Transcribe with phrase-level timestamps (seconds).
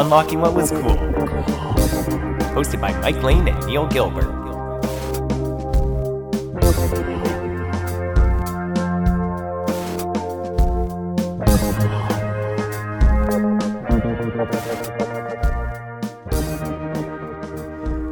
[0.00, 0.96] Unlocking What Was Cool.
[2.56, 4.24] Hosted by Mike Lane and Neil Gilbert.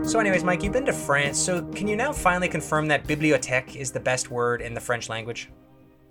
[0.07, 3.77] So, anyways, Mike, you've been to France, so can you now finally confirm that bibliothèque
[3.77, 5.48] is the best word in the French language?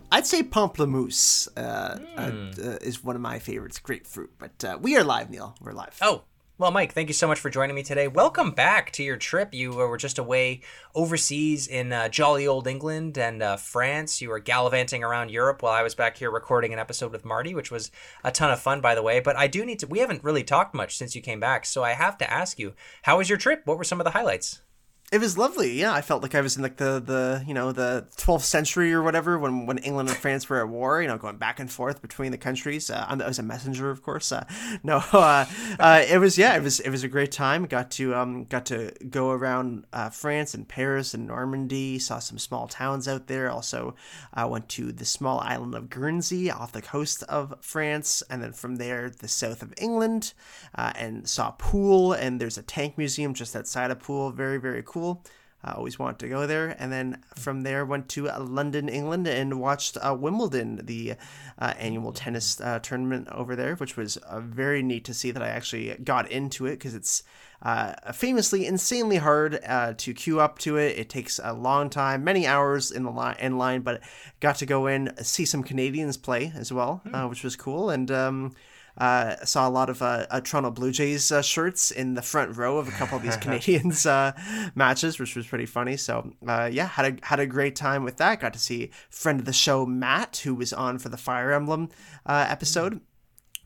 [0.10, 3.80] I'd say pamplemousse uh, uh, uh, is one of my favorites.
[3.80, 5.56] Grapefruit, but uh, we are live, Neil.
[5.60, 5.98] We're live.
[6.02, 6.24] Oh,
[6.58, 8.08] well, Mike, thank you so much for joining me today.
[8.08, 9.54] Welcome back to your trip.
[9.54, 10.62] You were just away
[10.96, 14.22] overseas in uh, jolly old England and uh, France.
[14.22, 17.54] You were gallivanting around Europe while I was back here recording an episode with Marty,
[17.54, 17.92] which was
[18.24, 19.20] a ton of fun, by the way.
[19.20, 21.66] But I do need to, we haven't really talked much since you came back.
[21.66, 23.64] So I have to ask you, how was your trip?
[23.66, 24.62] What were some of the highlights?
[25.10, 25.72] It was lovely.
[25.72, 28.94] Yeah, I felt like I was in like the the you know the 12th century
[28.94, 31.02] or whatever when when England and France were at war.
[31.02, 32.90] You know, going back and forth between the countries.
[32.90, 34.34] Uh, I was a messenger, of course.
[34.34, 34.44] Uh,
[34.84, 35.46] no, uh,
[35.80, 37.68] uh, it was yeah, it was it was a great time.
[37.68, 42.00] Got to um got to go around uh, France and Paris and Normandy.
[42.00, 43.50] Saw some small towns out there.
[43.50, 43.96] Also,
[44.34, 48.52] uh, went to the small island of Guernsey off the coast of France, and then
[48.52, 50.34] from there the south of England,
[50.76, 52.12] uh, and saw Poole.
[52.12, 54.32] And there's a tank museum just outside of Poole.
[54.32, 55.24] Very very cool cool.
[55.64, 56.76] I always wanted to go there.
[56.80, 61.16] And then from there, went to uh, London, England, and watched uh, Wimbledon, the
[61.60, 65.44] uh, annual tennis uh, tournament over there, which was uh, very neat to see that
[65.44, 67.24] I actually got into it because it's
[67.64, 69.60] uh, famously insanely hard
[69.98, 70.98] to queue up to it.
[70.98, 74.02] It takes a long time, many hours in the line, in line, but
[74.40, 77.30] got to go in, see some Canadians play as well, mm.
[77.30, 77.90] which was cool.
[77.90, 78.54] And um,
[78.98, 82.58] uh, saw a lot of uh, uh, Toronto Blue Jays uh, shirts in the front
[82.58, 84.32] row of a couple of these Canadians uh,
[84.76, 85.98] matches, which was pretty funny.
[85.98, 88.40] So uh, yeah, had a had a great time with that.
[88.40, 91.90] Got to see friend of the show Matt, who was on for the Fire Emblem
[92.26, 93.02] episode.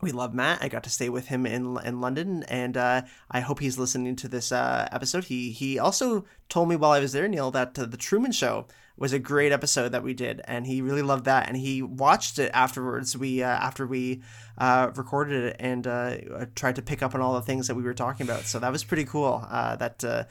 [0.02, 0.60] We love Matt.
[0.60, 4.16] I got to stay with him in in London, and uh, I hope he's listening
[4.16, 5.24] to this uh, episode.
[5.24, 8.66] He he also told me while I was there, Neil, that uh, the Truman Show
[8.96, 11.48] was a great episode that we did, and he really loved that.
[11.48, 13.16] And he watched it afterwards.
[13.16, 14.22] We uh, after we
[14.58, 16.16] uh, recorded it and uh,
[16.54, 18.42] tried to pick up on all the things that we were talking about.
[18.44, 19.46] So that was pretty cool.
[19.50, 20.28] that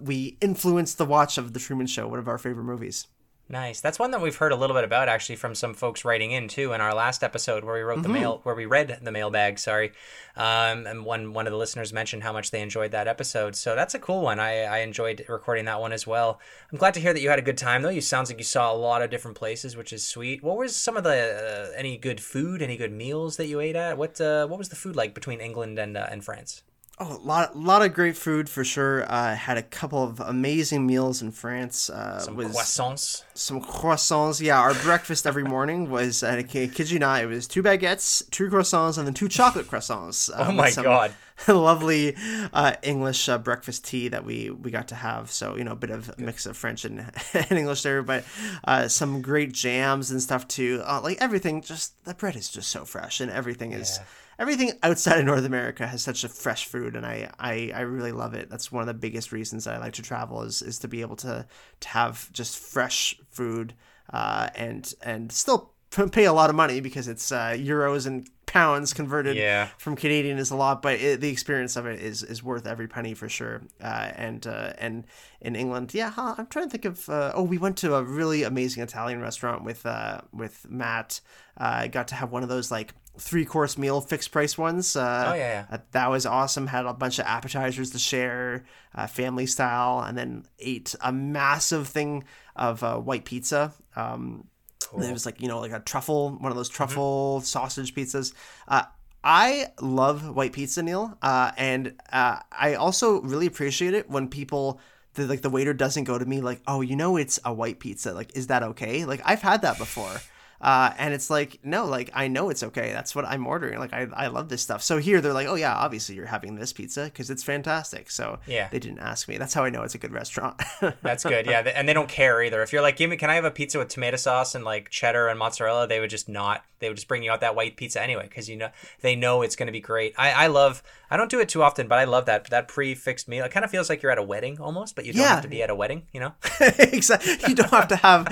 [0.00, 3.06] we influenced the watch of the Truman Show, one of our favorite movies.
[3.50, 3.80] Nice.
[3.80, 6.46] That's one that we've heard a little bit about actually from some folks writing in
[6.46, 8.02] too in our last episode where we wrote mm-hmm.
[8.04, 9.58] the mail where we read the mailbag.
[9.58, 9.90] Sorry,
[10.36, 13.56] um, and one one of the listeners mentioned how much they enjoyed that episode.
[13.56, 14.38] So that's a cool one.
[14.38, 16.38] I I enjoyed recording that one as well.
[16.70, 17.88] I'm glad to hear that you had a good time though.
[17.88, 20.44] You sounds like you saw a lot of different places, which is sweet.
[20.44, 23.74] What was some of the uh, any good food, any good meals that you ate
[23.74, 23.98] at?
[23.98, 26.62] What uh, what was the food like between England and uh, and France?
[27.02, 29.10] Oh, a lot, lot of great food for sure.
[29.10, 31.88] Uh, had a couple of amazing meals in France.
[31.88, 33.24] Uh, some croissants.
[33.32, 34.38] Some croissants.
[34.38, 38.50] Yeah, our breakfast every morning was, uh, kid you not, it was two baguettes, two
[38.50, 40.28] croissants, and then two chocolate croissants.
[40.28, 41.14] Uh, oh my god!
[41.48, 42.14] lovely
[42.52, 45.30] uh, English uh, breakfast tea that we we got to have.
[45.30, 47.00] So you know, a bit of a mix of French and,
[47.32, 48.24] and English there, but
[48.64, 50.82] uh, some great jams and stuff too.
[50.84, 53.98] Uh, like everything, just the bread is just so fresh, and everything is.
[53.98, 54.04] Yeah
[54.40, 58.10] everything outside of North America has such a fresh food, and I, I, I really
[58.10, 58.48] love it.
[58.48, 61.16] That's one of the biggest reasons I like to travel is is to be able
[61.16, 61.46] to
[61.80, 63.74] to have just fresh food,
[64.12, 65.74] uh, and and still
[66.12, 69.68] pay a lot of money because it's uh, euros and pounds converted yeah.
[69.78, 72.88] from Canadian is a lot, but it, the experience of it is is worth every
[72.88, 73.62] penny for sure.
[73.80, 75.04] Uh, and uh, and
[75.40, 77.08] in England, yeah, huh, I'm trying to think of.
[77.08, 81.20] Uh, oh, we went to a really amazing Italian restaurant with uh, with Matt.
[81.56, 84.96] I uh, got to have one of those like three course meal fixed price ones.
[84.96, 85.78] Uh, oh yeah, yeah.
[85.92, 86.66] that was awesome.
[86.66, 88.64] Had a bunch of appetizers to share,
[89.08, 92.24] family style, and then ate a massive thing
[92.56, 93.72] of white pizza.
[93.96, 94.48] Um,
[94.90, 95.02] Cool.
[95.02, 96.76] It was like you know like a truffle, one of those mm-hmm.
[96.76, 97.44] truffle mm-hmm.
[97.44, 98.32] sausage pizzas.
[98.66, 98.82] Uh,
[99.22, 104.80] I love white pizza, Neil, uh, and uh, I also really appreciate it when people.
[105.14, 107.80] The, like the waiter doesn't go to me like, oh, you know, it's a white
[107.80, 108.12] pizza.
[108.12, 109.04] Like, is that okay?
[109.04, 110.20] Like, I've had that before.
[110.60, 112.92] Uh, and it's like, no, like I know it's okay.
[112.92, 113.78] That's what I'm ordering.
[113.78, 114.82] Like I, I love this stuff.
[114.82, 118.10] So here they're like, oh yeah, obviously you're having this pizza because it's fantastic.
[118.10, 119.38] So yeah, they didn't ask me.
[119.38, 120.60] That's how I know it's a good restaurant.
[121.02, 121.46] That's good.
[121.46, 122.62] Yeah, and they don't care either.
[122.62, 124.90] If you're like, give me, can I have a pizza with tomato sauce and like
[124.90, 125.88] cheddar and mozzarella?
[125.88, 126.64] They would just not.
[126.78, 128.70] They would just bring you out that white pizza anyway because you know
[129.00, 130.14] they know it's going to be great.
[130.18, 130.82] I, I love.
[131.10, 133.44] I don't do it too often, but I love that that pre-fixed meal.
[133.44, 135.34] It kind of feels like you're at a wedding almost, but you don't yeah.
[135.34, 136.02] have to be at a wedding.
[136.12, 136.32] You know,
[136.78, 137.36] exactly.
[137.48, 138.24] You don't have to have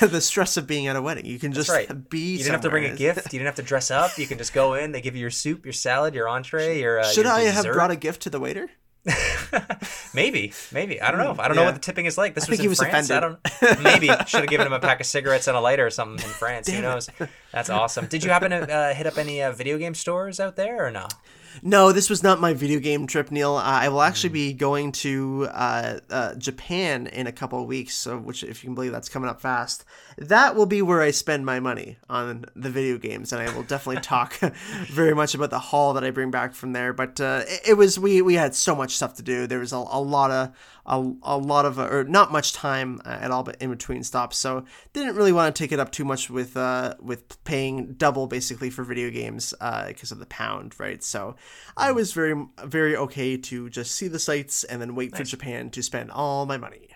[0.10, 1.29] the stress of being at a wedding.
[1.30, 2.32] You can just right be.
[2.32, 3.32] You didn't have to bring a gift.
[3.32, 4.18] You didn't have to dress up.
[4.18, 4.92] You can just go in.
[4.92, 7.00] They give you your soup, your salad, your entree, your.
[7.00, 7.66] Uh, Should your I dessert.
[7.66, 8.70] have brought a gift to the waiter?
[10.14, 11.34] maybe, maybe I don't know.
[11.42, 11.62] I don't yeah.
[11.62, 12.34] know what the tipping is like.
[12.34, 13.08] This I was in was France.
[13.08, 13.38] Offended.
[13.60, 13.82] I don't.
[13.82, 16.30] Maybe should have given him a pack of cigarettes and a lighter or something in
[16.32, 16.66] France.
[16.66, 17.08] Damn Who knows?
[17.18, 17.30] It.
[17.52, 18.06] That's awesome.
[18.06, 20.90] Did you happen to uh, hit up any uh, video game stores out there or
[20.90, 21.06] no?
[21.62, 23.56] No, this was not my video game trip, Neil.
[23.56, 27.94] Uh, I will actually be going to uh, uh, Japan in a couple of weeks,
[27.94, 29.84] so which, if you can believe, that's coming up fast.
[30.20, 33.62] That will be where I spend my money on the video games, and I will
[33.62, 34.34] definitely talk
[34.90, 36.92] very much about the haul that I bring back from there.
[36.92, 39.46] But uh, it, it, was we we had so much stuff to do.
[39.46, 43.30] There was a, a lot of a, a lot of or not much time at
[43.30, 46.28] all, but in between stops, so didn't really want to take it up too much
[46.28, 51.02] with uh, with paying double basically for video games because uh, of the pound, right?
[51.02, 51.34] So
[51.78, 55.20] I was very very okay to just see the sights and then wait nice.
[55.20, 56.89] for Japan to spend all my money.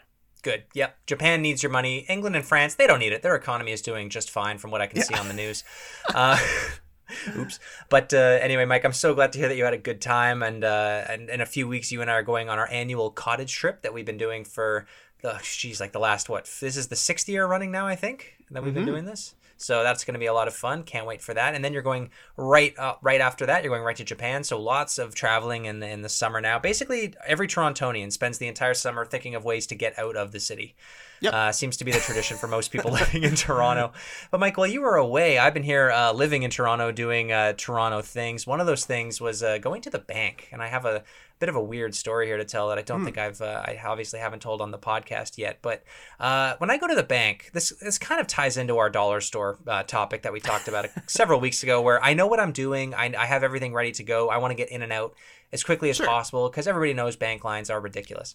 [0.45, 0.65] Good.
[0.75, 1.07] Yep.
[1.07, 2.05] Japan needs your money.
[2.07, 3.23] England and France, they don't need it.
[3.23, 5.05] Their economy is doing just fine from what I can yeah.
[5.05, 5.65] see on the news.
[6.15, 6.39] Uh,
[7.37, 7.59] oops.
[7.89, 10.43] But uh, anyway, Mike, I'm so glad to hear that you had a good time.
[10.43, 13.11] And, uh, and in a few weeks, you and I are going on our annual
[13.11, 14.87] cottage trip that we've been doing for,
[15.23, 16.45] the, geez, like the last, what?
[16.61, 18.85] This is the sixth year running now, I think, that we've mm-hmm.
[18.85, 19.35] been doing this.
[19.65, 20.83] So that's going to be a lot of fun.
[20.83, 21.55] Can't wait for that.
[21.55, 23.65] And then you're going right uh, right after that.
[23.65, 24.45] You're going right to Japan.
[24.45, 26.59] So lots of traveling in the, in the summer now.
[26.59, 30.41] Basically, every Torontonian spends the entire summer thinking of ways to get out of the
[30.41, 30.75] city.
[31.21, 31.33] Yep.
[31.33, 33.93] Uh, seems to be the tradition for most people living in Toronto.
[34.31, 35.39] But Michael, you were away.
[35.39, 38.47] I've been here uh, living in Toronto doing uh, Toronto things.
[38.47, 41.05] One of those things was uh, going to the bank, and I have a
[41.39, 43.05] bit of a weird story here to tell that I don't mm.
[43.05, 45.59] think I've uh, I obviously haven't told on the podcast yet.
[45.63, 45.83] But
[46.21, 49.21] uh, when I go to the bank, this this kind of ties into our dollar
[49.21, 52.53] store uh, topic that we talked about several weeks ago, where I know what I'm
[52.53, 52.95] doing.
[52.95, 54.29] I, I have everything ready to go.
[54.31, 55.15] I want to get in and out
[55.53, 56.07] as quickly as sure.
[56.07, 58.35] possible because everybody knows bank lines are ridiculous.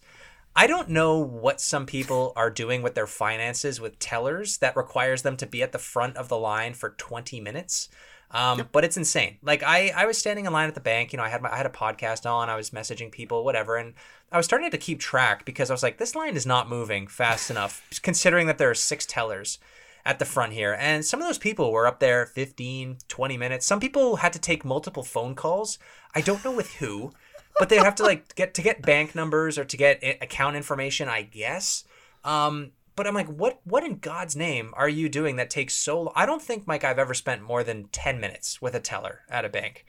[0.56, 5.22] I don't know what some people are doing with their finances with tellers that requires
[5.22, 7.90] them to be at the front of the line for 20 minutes.
[8.32, 8.70] Um, yep.
[8.72, 9.38] But it's insane.
[9.42, 11.12] Like I, I was standing in line at the bank.
[11.12, 12.50] You know, I had my, I had a podcast on.
[12.50, 13.94] I was messaging people, whatever, and
[14.32, 17.08] I was starting to keep track because I was like, this line is not moving
[17.08, 19.58] fast enough, considering that there are six tellers
[20.06, 20.76] at the front here.
[20.80, 23.66] And some of those people were up there 15, 20 minutes.
[23.66, 25.80] Some people had to take multiple phone calls.
[26.16, 27.12] I don't know with who,
[27.58, 31.10] but they have to like get to get bank numbers or to get account information,
[31.10, 31.84] I guess.
[32.24, 36.02] Um, but I'm like, what what in God's name are you doing that takes so
[36.02, 36.14] long?
[36.18, 39.46] I don't think, Mike, I've ever spent more than 10 minutes with a teller at
[39.46, 39.86] a bank.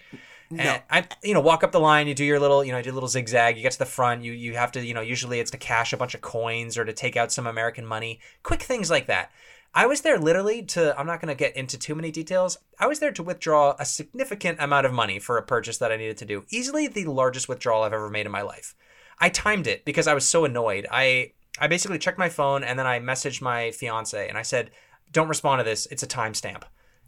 [0.48, 0.78] No.
[0.88, 2.94] I, you know, walk up the line, you do your little, you know, do a
[2.94, 5.50] little zigzag, you get to the front, you you have to, you know, usually it's
[5.50, 8.90] to cash a bunch of coins or to take out some American money, quick things
[8.90, 9.32] like that.
[9.74, 12.58] I was there literally to, I'm not going to get into too many details.
[12.78, 15.96] I was there to withdraw a significant amount of money for a purchase that I
[15.96, 16.44] needed to do.
[16.50, 18.76] Easily the largest withdrawal I've ever made in my life.
[19.18, 20.86] I timed it because I was so annoyed.
[20.92, 24.70] I I basically checked my phone and then I messaged my fiance and I said,
[25.12, 25.86] "Don't respond to this.
[25.86, 26.62] It's a timestamp."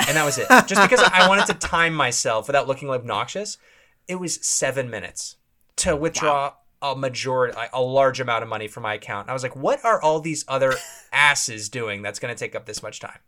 [0.07, 0.49] And that was it.
[0.67, 3.59] Just because I wanted to time myself without looking obnoxious.
[4.09, 5.37] It was seven minutes
[5.77, 6.93] to oh withdraw wow.
[6.93, 9.29] a majority, a large amount of money from my account.
[9.29, 10.75] I was like, "What are all these other
[11.13, 13.19] asses doing that's going to take up this much time?"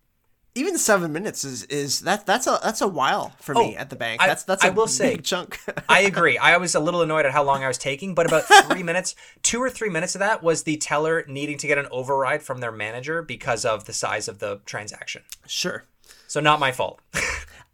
[0.54, 3.90] Even seven minutes is is that that's a that's a while for me oh, at
[3.90, 4.20] the bank.
[4.20, 5.58] That's that's a I will say chunk.
[5.88, 6.38] I agree.
[6.38, 9.16] I was a little annoyed at how long I was taking, but about three minutes,
[9.42, 12.60] two or three minutes of that was the teller needing to get an override from
[12.60, 15.22] their manager because of the size of the transaction.
[15.46, 15.84] Sure.
[16.28, 17.00] So not my fault.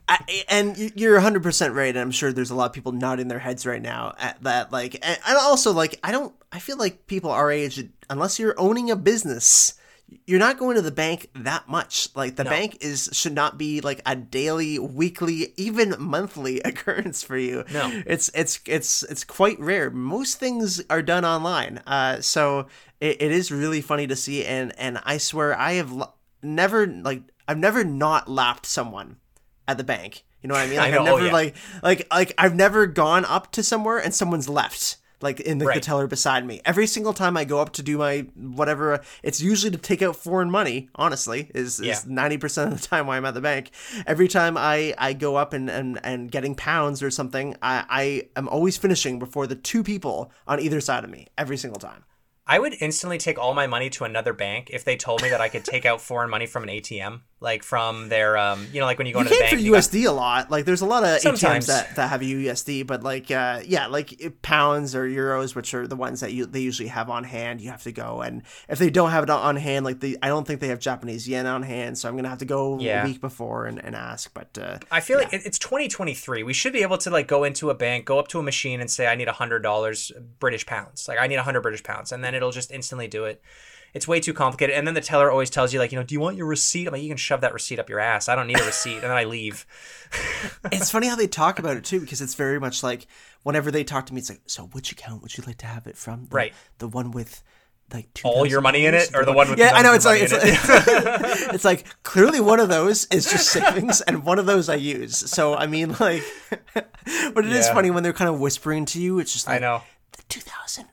[0.09, 3.38] I, and you're 100% right and i'm sure there's a lot of people nodding their
[3.38, 7.31] heads right now at that like and also like i don't i feel like people
[7.31, 9.75] our age unless you're owning a business
[10.26, 12.08] you're not going to the bank that much.
[12.14, 12.50] Like the no.
[12.50, 17.64] bank is should not be like a daily, weekly, even monthly occurrence for you.
[17.72, 19.90] No, it's it's it's it's quite rare.
[19.90, 21.81] Most things are done online.
[21.86, 22.67] Uh, so
[23.00, 24.44] it, it is really funny to see.
[24.44, 29.17] And and I swear I have l- never like I've never not lapped someone
[29.69, 30.24] at the bank.
[30.43, 30.76] You know what I mean?
[30.79, 31.32] Like I have never oh, yeah.
[31.32, 35.67] like like like I've never gone up to somewhere and someone's left like in the,
[35.67, 35.82] right.
[35.82, 36.60] teller beside me.
[36.65, 40.17] Every single time I go up to do my whatever, it's usually to take out
[40.17, 40.89] foreign money.
[40.94, 42.41] Honestly, is is ninety yeah.
[42.41, 43.70] percent of the time why I'm at the bank.
[44.06, 48.29] Every time I I go up and and, and getting pounds or something, I I
[48.36, 52.05] am always finishing before the two people on either side of me every single time.
[52.46, 55.41] I would instantly take all my money to another bank if they told me that
[55.41, 58.87] I could take out foreign money from an ATM like from their um you know
[58.87, 60.11] like when you go you into the bank for USD got...
[60.11, 61.65] a lot like there's a lot of Sometimes.
[61.65, 65.87] ATMs that, that have USD but like uh yeah like pounds or euros which are
[65.87, 68.79] the ones that you they usually have on hand you have to go and if
[68.79, 71.47] they don't have it on hand like the I don't think they have Japanese yen
[71.47, 73.03] on hand so I'm gonna have to go yeah.
[73.03, 75.29] a week before and, and ask but uh I feel yeah.
[75.32, 78.29] like it's 2023 we should be able to like go into a bank go up
[78.29, 81.37] to a machine and say I need a hundred dollars British pounds like I need
[81.37, 83.43] a hundred British pounds and then it'll just instantly do it
[83.94, 84.75] it's way too complicated.
[84.77, 86.87] And then the teller always tells you like, you know, do you want your receipt?
[86.87, 88.29] I'm like, you can shove that receipt up your ass.
[88.29, 88.94] I don't need a receipt.
[88.94, 89.67] And then I leave.
[90.73, 93.06] it's funny how they talk about it too, because it's very much like
[93.43, 95.87] whenever they talk to me, it's like, so which account would you like to have
[95.87, 96.27] it from?
[96.27, 96.55] The, right.
[96.79, 97.43] The one with
[97.93, 100.23] like all your money in it, or the one with yeah, I know it's like
[100.23, 101.55] it's like, it?
[101.55, 105.17] it's like clearly one of those is just savings, and one of those I use.
[105.17, 106.23] So I mean, like,
[106.75, 107.75] but it is Yeah.
[107.75, 109.19] funny when they're kind of whispering to you.
[109.19, 109.82] It's just like I know.
[110.17, 110.87] the two thousand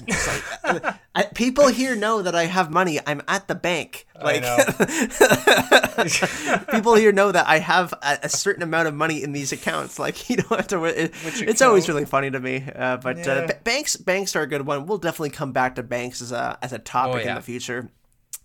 [0.00, 0.42] thousand.
[0.64, 2.98] Like uh, I, people here know that I have money.
[3.06, 4.06] I'm at the bank.
[4.22, 4.42] Like
[6.70, 9.98] people here know that I have a, a certain amount of money in these accounts.
[9.98, 10.84] Like you don't have to.
[10.84, 12.64] It, it's always really funny to me.
[12.74, 13.46] Uh, but uh, Yeah.
[13.46, 14.86] ba- banks banks are a good one.
[14.86, 17.34] We'll definitely come back to banks as a as a topic in Oh, yeah.
[17.36, 17.90] the future.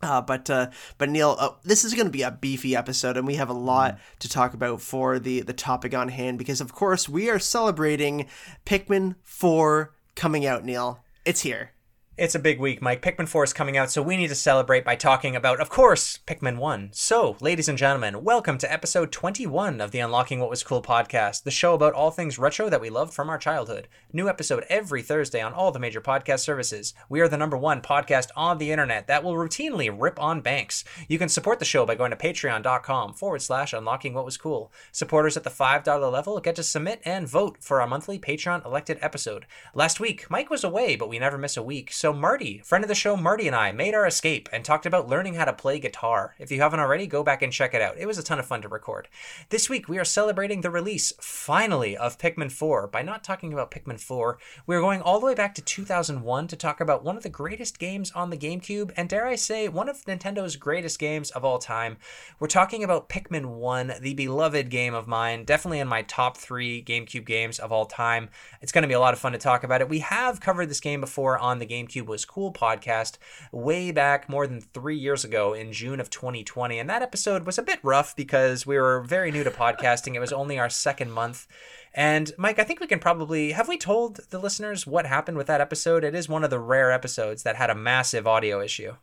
[0.02, 3.28] Uh, but uh, but Neil, uh, this is going to be a beefy episode, and
[3.28, 4.00] we have a lot Mm.
[4.20, 8.28] to talk about for the the topic on hand because, of course, we are celebrating
[8.66, 10.64] Pikmin Four coming out.
[10.64, 11.72] Neil, it's here.
[12.20, 13.02] It's a big week, Mike.
[13.02, 16.20] Pikmin 4 is coming out, so we need to celebrate by talking about, of course,
[16.28, 16.90] Pikmin 1.
[16.92, 21.44] So, ladies and gentlemen, welcome to episode 21 of the Unlocking What Was Cool podcast,
[21.44, 23.88] the show about all things retro that we loved from our childhood.
[24.12, 26.94] New episode every Thursday on all the major podcast services.
[27.08, 30.84] We are the number one podcast on the internet that will routinely rip on banks.
[31.08, 34.74] You can support the show by going to patreon.com forward slash unlocking what was cool.
[34.92, 38.98] Supporters at the $5 level get to submit and vote for our monthly Patreon elected
[39.00, 39.46] episode.
[39.74, 42.88] Last week, Mike was away, but we never miss a week, so Marty, friend of
[42.88, 45.80] the show Marty and I, made our escape and talked about learning how to play
[45.80, 46.36] guitar.
[46.38, 47.98] If you haven't already, go back and check it out.
[47.98, 49.08] It was a ton of fun to record.
[49.50, 52.88] This week, we are celebrating the release, finally, of Pikmin 4.
[52.88, 54.38] By not talking about Pikmin 4,
[54.68, 57.30] we are going all the way back to 2001 to talk about one of the
[57.30, 61.44] greatest games on the GameCube, and dare I say, one of Nintendo's greatest games of
[61.44, 61.98] all time.
[62.40, 66.84] We're talking about Pikmin 1, the beloved game of mine, definitely in my top three
[66.84, 68.30] GameCube games of all time.
[68.62, 69.90] It's going to be a lot of fun to talk about it.
[69.90, 73.18] We have covered this game before on the GameCube Was Cool podcast
[73.52, 76.80] way back more than three years ago in June of 2020.
[76.80, 80.16] And that episode was a bit rough because we were very new to podcasting.
[80.16, 81.48] It was only our second month.
[81.94, 85.48] And Mike, I think we can probably have we told the listeners what happened with
[85.48, 86.04] that episode?
[86.04, 88.94] It is one of the rare episodes that had a massive audio issue.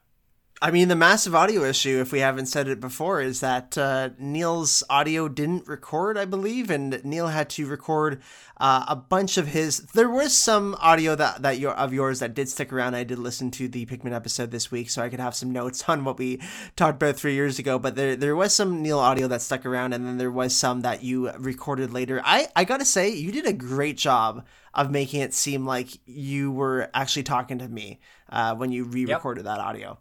[0.62, 4.10] I mean, the massive audio issue, if we haven't said it before, is that uh,
[4.18, 8.22] Neil's audio didn't record, I believe, and Neil had to record
[8.56, 9.80] uh, a bunch of his.
[9.92, 12.94] There was some audio that that your of yours that did stick around.
[12.94, 15.86] I did listen to the Pikmin episode this week, so I could have some notes
[15.90, 16.40] on what we
[16.75, 17.78] talked about three years ago.
[17.78, 20.80] But there there was some Neil audio that stuck around, and then there was some
[20.80, 22.22] that you recorded later.
[22.25, 26.50] I I gotta say, you did a great job of making it seem like you
[26.50, 29.98] were actually talking to me uh, when you re-recorded that audio.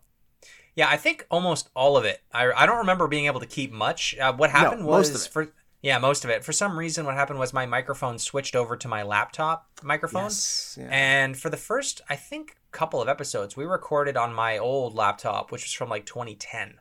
[0.75, 2.21] Yeah, I think almost all of it.
[2.33, 4.15] I, I don't remember being able to keep much.
[4.17, 5.49] Uh, what happened most was for
[5.81, 6.43] yeah, most of it.
[6.43, 10.79] For some reason, what happened was my microphone switched over to my laptop microphone, Yes,
[10.81, 10.87] yeah.
[10.89, 15.51] and for the first, I think, couple of episodes, we recorded on my old laptop,
[15.51, 16.79] which was from like 2010,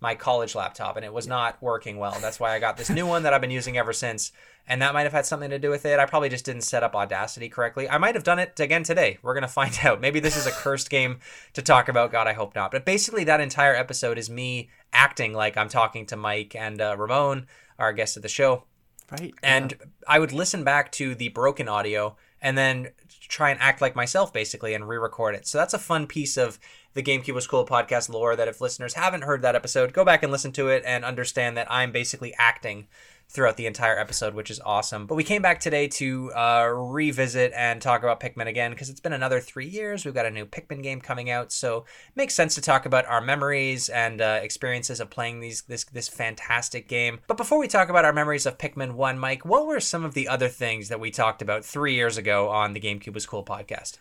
[0.00, 2.16] my college laptop, and it was not working well.
[2.18, 4.32] That's why I got this new one that I've been using ever since,
[4.68, 5.98] and that might have had something to do with it.
[5.98, 7.88] I probably just didn't set up Audacity correctly.
[7.88, 9.18] I might have done it again today.
[9.22, 10.00] We're gonna find out.
[10.00, 11.18] Maybe this is a cursed game
[11.54, 12.12] to talk about.
[12.12, 12.70] God, I hope not.
[12.70, 16.96] But basically, that entire episode is me acting like I'm talking to Mike and uh,
[16.98, 17.46] Ramon,
[17.78, 18.64] our guest of the show
[19.12, 19.32] Right.
[19.42, 19.74] and
[20.08, 22.88] I would listen back to the broken audio and then
[23.28, 25.46] try and act like myself basically and re-record it.
[25.46, 26.58] So that's a fun piece of
[26.94, 30.22] the GameCube was cool podcast lore that if listeners haven't heard that episode, go back
[30.24, 32.88] and listen to it and understand that I'm basically acting
[33.28, 35.06] throughout the entire episode, which is awesome.
[35.06, 39.00] But we came back today to uh, revisit and talk about Pikmin again because it's
[39.00, 40.04] been another three years.
[40.04, 43.20] We've got a new Pikmin game coming out, so makes sense to talk about our
[43.20, 47.20] memories and uh, experiences of playing these this this fantastic game.
[47.26, 50.14] But before we talk about our memories of Pikmin One, Mike, what were some of
[50.14, 53.44] the other things that we talked about three years ago on the GameCube was cool
[53.44, 53.98] podcast?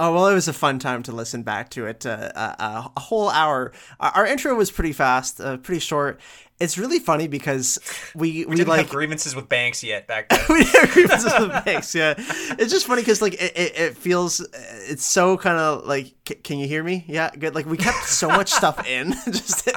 [0.00, 2.06] Oh well, it was a fun time to listen back to it.
[2.06, 3.72] Uh, a, a whole hour.
[3.98, 6.20] Our, our intro was pretty fast, uh, pretty short.
[6.60, 7.78] It's really funny because
[8.16, 10.40] we we, Didn't like have grievances with banks yet back then.
[10.48, 11.94] we have grievances with banks.
[11.94, 14.40] Yeah, it's just funny because like it, it, it feels
[14.88, 17.04] it's so kind of like c- can you hear me?
[17.06, 17.54] Yeah, good.
[17.54, 19.68] Like we kept so much stuff in just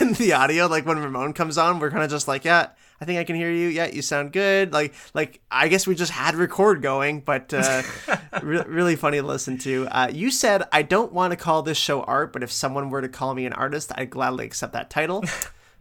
[0.00, 0.66] in the audio.
[0.66, 2.70] Like when Ramon comes on, we're kind of just like yeah.
[3.00, 3.66] I think I can hear you.
[3.66, 4.72] Yeah, you sound good.
[4.72, 7.82] Like, like I guess we just had record going, but uh,
[8.42, 9.88] re- really funny to listen to.
[9.90, 13.02] Uh, you said I don't want to call this show art, but if someone were
[13.02, 15.24] to call me an artist, I'd gladly accept that title.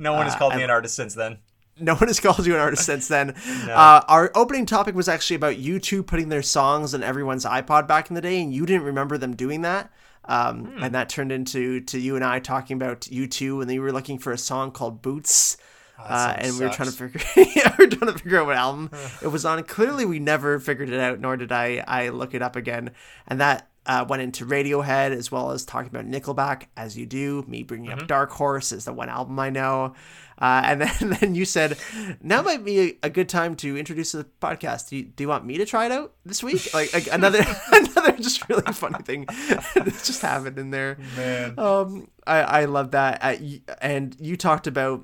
[0.01, 1.38] No one has Uh, called me an artist since then.
[1.79, 3.34] No one has called you an artist since then.
[3.70, 8.10] Uh, our opening topic was actually about U2 putting their songs on everyone's iPod back
[8.10, 9.91] in the day, and you didn't remember them doing that.
[10.25, 13.81] Um, And that turned into to you and I talking about U2, and then you
[13.81, 15.58] were looking for a song called Boots.
[15.98, 17.22] Uh, song and we were trying to figure,
[17.55, 18.89] yeah, we were trying to figure out what album
[19.22, 19.63] it was on.
[19.63, 21.84] Clearly, we never figured it out, nor did I.
[21.88, 22.91] I look it up again,
[23.27, 27.44] and that uh, went into Radiohead as well as talking about Nickelback, as you do.
[27.48, 29.96] Me bringing up Dark Horse is the one album I know.
[30.38, 31.78] Uh, and then, then you said,
[32.22, 34.90] now might be a, good time to introduce the podcast.
[34.90, 36.74] Do you, do you want me to try it out this week?
[36.74, 39.26] Like, like another another just really funny thing
[39.76, 40.98] that just happened in there.
[41.16, 41.58] Man.
[41.58, 43.20] Um, I, I love that.
[43.22, 43.36] Uh,
[43.82, 45.04] and you talked about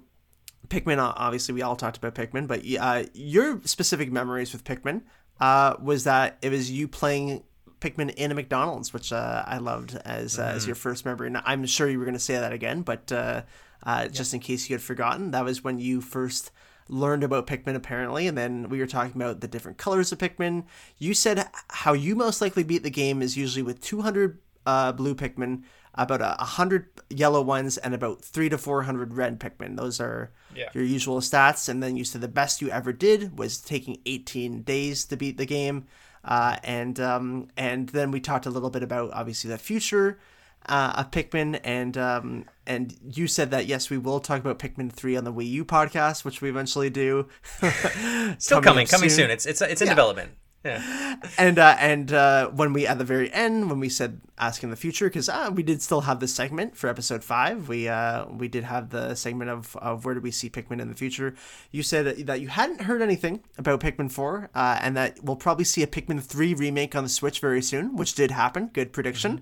[0.70, 0.98] Pikmin.
[1.00, 5.04] Obviously, we all talked about Pikmin, but uh, your specific memories with Pikmin
[5.40, 7.44] uh, was that it was you playing
[7.80, 11.28] Pikmin in a McDonald's, which uh, I loved as uh, as your first memory.
[11.28, 13.44] And I'm sure you were going to say that again, but uh,
[13.84, 16.52] uh, just in case you had forgotten, that was when you first
[16.90, 20.64] learned about Pikmin apparently, and then we were talking about the different colors of Pikmin.
[20.98, 25.14] You said how you most likely beat the game is usually with 200 uh, blue
[25.16, 25.64] Pikmin,
[25.96, 29.76] about a 100 yellow ones, and about three to 400 red Pikmin.
[29.78, 30.70] Those are Yeah.
[30.74, 31.68] your usual stats.
[31.70, 35.38] And then you said the best you ever did was taking 18 days to beat
[35.38, 35.86] the game.
[36.28, 40.20] Uh, and um, and then we talked a little bit about obviously the future
[40.68, 44.92] uh, of Pikmin, and um, and you said that yes, we will talk about Pikmin
[44.92, 47.28] three on the Wii U podcast, which we eventually do.
[48.38, 49.32] Still coming, up coming soon.
[49.32, 50.32] It's it's it's in development.
[50.68, 51.16] Yeah.
[51.38, 54.70] and uh, and uh, when we at the very end when we said ask in
[54.70, 57.70] the future because uh, we did still have this segment for episode five.
[57.70, 60.90] We uh, we did have the segment of, of where do we see Pikmin in
[60.90, 61.36] the future.
[61.72, 65.66] You said that you hadn't heard anything about Pikmin 4 uh, and that we'll probably
[65.66, 68.68] see a Pikmin 3 remake on the Switch very soon which did happen.
[68.68, 69.42] Good prediction.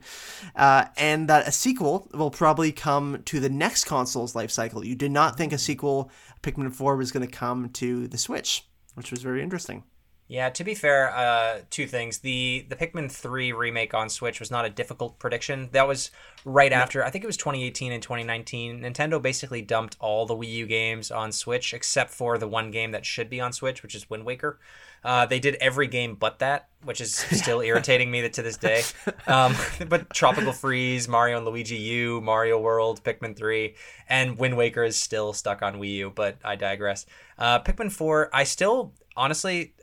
[0.56, 4.86] Uh, and that a sequel will probably come to the next console's life cycle.
[4.86, 6.12] You did not think a sequel
[6.44, 9.84] Pikmin 4 was going to come to the Switch which was very interesting
[10.28, 12.20] Yeah, to be fair, uh, two things.
[12.20, 15.70] The the Pikmin 3 remake on Switch was not a difficult prediction.
[15.72, 16.10] That was
[16.44, 18.82] right after I think it was 2018 and 2019.
[18.82, 22.92] Nintendo basically dumped all the Wii U games on Switch except for the one game
[22.92, 24.60] that should be on Switch, which is Wind Waker.
[25.04, 28.82] Uh, they did every game but that, which is still irritating me to this day.
[29.28, 29.56] Um,
[29.88, 33.76] but Tropical Freeze, Mario and Luigi U, Mario World, Pikmin 3,
[34.10, 37.06] and Wind Waker is still stuck on Wii U, but I digress.
[37.38, 39.76] Uh, Pikmin 4, I still, honestly,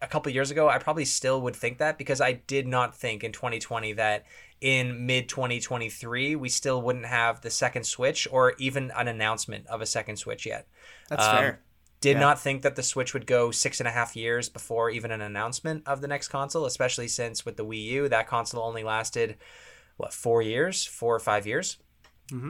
[0.00, 3.24] a couple years ago, I probably still would think that because I did not think
[3.24, 4.26] in 2020 that
[4.60, 9.80] in mid 2023 we still wouldn't have the second Switch or even an announcement of
[9.80, 10.66] a second Switch yet.
[11.08, 11.60] that's Um, fair
[12.00, 12.20] Did Yeah.
[12.20, 15.20] not think that the Switch would go six and a half years before even an
[15.20, 19.36] announcement of the next console, especially since with the Wii U, that console only lasted,
[19.96, 20.84] what, four years?
[20.84, 21.78] Four or five years?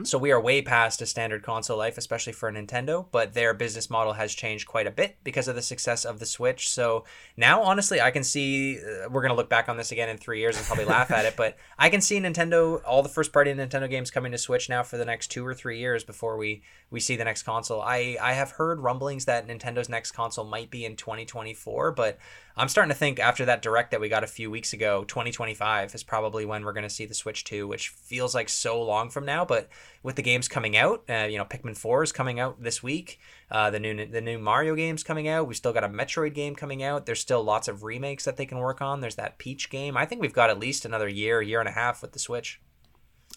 [0.03, 3.89] So we are way past a standard console life, especially for Nintendo, but their business
[3.89, 6.69] model has changed quite a bit because of the success of the Switch.
[6.69, 7.05] So
[7.37, 10.17] now, honestly, I can see uh, we're going to look back on this again in
[10.17, 13.31] three years and probably laugh at it, but I can see Nintendo, all the first
[13.31, 16.35] party Nintendo games coming to Switch now for the next two or three years before
[16.37, 16.61] we,
[16.91, 17.81] we see the next console.
[17.81, 22.17] I, I have heard rumblings that Nintendo's next console might be in 2024, but
[22.59, 25.95] I'm starting to think after that direct that we got a few weeks ago, 2025
[25.95, 29.09] is probably when we're going to see the Switch 2, which feels like so long
[29.09, 29.45] from now.
[29.45, 29.69] But
[30.03, 33.21] with the games coming out, uh, you know, Pikmin 4 is coming out this week.
[33.49, 35.47] Uh, the new the new Mario games coming out.
[35.47, 37.05] We've still got a Metroid game coming out.
[37.05, 38.99] There's still lots of remakes that they can work on.
[38.99, 39.95] There's that Peach game.
[39.95, 42.59] I think we've got at least another year, year and a half with the Switch.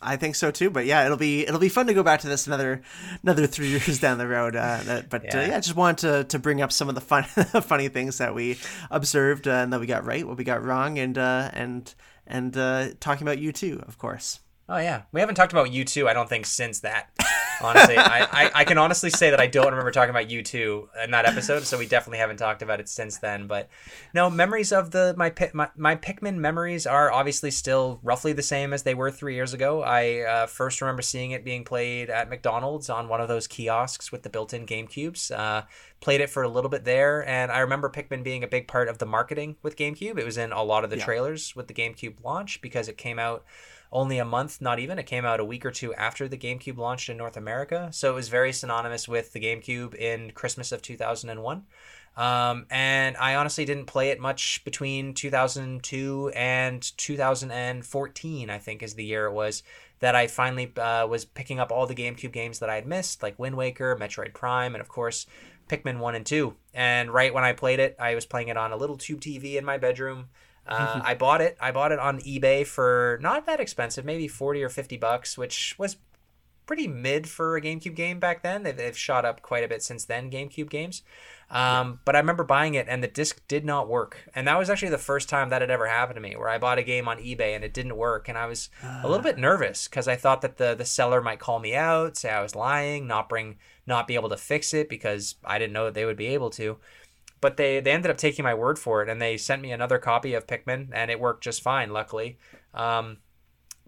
[0.03, 0.71] I think so too.
[0.71, 2.83] But yeah, it'll be it'll be fun to go back to this another
[3.23, 4.57] another three years down the road.
[4.57, 5.37] Uh, that, but yeah.
[5.37, 5.49] Uh, Yeah.
[5.49, 7.23] yeah, I just wanted to, to bring up some of the fun
[7.63, 8.59] funny things that we
[8.91, 11.95] observed uh, and that we got right, what we got wrong, and uh, and
[12.27, 14.41] and uh, talking about U2, of course.
[14.75, 16.09] Oh yeah, we haven't talked about U2.
[16.09, 17.11] I don't think since that.
[17.61, 21.11] Honestly, I, I, I can honestly say that I don't remember talking about U2 in
[21.11, 23.47] that episode, so we definitely haven't talked about it since then.
[23.47, 23.69] But
[24.15, 28.73] no, memories of the my my, my Pikmin memories are obviously still roughly the same
[28.73, 29.83] as they were three years ago.
[29.83, 34.11] I uh, first remember seeing it being played at McDonald's on one of those kiosks
[34.11, 35.31] with the built-in GameCubes.
[35.39, 35.67] Uh,
[36.01, 38.89] played it for a little bit there, and I remember Pikmin being a big part
[38.89, 40.19] of the marketing with GameCube.
[40.19, 41.05] It was in a lot of the Yeah.
[41.05, 43.45] trailers with the GameCube launch because it came out
[43.93, 44.99] only a month, not even.
[44.99, 47.89] It came out a week or two after the GameCube launched in North America.
[47.93, 51.65] So it was very synonymous with the GameCube in Christmas of 2001.
[52.15, 58.95] Um, and I honestly didn't play it much between 2002 and 2014, I think is
[58.95, 59.63] the year it was,
[60.01, 63.23] that I finally uh, was picking up all the GameCube games that I had missed,
[63.23, 65.27] like Wind Waker, Metroid Prime, and of course,
[65.69, 66.55] Pikmin 1 and 2.
[66.75, 69.55] And right when I played it, I was playing it on a little tube TV
[69.55, 70.27] in my bedroom.
[70.67, 71.57] Uh, I bought it.
[71.61, 75.77] I bought it on eBay for not that expensive, maybe 40 or 50 bucks, which
[75.79, 75.97] was
[76.67, 78.63] pretty mid for a GameCube game back then.
[78.63, 81.03] They've, they've shot up quite a bit since then, GameCube games.
[81.51, 84.27] Um, But I remember buying it and the disc did not work.
[84.35, 86.57] And that was actually the first time that had ever happened to me, where I
[86.59, 88.29] bought a game on eBay and it didn't work.
[88.29, 91.41] And I was a little bit nervous because I thought that the, the seller might
[91.41, 94.89] call me out, say I was lying, not bring, not be able to fix it
[94.89, 96.79] because I didn't know that they would be able to
[97.43, 99.99] but they they ended up taking my word for it and they sent me another
[99.99, 102.39] copy of Pikmin and it worked just fine luckily
[102.73, 103.19] Um,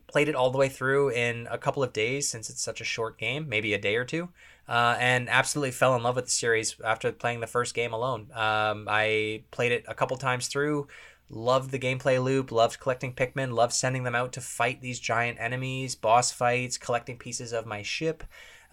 [0.06, 2.84] played it all the way through in a couple of days since it's such a
[2.84, 4.28] short game, maybe a day or two,
[4.68, 8.28] uh, and absolutely fell in love with the series after playing the first game alone.
[8.32, 10.86] Um, I played it a couple times through,
[11.28, 15.38] loved the gameplay loop, loved collecting Pikmin, loved sending them out to fight these giant
[15.40, 18.22] enemies, boss fights, collecting pieces of my ship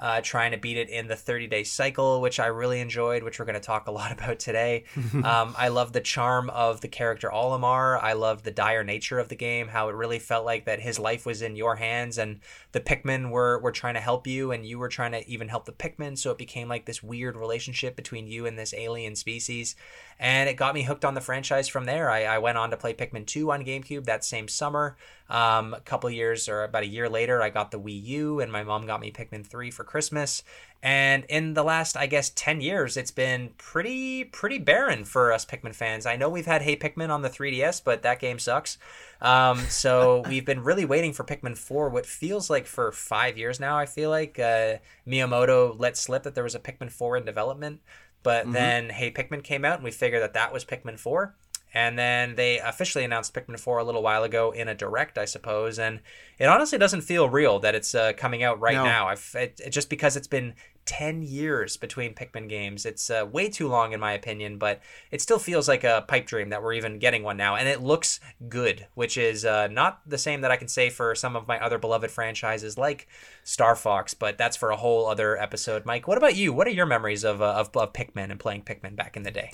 [0.02, 3.40] uh, trying to beat it in the 30 day cycle, which I really enjoyed, which
[3.40, 4.86] we're going to talk a lot about today.
[5.14, 8.02] um, I love the charm of the character Olimar.
[8.02, 10.98] I love the dire nature of the game, how it really felt like that his
[10.98, 12.40] life was in your hands and
[12.72, 15.66] the Pikmin were, were trying to help you and you were trying to even help
[15.66, 16.18] the Pikmin.
[16.18, 19.76] So it became like this weird relationship between you and this alien species.
[20.20, 22.10] And it got me hooked on the franchise from there.
[22.10, 24.96] I, I went on to play Pikmin 2 on GameCube that same summer.
[25.30, 28.52] Um, a couple years or about a year later, I got the Wii U, and
[28.52, 30.44] my mom got me Pikmin 3 for Christmas.
[30.84, 35.46] And in the last, I guess, 10 years, it's been pretty, pretty barren for us
[35.46, 36.06] Pikmin fans.
[36.06, 38.78] I know we've had Hey Pikmin on the 3DS, but that game sucks.
[39.22, 43.60] Um, so we've been really waiting for Pikmin 4, what feels like for five years
[43.60, 44.40] now, I feel like.
[44.40, 47.82] Uh, Miyamoto let slip that there was a Pikmin 4 in development.
[48.24, 48.54] But mm-hmm.
[48.54, 51.36] then Hey Pikmin came out, and we figured that that was Pikmin 4.
[51.74, 55.24] And then they officially announced Pikmin 4 a little while ago in a direct, I
[55.24, 55.80] suppose.
[55.80, 56.02] And
[56.38, 58.84] it honestly doesn't feel real that it's uh, coming out right no.
[58.84, 59.08] now.
[59.08, 60.54] I've, it, just because it's been
[60.92, 62.86] 10 years between Pikmin games.
[62.86, 66.26] It's uh, way too long, in my opinion, but it still feels like a pipe
[66.26, 67.56] dream that we're even getting one now.
[67.56, 71.16] And it looks good, which is uh, not the same that I can say for
[71.16, 73.08] some of my other beloved franchises like
[73.46, 75.86] Star Fox, but that's for a whole other episode.
[75.86, 76.52] Mike, what about you?
[76.52, 79.32] What are your memories of, uh, of, of Pikmin and playing Pikmin back in the
[79.32, 79.54] day?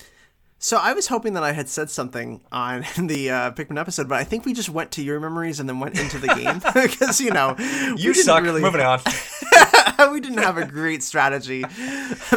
[0.60, 4.20] So I was hoping that I had said something on the uh, Pikmin episode, but
[4.20, 7.22] I think we just went to your memories and then went into the game because
[7.22, 7.56] you know
[7.96, 8.44] you suck.
[8.44, 8.62] Really...
[8.62, 9.00] Moving on.
[10.12, 11.64] we didn't have a great strategy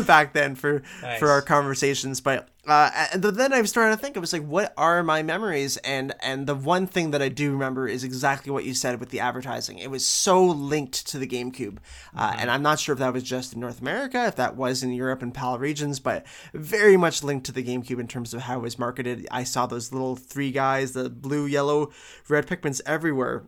[0.06, 1.18] back then for nice.
[1.18, 4.74] for our conversations, but uh, and then I started to think, I was like, what
[4.76, 5.78] are my memories?
[5.78, 9.08] And and the one thing that I do remember is exactly what you said with
[9.08, 9.78] the advertising.
[9.78, 11.78] It was so linked to the GameCube,
[12.14, 12.40] uh, mm-hmm.
[12.40, 14.92] and I'm not sure if that was just in North America, if that was in
[14.92, 18.58] Europe and PAL regions, but very much linked to the GameCube in terms of how
[18.58, 19.26] it was marketed.
[19.30, 21.90] I saw those little three guys, the blue, yellow,
[22.28, 23.44] red Pikmins everywhere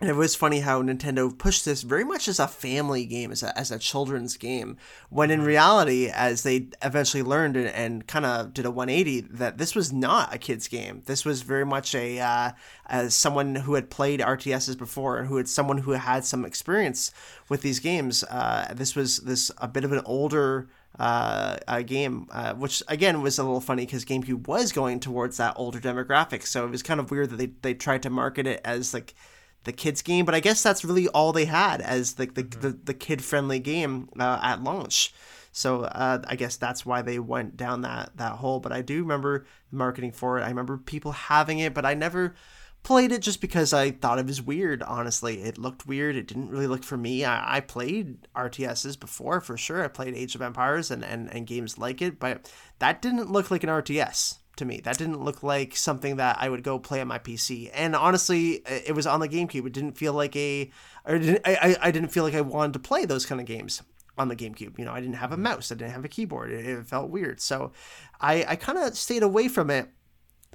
[0.00, 3.42] and it was funny how Nintendo pushed this very much as a family game, as
[3.42, 4.78] a, as a children's game,
[5.10, 5.48] when in mm-hmm.
[5.48, 9.92] reality, as they eventually learned and, and kind of did a 180, that this was
[9.92, 11.02] not a kid's game.
[11.04, 12.52] This was very much a, uh,
[12.86, 17.12] as someone who had played RTSs before and who had someone who had some experience
[17.50, 22.26] with these games, uh, this was this a bit of an older uh, uh, game,
[22.32, 26.46] uh, which again was a little funny because GameCube was going towards that older demographic.
[26.46, 29.14] So it was kind of weird that they, they tried to market it as like
[29.64, 32.60] the kids game, but I guess that's really all they had as the the, mm-hmm.
[32.60, 35.12] the, the kid friendly game uh, at launch.
[35.52, 38.60] So uh, I guess that's why they went down that that hole.
[38.60, 40.42] But I do remember marketing for it.
[40.42, 42.34] I remember people having it, but I never
[42.82, 44.82] played it just because I thought it was weird.
[44.82, 46.16] Honestly, it looked weird.
[46.16, 47.24] It didn't really look for me.
[47.24, 49.84] I, I played RTSs before for sure.
[49.84, 53.50] I played Age of Empires and, and and games like it, but that didn't look
[53.50, 54.80] like an RTS to me.
[54.80, 57.70] That didn't look like something that I would go play on my PC.
[57.72, 59.66] And honestly, it was on the GameCube.
[59.66, 60.70] It didn't feel like a,
[61.04, 63.82] or didn't, I, I didn't feel like I wanted to play those kind of games
[64.18, 64.78] on the GameCube.
[64.78, 65.44] You know, I didn't have a mm-hmm.
[65.44, 65.72] mouse.
[65.72, 66.50] I didn't have a keyboard.
[66.50, 67.40] It, it felt weird.
[67.40, 67.72] So
[68.20, 69.88] I, I kind of stayed away from it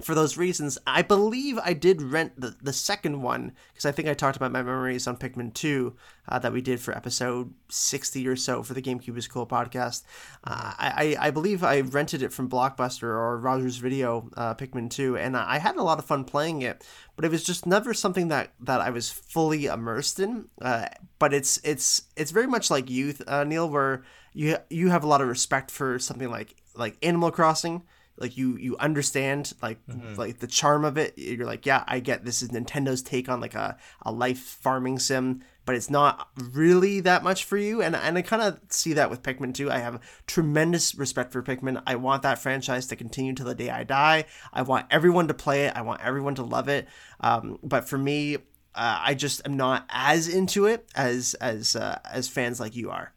[0.02, 4.08] for those reasons, I believe I did rent the, the second one because I think
[4.08, 5.96] I talked about my memories on Pikmin 2
[6.28, 10.02] uh, that we did for episode 60 or so for the GameCube is Cool podcast.
[10.44, 15.16] Uh, I, I believe I rented it from Blockbuster or Rogers Video, uh, Pikmin 2,
[15.16, 18.28] and I had a lot of fun playing it, but it was just never something
[18.28, 20.50] that, that I was fully immersed in.
[20.60, 24.02] Uh, but it's it's it's very much like youth, uh, Neil, where
[24.34, 27.82] you you have a lot of respect for something like like Animal Crossing
[28.18, 30.14] like you you understand like mm-hmm.
[30.14, 31.14] like the charm of it.
[31.16, 34.98] You're like yeah i get this is nintendo's take on like a, a life farming
[34.98, 37.82] sim but it's not really that much for you.
[37.82, 39.70] And, and i kind of see that with pikmin too.
[39.70, 41.82] I have tremendous respect for pikmin.
[41.86, 44.26] I want that franchise to continue till the day i die.
[44.52, 45.76] I want everyone to play it.
[45.76, 46.86] I want everyone to love it.
[47.20, 48.36] Um, but for me
[48.74, 52.90] uh, i just am not as into it as as uh, as fans like you
[52.90, 53.12] are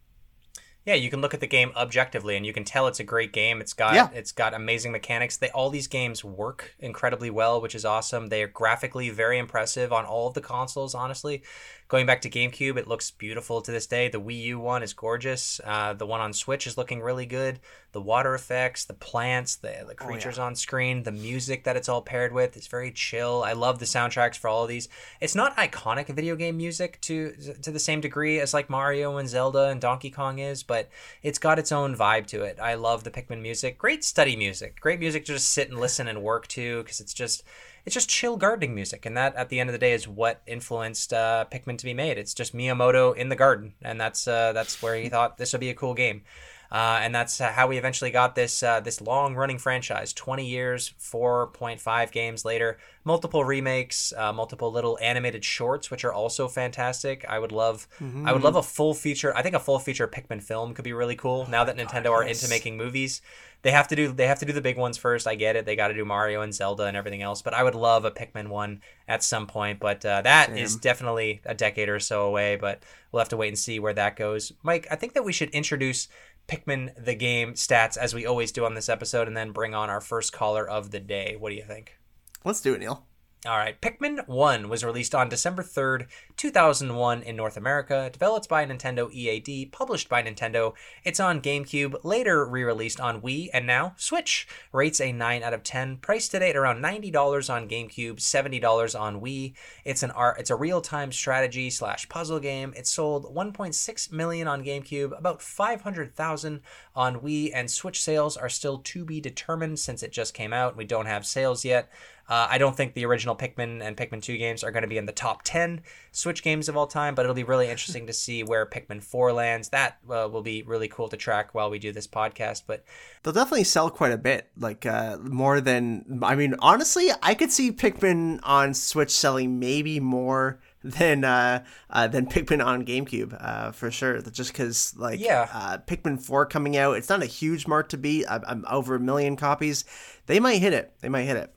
[0.89, 3.32] yeah, you can look at the game objectively and you can tell it's a great
[3.32, 3.62] game.
[3.62, 4.10] It's got yeah.
[4.12, 5.38] it's got amazing mechanics.
[5.38, 8.30] They all these games work incredibly well, which is awesome.
[8.30, 11.43] They are graphically very impressive on all of the consoles, honestly.
[11.89, 14.10] Going back to GameCube, it looks beautiful to this day.
[14.10, 15.60] The Wii U one is gorgeous.
[15.65, 17.60] Uh, the one on Switch is looking really good.
[17.93, 20.45] The water effects, the plants, the, the creatures oh, yeah.
[20.45, 23.41] on screen, the music that it's all paired with, it's very chill.
[23.43, 24.88] I love the soundtracks for all of these.
[25.19, 27.32] It's not iconic video game music to
[27.63, 30.89] to the same degree as like Mario and Zelda and Donkey Kong is, but
[31.23, 32.60] it's got its own vibe to it.
[32.62, 33.80] I love the Pikmin music.
[33.80, 34.80] Great study music.
[34.80, 37.41] Great music to just sit and listen and work to because it's just
[37.86, 40.42] it's just chill gardening music, and that at the end of the day is what
[40.46, 42.18] influenced uh, Pikmin to be made.
[42.18, 45.62] It's just Miyamoto in the garden, and that's uh, that's where he thought this would
[45.62, 46.24] be a cool game.
[46.71, 50.13] Uh, and that's how we eventually got this uh, this long running franchise.
[50.13, 56.05] Twenty years, four point five games later, multiple remakes, uh, multiple little animated shorts, which
[56.05, 57.25] are also fantastic.
[57.27, 58.27] I would love, mm-hmm.
[58.27, 59.36] I would love a full feature.
[59.36, 61.47] I think a full feature Pikmin film could be really cool.
[61.49, 62.43] Now that Nintendo God, are yes.
[62.43, 63.21] into making movies,
[63.62, 65.27] they have to do they have to do the big ones first.
[65.27, 65.65] I get it.
[65.65, 67.41] They got to do Mario and Zelda and everything else.
[67.41, 69.79] But I would love a Pikmin one at some point.
[69.79, 70.58] But uh, that Same.
[70.58, 72.58] is definitely a decade or so away.
[72.58, 74.53] But we'll have to wait and see where that goes.
[74.63, 76.08] Mike, I think that we should introduce
[76.50, 79.90] Pikmin the game stats as we always do on this episode, and then bring on
[79.90, 81.36] our first caller of the day.
[81.38, 81.98] What do you think?
[82.44, 83.06] Let's do it, Neil.
[83.45, 88.65] All right, Pikmin 1 was released on December 3rd, 2001 in North America, developed by
[88.65, 90.73] Nintendo EAD, published by Nintendo.
[91.06, 94.45] It's on GameCube, later re-released on Wii, and now Switch.
[94.73, 99.21] Rates a 9 out of 10, priced today at around $90 on GameCube, $70 on
[99.21, 99.54] Wii.
[99.86, 102.73] It's an art it's a real-time strategy slash puzzle game.
[102.75, 106.60] It sold 1.6 million on GameCube, about 500,000
[106.93, 110.75] on Wii, and Switch sales are still to be determined since it just came out.
[110.75, 111.89] We don't have sales yet.
[112.30, 114.98] Uh, I don't think the original Pikmin and Pikmin 2 games are going to be
[114.98, 118.13] in the top 10 Switch games of all time, but it'll be really interesting to
[118.13, 119.70] see where Pikmin 4 lands.
[119.70, 122.63] That uh, will be really cool to track while we do this podcast.
[122.68, 122.84] But
[123.24, 126.20] they'll definitely sell quite a bit, like uh, more than.
[126.22, 132.08] I mean, honestly, I could see Pikmin on Switch selling maybe more than uh, uh,
[132.08, 134.22] than Pikmin on GameCube uh, for sure.
[134.22, 137.98] Just because like yeah, uh, Pikmin Four coming out, it's not a huge mark to
[137.98, 138.26] beat.
[138.30, 139.86] I'm, I'm over a million copies.
[140.28, 140.94] They might hit it.
[141.02, 141.54] They might hit it.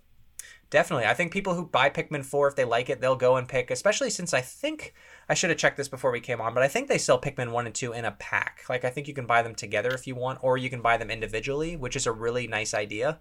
[0.72, 1.04] Definitely.
[1.04, 3.70] I think people who buy Pikmin 4, if they like it, they'll go and pick,
[3.70, 4.94] especially since I think,
[5.28, 7.52] I should have checked this before we came on, but I think they sell Pikmin
[7.52, 8.62] 1 and 2 in a pack.
[8.70, 10.96] Like, I think you can buy them together if you want, or you can buy
[10.96, 13.18] them individually, which is a really nice idea.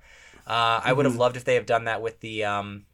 [0.48, 0.88] Uh, mm-hmm.
[0.88, 2.86] I would have loved if they have done that with the, um,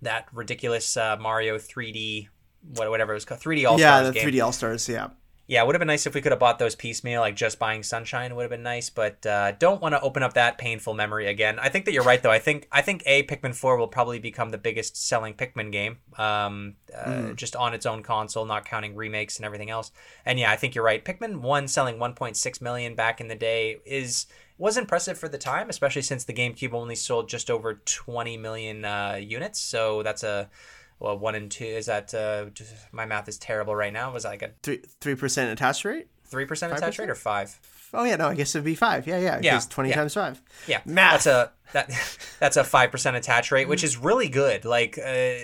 [0.00, 2.28] that ridiculous uh, Mario 3D,
[2.74, 3.80] whatever it was called, 3D All Stars.
[3.80, 4.28] Yeah, the game.
[4.30, 5.08] 3D All Stars, yeah
[5.46, 7.58] yeah, it would have been nice if we could have bought those piecemeal, like just
[7.58, 10.94] buying Sunshine would have been nice, but uh, don't want to open up that painful
[10.94, 11.58] memory again.
[11.58, 12.30] I think that you're right, though.
[12.30, 15.98] I think I think a Pikmin Four will probably become the biggest selling Pikmin game,
[16.16, 17.36] um, uh, mm.
[17.36, 19.92] just on its own console, not counting remakes and everything else.
[20.24, 21.04] And yeah, I think you're right.
[21.04, 24.26] Pikmin One selling 1.6 million back in the day is
[24.56, 28.84] was impressive for the time, especially since the GameCube only sold just over 20 million
[28.84, 29.60] uh, units.
[29.60, 30.48] So that's a
[30.98, 32.46] well, one and two is that uh,
[32.92, 34.12] my math is terrible right now.
[34.12, 36.08] Was like a three three percent attach rate?
[36.26, 37.58] Three percent attach rate or five?
[37.92, 39.06] Oh yeah, no, I guess it'd be five.
[39.06, 39.60] Yeah, yeah, yeah.
[39.68, 39.96] Twenty yeah.
[39.96, 40.42] times five.
[40.66, 41.24] Yeah, math.
[41.24, 44.64] That's a that that's a five percent attach rate, which is really good.
[44.64, 45.34] Like, uh,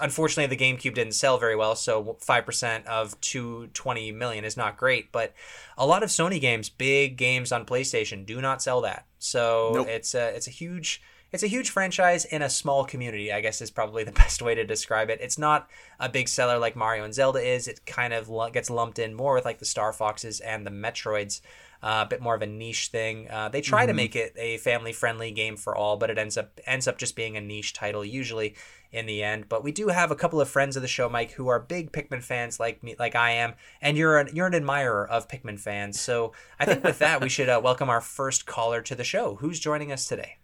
[0.00, 4.56] unfortunately, the GameCube didn't sell very well, so five percent of two twenty million is
[4.56, 5.12] not great.
[5.12, 5.34] But
[5.76, 9.06] a lot of Sony games, big games on PlayStation, do not sell that.
[9.18, 9.88] So nope.
[9.88, 11.02] it's a it's a huge
[11.34, 14.54] it's a huge franchise in a small community, I guess is probably the best way
[14.54, 15.18] to describe it.
[15.20, 15.68] It's not
[15.98, 17.66] a big seller like Mario and Zelda is.
[17.66, 21.40] It kind of gets lumped in more with like the Star Foxes and the Metroids.
[21.82, 23.28] Uh, a bit more of a niche thing.
[23.28, 23.88] Uh, they try mm-hmm.
[23.88, 27.14] to make it a family-friendly game for all, but it ends up ends up just
[27.14, 28.54] being a niche title usually
[28.90, 29.50] in the end.
[29.50, 31.92] But we do have a couple of friends of the show, Mike, who are big
[31.92, 35.58] Pikmin fans like me, like I am, and you're an you're an admirer of Pikmin
[35.58, 36.00] fans.
[36.00, 39.34] So I think with that, we should uh, welcome our first caller to the show.
[39.40, 40.38] Who's joining us today?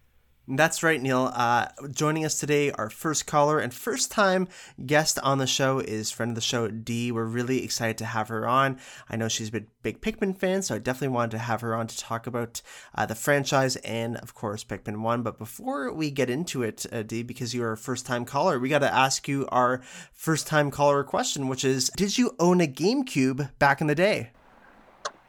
[0.53, 1.31] That's right, Neil.
[1.33, 4.49] Uh, joining us today, our first caller and first time
[4.85, 7.13] guest on the show is friend of the show, Dee.
[7.13, 8.81] We're really excited to have her on.
[9.09, 11.73] I know she's a big, big Pikmin fan, so I definitely wanted to have her
[11.77, 12.63] on to talk about
[12.97, 15.23] uh, the franchise and, of course, Pikmin 1.
[15.23, 18.69] But before we get into it, uh, Dee, because you're a first time caller, we
[18.69, 19.81] got to ask you our
[20.13, 24.31] first time caller question, which is Did you own a GameCube back in the day?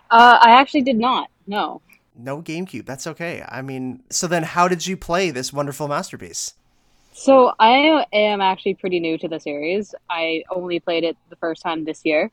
[0.10, 1.30] Uh, I actually did not.
[1.46, 1.80] No
[2.16, 2.86] no GameCube.
[2.86, 3.44] That's okay.
[3.48, 6.54] I mean, so then how did you play this wonderful masterpiece?
[7.14, 9.94] So I am actually pretty new to the series.
[10.10, 12.32] I only played it the first time this year.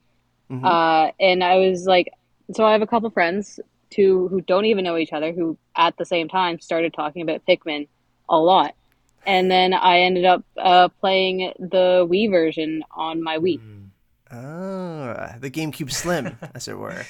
[0.50, 0.64] Mm-hmm.
[0.64, 2.12] Uh, and I was like,
[2.54, 3.60] so I have a couple friends
[3.90, 7.42] to who don't even know each other who at the same time started talking about
[7.46, 7.88] Pikmin
[8.28, 8.74] a lot.
[9.26, 13.60] And then I ended up uh, playing the Wii version on my Wii.
[13.60, 13.77] Mm.
[14.30, 17.06] Oh, the GameCube Slim, as it were.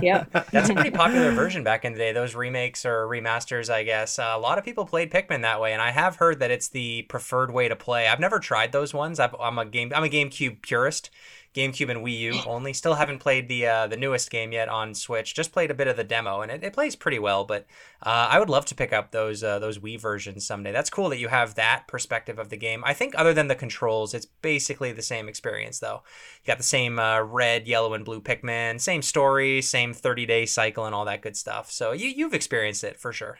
[0.00, 0.24] yeah.
[0.52, 2.12] That's a pretty popular version back in the day.
[2.12, 4.18] Those remakes or remasters, I guess.
[4.18, 6.68] Uh, a lot of people played Pikmin that way, and I have heard that it's
[6.68, 8.06] the preferred way to play.
[8.06, 9.18] I've never tried those ones.
[9.18, 9.92] i am a game.
[9.94, 11.10] I'm a GameCube purist.
[11.54, 12.72] GameCube and Wii U only.
[12.72, 15.34] Still haven't played the uh, the newest game yet on Switch.
[15.34, 17.44] Just played a bit of the demo, and it, it plays pretty well.
[17.44, 17.66] But
[18.02, 20.72] uh, I would love to pick up those uh, those Wii versions someday.
[20.72, 22.82] That's cool that you have that perspective of the game.
[22.86, 26.02] I think other than the controls, it's basically the same experience though.
[26.42, 30.46] You got the same uh, red, yellow, and blue Pikmin, same story, same 30 day
[30.46, 31.70] cycle, and all that good stuff.
[31.70, 33.38] So you you've experienced it for sure.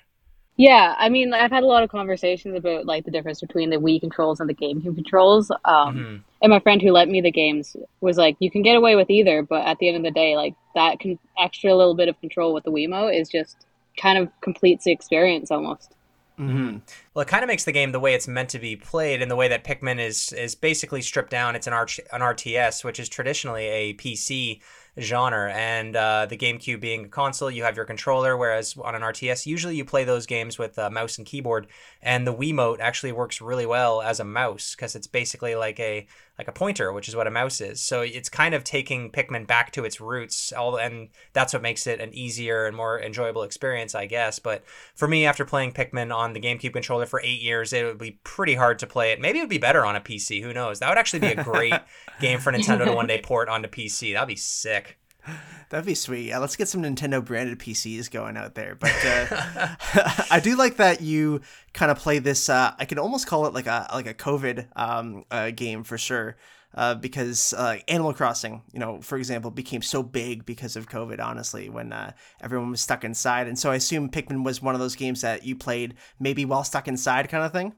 [0.57, 3.77] Yeah, I mean, I've had a lot of conversations about like the difference between the
[3.77, 5.51] Wii controls and the GameCube controls.
[5.65, 6.17] Um, Mm-hmm.
[6.43, 9.09] And my friend who lent me the games was like, "You can get away with
[9.09, 12.21] either, but at the end of the day, like that can extra little bit of
[12.21, 13.65] control with the Wiimote is just
[13.97, 15.95] kind of completes the experience almost."
[16.39, 16.79] Mm-hmm.
[17.15, 19.29] Well, it kind of makes the game the way it's meant to be played, in
[19.29, 21.55] the way that Pikmin is is basically stripped down.
[21.55, 24.61] It's an R- an RTS, which is traditionally a PC
[25.01, 29.03] genre, and uh, the GameCube being a console, you have your controller, whereas on an
[29.03, 31.67] RTS, usually you play those games with a mouse and keyboard.
[32.03, 36.07] And the Wiimote actually works really well as a mouse because it's basically like a
[36.39, 37.83] like a pointer, which is what a mouse is.
[37.83, 41.87] So it's kind of taking Pikmin back to its roots, all, and that's what makes
[41.87, 44.39] it an easier and more enjoyable experience, I guess.
[44.39, 44.65] But
[44.95, 48.19] for me, after playing Pikmin on the GameCube controller for eight years, it would be
[48.25, 49.21] pretty hard to play it.
[49.21, 50.43] Maybe it would be better on a PC.
[50.43, 50.79] Who knows?
[50.79, 51.75] That would actually be a great
[52.21, 54.15] game for Nintendo to one day port onto PC.
[54.15, 54.99] That'd be sick.
[55.71, 56.27] That'd be sweet.
[56.27, 58.75] Yeah, let's get some Nintendo branded PCs going out there.
[58.75, 59.75] But uh,
[60.31, 61.41] I do like that you
[61.73, 62.49] kind of play this.
[62.49, 65.99] Uh, I could almost call it like a like a COVID um, uh, game for
[65.99, 66.37] sure.
[66.75, 71.21] Uh, because uh, Animal Crossing, you know, for example, became so big because of COVID.
[71.21, 74.81] Honestly, when uh, everyone was stuck inside, and so I assume Pikmin was one of
[74.81, 77.75] those games that you played maybe while stuck inside, kind of thing.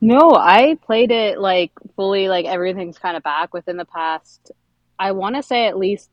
[0.00, 4.52] No, I played it like fully, like everything's kind of back within the past.
[5.00, 6.08] I want to say at least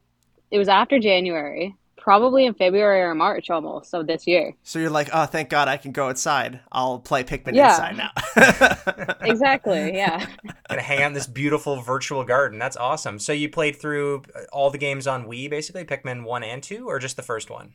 [0.51, 4.55] it was after January, probably in February or March almost of this year.
[4.63, 6.59] So you're like, oh, thank God I can go outside.
[6.71, 7.69] I'll play Pikmin Yeah.
[7.69, 9.15] inside now.
[9.21, 10.25] Exactly, yeah.
[10.69, 12.57] Gonna hang out in this beautiful virtual garden.
[12.57, 13.19] That's awesome.
[13.19, 16.87] So you played through uh, all the games on Wii, basically Pikmin one and two,
[16.87, 17.73] or just the first one?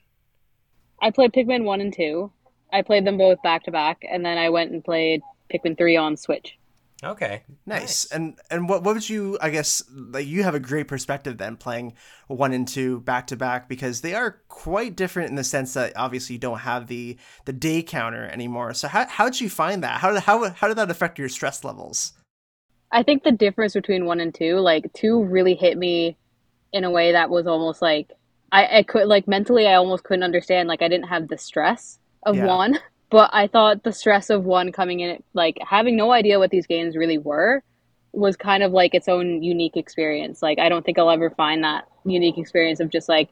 [1.02, 2.30] I played Pikmin 1 and 2.
[2.72, 5.20] I played them both back to back, and then I went and played
[5.52, 6.56] Pikmin 3 on Switch.
[7.04, 8.04] Okay, Nice.
[8.06, 11.56] And and what what would you I guess like you have a great perspective then
[11.56, 11.94] playing
[12.26, 15.92] one and two back to back because they are quite different in the sense that
[15.96, 18.74] obviously you don't have the the day counter anymore.
[18.74, 20.00] So how how did you find that?
[20.00, 22.12] How did how how did that affect your stress levels?
[22.90, 26.16] I think the difference between 1 and 2, like 2 really hit me
[26.72, 28.10] in a way that was almost like
[28.52, 31.98] I, I could like mentally I almost couldn't understand like I didn't have the stress
[32.24, 32.46] of Yeah.
[32.46, 32.78] 1,
[33.10, 36.66] but I thought the stress of 1 coming in like having no idea what these
[36.66, 37.62] games really were
[38.12, 40.42] was kind of like its own unique experience.
[40.42, 43.30] Like I don't think I'll ever find that unique experience of just like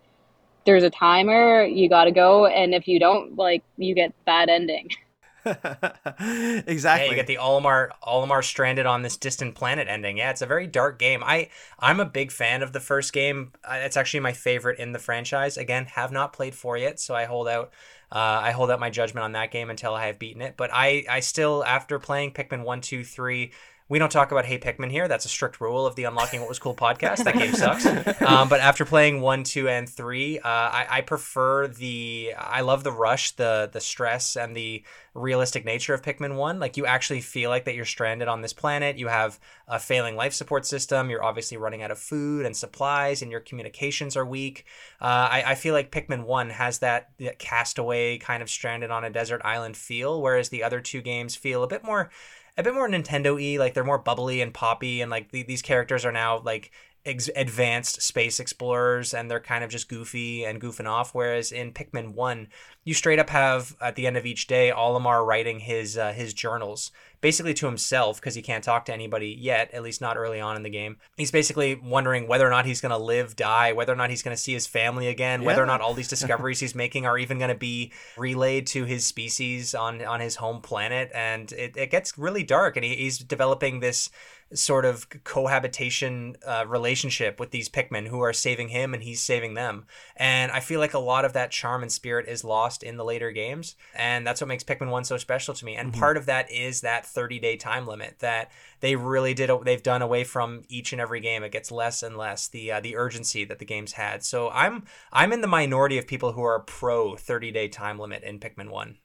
[0.66, 4.48] there's a timer, you got to go and if you don't like you get bad
[4.50, 4.90] ending.
[6.68, 7.08] exactly.
[7.08, 10.18] Yeah, you get the Olimar Olimar stranded on this distant planet ending.
[10.18, 11.22] Yeah, it's a very dark game.
[11.24, 11.48] I
[11.80, 13.52] I'm a big fan of the first game.
[13.64, 15.56] Uh, It's actually my favorite in the franchise.
[15.56, 17.72] Again, have not played four yet, so I hold out.
[18.14, 20.55] Uh, I hold up my judgment on that game until I have beaten it.
[20.57, 23.53] But I I still after playing Pikmin one two three.
[23.92, 25.07] We don't talk about Hey Pikmin here.
[25.07, 27.24] That's a strict rule of the Unlocking What Was Cool podcast.
[27.24, 27.85] That game sucks.
[28.22, 32.33] Um, but after playing one, two, and three, uh, I, I prefer the.
[32.38, 34.83] I love the rush, the the stress, and the
[35.14, 36.59] realistic nature of Pikmin 1.
[36.59, 38.96] Like you actually feel like that you're stranded on this planet.
[38.96, 41.11] You have a failing life support system.
[41.11, 44.64] You're obviously running out of food and supplies, and your communications are weak.
[45.00, 49.05] Uh, I, I feel like Pikmin 1 has that, that castaway kind of stranded on
[49.05, 52.11] a desert island feel, whereas the other two games feel a bit more
[52.56, 56.04] a bit more Nintendo-y, like they're more bubbly and poppy, and like the, these characters
[56.04, 56.70] are now like
[57.06, 61.14] ex- advanced space explorers, and they're kind of just goofy and goofing off.
[61.14, 62.48] Whereas in Pikmin One,
[62.84, 66.34] you straight up have at the end of each day Olimar writing his uh, his
[66.34, 70.40] journals, basically to himself because he can't talk to anybody yet, at least not early
[70.40, 70.98] on in the game.
[71.16, 74.37] He's basically wondering whether or not he's gonna live, die, whether or not he's gonna
[74.37, 77.54] see his family again, whether or not all these discoveries he's making are even gonna
[77.54, 82.42] be relayed to his species on on his home planet, and it, it gets really
[82.42, 84.11] dark, and he, he's developing this
[84.54, 89.54] sort of cohabitation uh, relationship with these Pikmin who are saving him and he's saving
[89.54, 89.86] them.
[90.16, 93.04] And I feel like a lot of that charm and spirit is lost in the
[93.04, 93.76] later games.
[93.94, 95.76] And that's what makes Pikmin 1 so special to me.
[95.76, 99.82] And part of that is that 30 day time limit that they really did, they've
[99.82, 101.42] done away from each and every game.
[101.42, 104.24] It gets less and less the, uh, the urgency that the games had.
[104.24, 108.22] So I'm, I'm in the minority of people who are pro 30 day time limit
[108.22, 108.98] in Pikmin 1.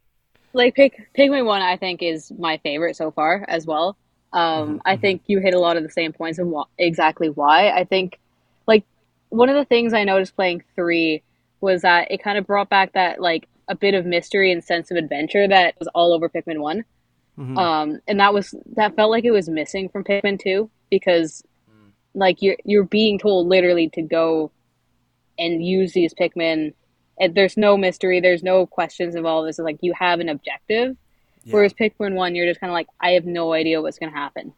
[0.54, 3.98] like Pig, Pigman one I think is my favorite so far as well.
[4.34, 7.70] Um, I think you hit a lot of the same points and wh- exactly why.
[7.70, 8.20] I think
[8.68, 8.84] like
[9.30, 11.24] one of the things I noticed playing three
[11.62, 14.92] was that it kind of brought back that like a bit of mystery and sense
[14.92, 16.86] of adventure that was all over Pikmin one.
[17.38, 17.58] Mhm.
[17.58, 21.44] Um, and that was that felt like it was missing from Pikmin two because
[22.14, 24.52] like you're you're being told literally to go
[25.40, 26.74] and use these Pikmin
[27.20, 29.50] and there's no mystery, there's no questions involved.
[29.50, 30.96] It's like you have an objective.
[31.48, 31.54] Yeah.
[31.56, 34.54] Whereas Pikmin one, you're just kind of like, I have no idea what's gonna happen.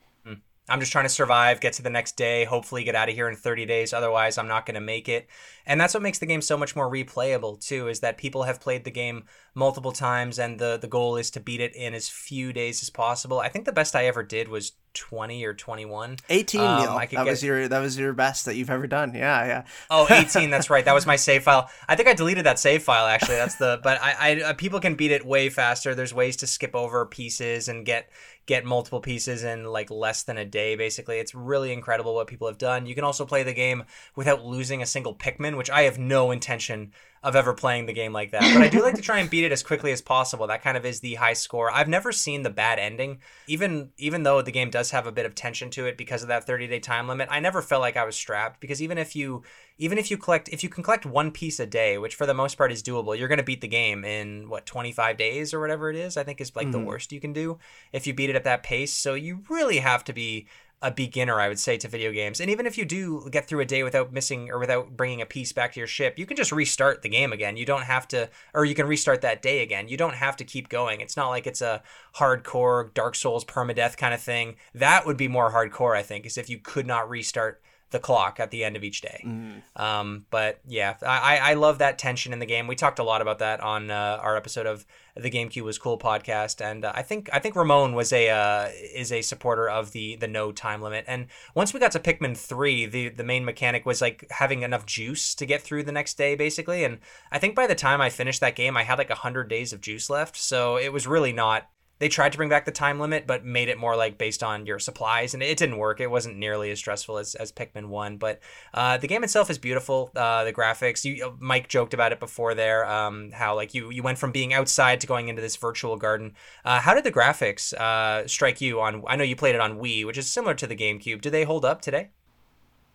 [0.69, 3.27] I'm just trying to survive, get to the next day, hopefully get out of here
[3.27, 3.93] in 30 days.
[3.93, 5.27] Otherwise, I'm not going to make it.
[5.65, 7.87] And that's what makes the game so much more replayable too.
[7.87, 11.39] Is that people have played the game multiple times, and the the goal is to
[11.39, 13.39] beat it in as few days as possible.
[13.39, 16.17] I think the best I ever did was 20 or 21.
[16.29, 16.97] 18 um, Neil.
[16.97, 17.25] that get...
[17.25, 19.13] was your that was your best that you've ever done.
[19.13, 19.63] Yeah, yeah.
[19.89, 20.83] oh, 18, that's right.
[20.83, 21.69] That was my save file.
[21.87, 23.35] I think I deleted that save file actually.
[23.35, 25.93] That's the but I, I uh, people can beat it way faster.
[25.93, 28.09] There's ways to skip over pieces and get
[28.45, 31.19] get multiple pieces in like less than a day basically.
[31.19, 32.85] It's really incredible what people have done.
[32.85, 33.83] You can also play the game
[34.15, 38.13] without losing a single Pikmin, which I have no intention of ever playing the game
[38.13, 38.41] like that.
[38.53, 40.47] But I do like to try and beat it as quickly as possible.
[40.47, 41.71] That kind of is the high score.
[41.71, 43.19] I've never seen the bad ending.
[43.47, 46.29] Even even though the game does have a bit of tension to it because of
[46.29, 49.43] that 30-day time limit, I never felt like I was strapped because even if you
[49.79, 52.33] even if you collect if you can collect one piece a day, which for the
[52.33, 55.59] most part is doable, you're going to beat the game in what 25 days or
[55.59, 56.17] whatever it is.
[56.17, 56.71] I think is like mm-hmm.
[56.73, 57.57] the worst you can do
[57.91, 58.93] if you beat it at that pace.
[58.93, 60.47] So you really have to be
[60.81, 62.39] a beginner, I would say, to video games.
[62.39, 65.25] And even if you do get through a day without missing or without bringing a
[65.25, 67.57] piece back to your ship, you can just restart the game again.
[67.57, 69.89] You don't have to, or you can restart that day again.
[69.89, 71.01] You don't have to keep going.
[71.01, 71.83] It's not like it's a
[72.15, 74.55] hardcore Dark Souls permadeath kind of thing.
[74.73, 77.61] That would be more hardcore, I think, is if you could not restart
[77.91, 79.23] the clock at the end of each day.
[79.25, 79.61] Mm.
[79.75, 82.67] Um, but yeah, I, I love that tension in the game.
[82.67, 84.85] We talked a lot about that on uh, our episode of
[85.15, 88.69] the GameCube was cool podcast, and uh, I think I think Ramon was a uh,
[88.93, 91.05] is a supporter of the the no time limit.
[91.07, 94.85] And once we got to Pikmin three, the the main mechanic was like having enough
[94.85, 96.83] juice to get through the next day, basically.
[96.83, 96.99] And
[97.31, 99.81] I think by the time I finished that game, I had like hundred days of
[99.81, 101.69] juice left, so it was really not
[101.99, 104.65] they tried to bring back the time limit, but made it more like based on
[104.65, 105.99] your supplies, and it didn't work.
[105.99, 108.39] It wasn't nearly as stressful as, as Pikmin One, but
[108.73, 110.11] uh, the game itself is beautiful.
[110.15, 113.91] Uh, the graphics, you, uh, Mike joked about it before there, um, how like you
[113.91, 116.33] you went from being outside to going into this virtual garden.
[116.65, 119.03] Uh, how did the graphics uh, strike you on?
[119.07, 121.21] I know you played it on Wii, which is similar to the GameCube.
[121.21, 122.09] Do they hold up today?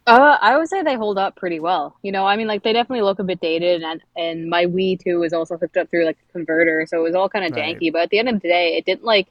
[0.07, 1.97] Uh, I would say they hold up pretty well.
[2.03, 5.03] You know, I mean, like they definitely look a bit dated, and and my Wii
[5.03, 7.53] too was also hooked up through like a converter, so it was all kind of
[7.53, 7.79] right.
[7.79, 7.91] janky.
[7.91, 9.29] But at the end of the day, it didn't like,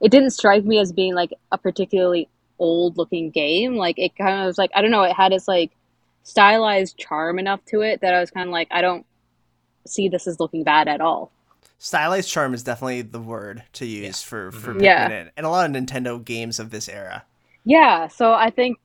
[0.00, 3.76] it didn't strike me as being like a particularly old looking game.
[3.76, 5.70] Like it kind of was like I don't know, it had its like
[6.24, 9.06] stylized charm enough to it that I was kind of like I don't
[9.86, 11.30] see this as looking bad at all.
[11.78, 14.28] Stylized charm is definitely the word to use yeah.
[14.28, 14.82] for for mm-hmm.
[14.82, 15.28] yeah.
[15.36, 17.24] and a lot of Nintendo games of this era.
[17.64, 18.78] Yeah, so I think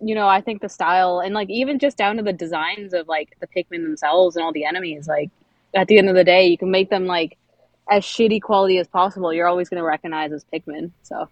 [0.00, 3.08] you know, I think the style and like even just down to the designs of
[3.08, 5.30] like the Pikmin themselves and all the enemies, like
[5.74, 7.36] at the end of the day, you can make them like
[7.90, 9.32] as shitty quality as possible.
[9.32, 10.92] You're always going to recognize as Pikmin.
[11.02, 11.28] So.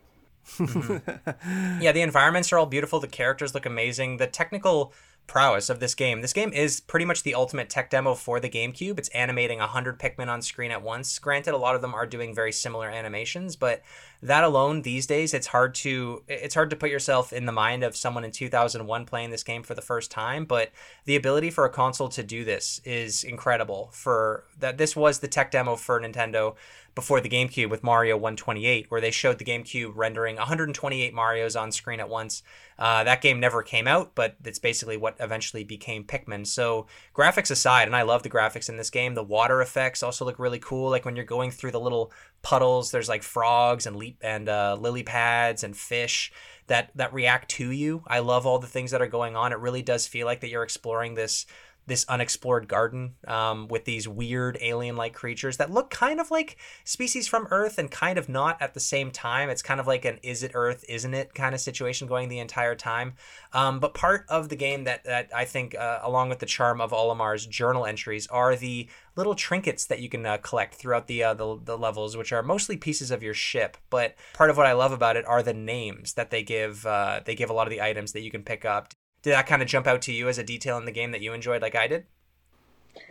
[0.56, 1.80] mm-hmm.
[1.82, 3.00] yeah, the environments are all beautiful.
[3.00, 4.16] The characters look amazing.
[4.16, 4.92] The technical
[5.26, 6.20] prowess of this game.
[6.20, 8.98] This game is pretty much the ultimate tech demo for the GameCube.
[8.98, 11.18] It's animating 100 Pikmin on screen at once.
[11.18, 13.82] Granted, a lot of them are doing very similar animations, but
[14.22, 17.84] that alone these days it's hard to it's hard to put yourself in the mind
[17.84, 20.70] of someone in 2001 playing this game for the first time, but
[21.04, 23.90] the ability for a console to do this is incredible.
[23.92, 26.56] For that this was the tech demo for Nintendo
[26.96, 31.70] before the GameCube with Mario 128, where they showed the GameCube rendering 128 Marios on
[31.70, 32.42] screen at once.
[32.78, 36.46] Uh, that game never came out, but it's basically what eventually became Pikmin.
[36.46, 40.24] So, graphics aside, and I love the graphics in this game, the water effects also
[40.24, 40.88] look really cool.
[40.88, 42.12] Like when you're going through the little
[42.46, 46.30] puddles, there's like frogs and leap and uh, lily pads and fish
[46.68, 48.04] that that react to you.
[48.06, 49.52] I love all the things that are going on.
[49.52, 51.44] It really does feel like that you're exploring this
[51.86, 57.28] this unexplored garden um, with these weird alien-like creatures that look kind of like species
[57.28, 59.48] from Earth and kind of not at the same time.
[59.48, 62.38] It's kind of like an "is it Earth, isn't it?" kind of situation going the
[62.38, 63.14] entire time.
[63.52, 66.80] Um, but part of the game that that I think, uh, along with the charm
[66.80, 71.22] of Olimar's journal entries, are the little trinkets that you can uh, collect throughout the,
[71.22, 73.76] uh, the the levels, which are mostly pieces of your ship.
[73.90, 76.84] But part of what I love about it are the names that they give.
[76.84, 78.92] Uh, they give a lot of the items that you can pick up
[79.26, 81.20] did that kind of jump out to you as a detail in the game that
[81.20, 82.06] you enjoyed like I did?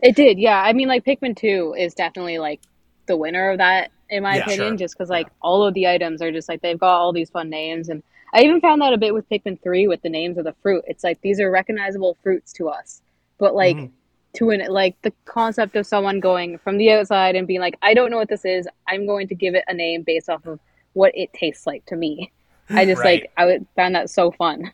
[0.01, 0.61] It did, yeah.
[0.61, 2.61] I mean, like Pikmin 2 is definitely like
[3.05, 4.78] the winner of that, in my yeah, opinion, sure.
[4.78, 5.34] just because like yeah.
[5.41, 7.89] all of the items are just like they've got all these fun names.
[7.89, 8.01] And
[8.34, 10.86] I even found that a bit with Pikmin 3 with the names of the fruit.
[10.88, 13.01] It's like these are recognizable fruits to us,
[13.38, 13.91] but like mm.
[14.36, 17.93] to an like the concept of someone going from the outside and being like, I
[17.93, 20.61] don't know what this is, I'm going to give it a name based off of
[20.93, 22.32] what it tastes like to me.
[22.70, 23.24] I just right.
[23.24, 24.72] like I found that so fun.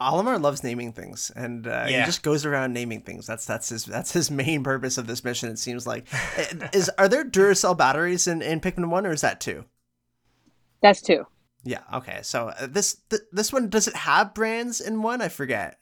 [0.00, 2.00] Olimar loves naming things, and uh, yeah.
[2.00, 3.26] he just goes around naming things.
[3.26, 5.50] That's that's his that's his main purpose of this mission.
[5.50, 6.06] It seems like.
[6.72, 9.64] is are there Duracell batteries in in Pikmin One, or is that two?
[10.82, 11.26] That's two.
[11.64, 11.80] Yeah.
[11.92, 12.20] Okay.
[12.22, 15.22] So uh, this th- this one does it have brands in one?
[15.22, 15.78] I forget.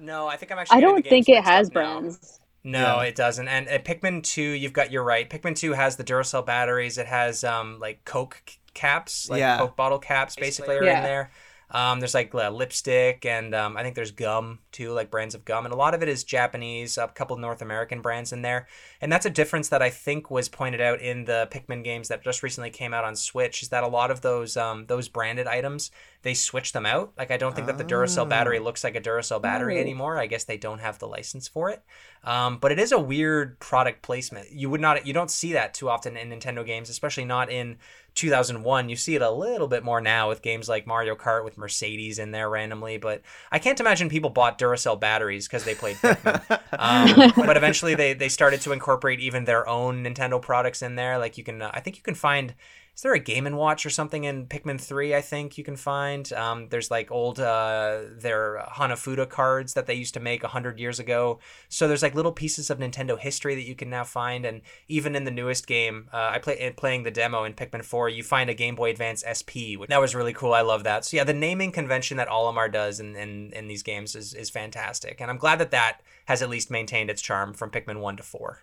[0.00, 0.78] No, I think I'm actually.
[0.78, 2.40] I don't think it has brands.
[2.64, 3.02] No, yeah.
[3.02, 3.46] it doesn't.
[3.46, 5.30] And at Pikmin 2, you've got you're right.
[5.30, 6.98] Pikmin 2 has the Duracell batteries.
[6.98, 8.42] It has um like Coke
[8.74, 9.58] caps, like yeah.
[9.58, 10.98] Coke bottle caps basically, basically are yeah.
[10.98, 11.30] in there.
[11.70, 15.44] Um, there's like uh, lipstick and um, I think there's gum too, like brands of
[15.44, 16.96] gum, and a lot of it is Japanese.
[16.96, 18.68] A couple of North American brands in there,
[19.00, 22.22] and that's a difference that I think was pointed out in the Pikmin games that
[22.22, 23.62] just recently came out on Switch.
[23.62, 25.90] Is that a lot of those um, those branded items
[26.22, 27.12] they switch them out?
[27.18, 30.18] Like I don't think that the Duracell battery looks like a Duracell battery anymore.
[30.18, 31.82] I guess they don't have the license for it.
[32.22, 34.50] Um, but it is a weird product placement.
[34.52, 37.78] You would not you don't see that too often in Nintendo games, especially not in
[38.16, 38.88] 2001.
[38.88, 42.18] You see it a little bit more now with games like Mario Kart with Mercedes
[42.18, 46.60] in there randomly, but I can't imagine people bought Duracell batteries because they played Pikmin.
[46.78, 51.18] um, but eventually they they started to incorporate even their own Nintendo products in there.
[51.18, 52.54] Like you can, uh, I think you can find.
[52.96, 55.14] Is there a Game and Watch or something in Pikmin Three?
[55.14, 56.32] I think you can find.
[56.32, 60.98] Um, there's like old uh, their Hanafuda cards that they used to make hundred years
[60.98, 61.38] ago.
[61.68, 65.14] So there's like little pieces of Nintendo history that you can now find, and even
[65.14, 68.48] in the newest game, uh, I play playing the demo in Pikmin Four, you find
[68.48, 69.76] a Game Boy Advance SP.
[69.76, 70.54] Which, that was really cool.
[70.54, 71.04] I love that.
[71.04, 74.48] So yeah, the naming convention that Olimar does in, in, in these games is is
[74.48, 78.16] fantastic, and I'm glad that that has at least maintained its charm from Pikmin One
[78.16, 78.62] to Four.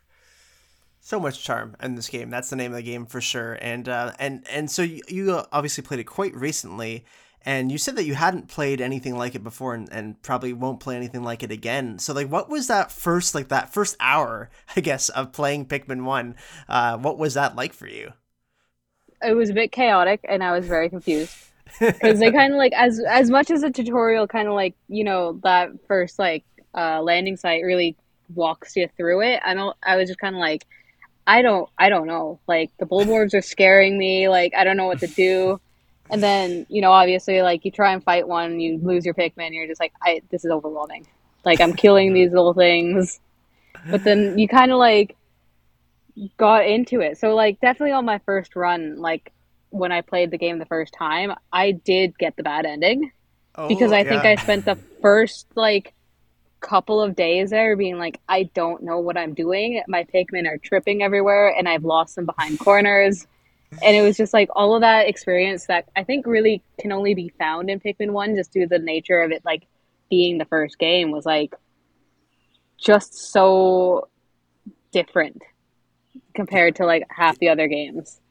[1.03, 2.29] So much charm in this game.
[2.29, 3.57] That's the name of the game for sure.
[3.61, 7.05] And uh, and and so you, you obviously played it quite recently,
[7.45, 10.79] and you said that you hadn't played anything like it before, and, and probably won't
[10.79, 11.99] play anything like it again.
[11.99, 16.05] So like, what was that first like that first hour, I guess, of playing Pikmin
[16.05, 16.35] One?
[16.67, 18.13] Uh, what was that like for you?
[19.25, 21.33] it was a bit chaotic and I was very confused
[21.79, 25.05] because they kind of like as as much as a tutorial kind of like you
[25.05, 26.43] know that first like
[26.75, 27.95] uh, landing site really
[28.33, 29.39] walks you through it.
[29.43, 29.75] I don't.
[29.83, 30.65] I was just kind of like,
[31.25, 31.69] I don't.
[31.77, 32.39] I don't know.
[32.47, 34.29] Like the Bulborbs are scaring me.
[34.29, 35.59] Like I don't know what to do.
[36.09, 39.53] And then you know obviously like you try and fight one, you lose your Pikmin.
[39.53, 41.07] You're just like, I this is overwhelming.
[41.45, 43.19] Like I'm killing these little things.
[43.89, 45.15] But then you kind of like
[46.37, 47.17] got into it.
[47.17, 49.31] So like definitely on my first run, like
[49.69, 53.11] when I played the game the first time, I did get the bad ending
[53.55, 54.23] oh, because Oh, I think.
[54.23, 55.93] I spent the first like
[56.63, 59.83] couple of days there being like I don't know what I'm doing.
[59.87, 63.27] My Pikmin are tripping everywhere and I've lost them behind corners.
[63.83, 67.13] And it was just like all of that experience that I think really can only
[67.13, 69.67] be found in Pikmin 1 just due to the nature of it like
[70.09, 71.53] being the first game was like
[72.77, 74.07] just so
[74.91, 75.41] different
[76.33, 78.21] compared to like half the other games.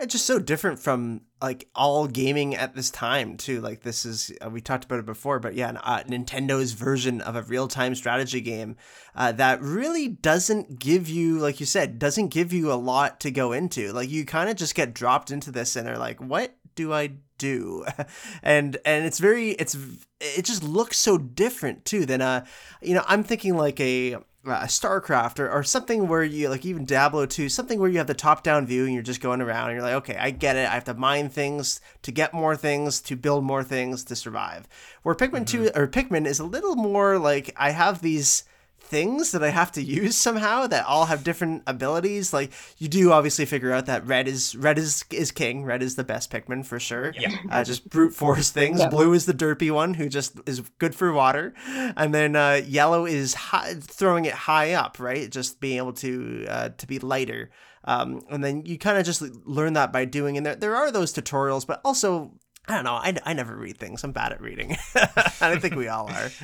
[0.00, 3.60] It's just so different from like all gaming at this time too.
[3.60, 7.36] Like this is uh, we talked about it before, but yeah, uh, Nintendo's version of
[7.36, 8.76] a real-time strategy game
[9.14, 13.30] uh, that really doesn't give you, like you said, doesn't give you a lot to
[13.30, 13.92] go into.
[13.92, 17.12] Like you kind of just get dropped into this and are like, what do I
[17.36, 17.84] do?
[18.42, 19.76] and and it's very it's
[20.18, 22.44] it just looks so different too than uh
[22.80, 24.16] you know I'm thinking like a
[24.46, 28.06] uh, StarCraft or, or something where you like even Diablo 2, something where you have
[28.06, 30.56] the top down view and you're just going around and you're like, okay, I get
[30.56, 30.68] it.
[30.68, 34.66] I have to mine things to get more things, to build more things, to survive.
[35.02, 38.44] Where Pikmin 2 or Pikmin is a little more like I have these
[38.90, 42.32] things that I have to use somehow that all have different abilities.
[42.32, 45.64] Like you do obviously figure out that red is red is is king.
[45.64, 47.14] Red is the best Pikmin for sure.
[47.18, 47.34] Yeah.
[47.50, 48.80] Uh, just brute force things.
[48.80, 48.88] Yeah.
[48.88, 53.06] Blue is the derpy one who just is good for water, and then uh, yellow
[53.06, 55.30] is high, throwing it high up, right?
[55.30, 57.50] Just being able to uh, to be lighter.
[57.84, 60.36] Um, and then you kind of just learn that by doing.
[60.36, 62.32] And there there are those tutorials, but also
[62.68, 62.94] I don't know.
[62.94, 64.04] I, I never read things.
[64.04, 64.76] I'm bad at reading.
[64.94, 66.30] I think we all are.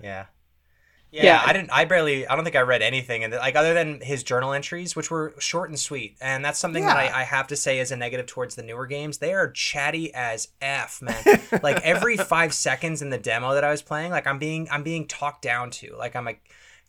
[0.00, 0.26] Yeah.
[1.10, 1.42] Yeah, Yeah.
[1.44, 1.70] I didn't.
[1.70, 2.26] I barely.
[2.26, 5.34] I don't think I read anything, and like other than his journal entries, which were
[5.38, 8.26] short and sweet, and that's something that I, I have to say is a negative
[8.26, 9.18] towards the newer games.
[9.18, 11.22] They are chatty as f, man.
[11.62, 14.82] like every five seconds in the demo that I was playing, like I'm being I'm
[14.82, 16.34] being talked down to, like I'm a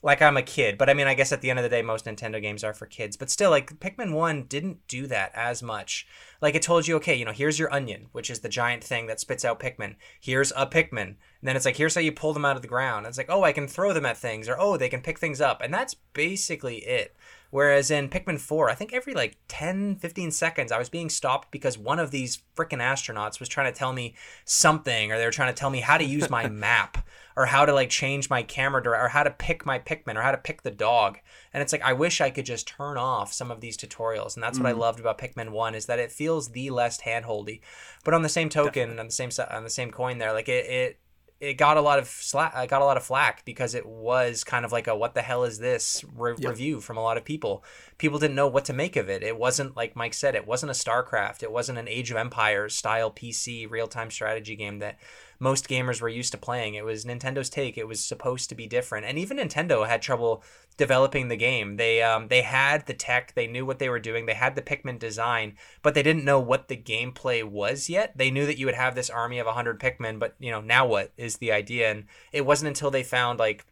[0.02, 0.78] like I'm a kid.
[0.78, 2.74] But I mean, I guess at the end of the day, most Nintendo games are
[2.74, 3.18] for kids.
[3.18, 6.08] But still, like Pikmin One didn't do that as much.
[6.42, 9.08] Like it told you, okay, you know, here's your onion, which is the giant thing
[9.08, 9.96] that spits out Pikmin.
[10.20, 11.16] Here's a Pikmin.
[11.42, 13.06] And then it's like, here's how you pull them out of the ground.
[13.06, 15.42] It's like, oh, I can throw them at things, or oh, they can pick things
[15.42, 15.62] up.
[15.62, 17.16] And that's basically it.
[17.52, 21.50] Whereas in Pikmin 4, I think every like 10, 15 seconds, I was being stopped
[21.50, 25.32] because one of these freaking astronauts was trying to tell me something, or they were
[25.32, 27.06] trying to tell me how to use my map,
[27.36, 30.22] or how to like change my camera, dir- or how to pick my Pikmin, or
[30.22, 31.20] how to pick the dog.
[31.54, 34.36] And it's like, I wish I could just turn off some of these tutorials.
[34.36, 34.82] And that's what I mm-hmm.
[34.82, 37.62] loved about Pikmin 1 is that it feels the less handholdy.
[38.04, 40.66] But on the same token, on the same on the same coin there, like it,
[40.66, 41.00] it
[41.40, 44.66] it got a lot of slack got a lot of flack because it was kind
[44.66, 47.64] of like a what the hell is this re- review from a lot of people
[48.00, 50.70] people didn't know what to make of it it wasn't like mike said it wasn't
[50.70, 54.98] a starcraft it wasn't an age of empires style pc real-time strategy game that
[55.40, 56.76] most gamers were used to playing.
[56.76, 57.78] It was Nintendo's take.
[57.78, 60.44] It was supposed to be different, and even Nintendo had trouble
[60.78, 61.78] developing the game.
[61.78, 64.62] They um, they had the tech, they knew what they were doing, they had the
[64.62, 68.18] Pikmin design, but they didn't know what the gameplay was yet.
[68.18, 70.86] They knew that you would have this army of 100 Pikmin, but you know, now
[70.86, 71.90] what is the idea?
[71.90, 73.66] And it wasn't until they found like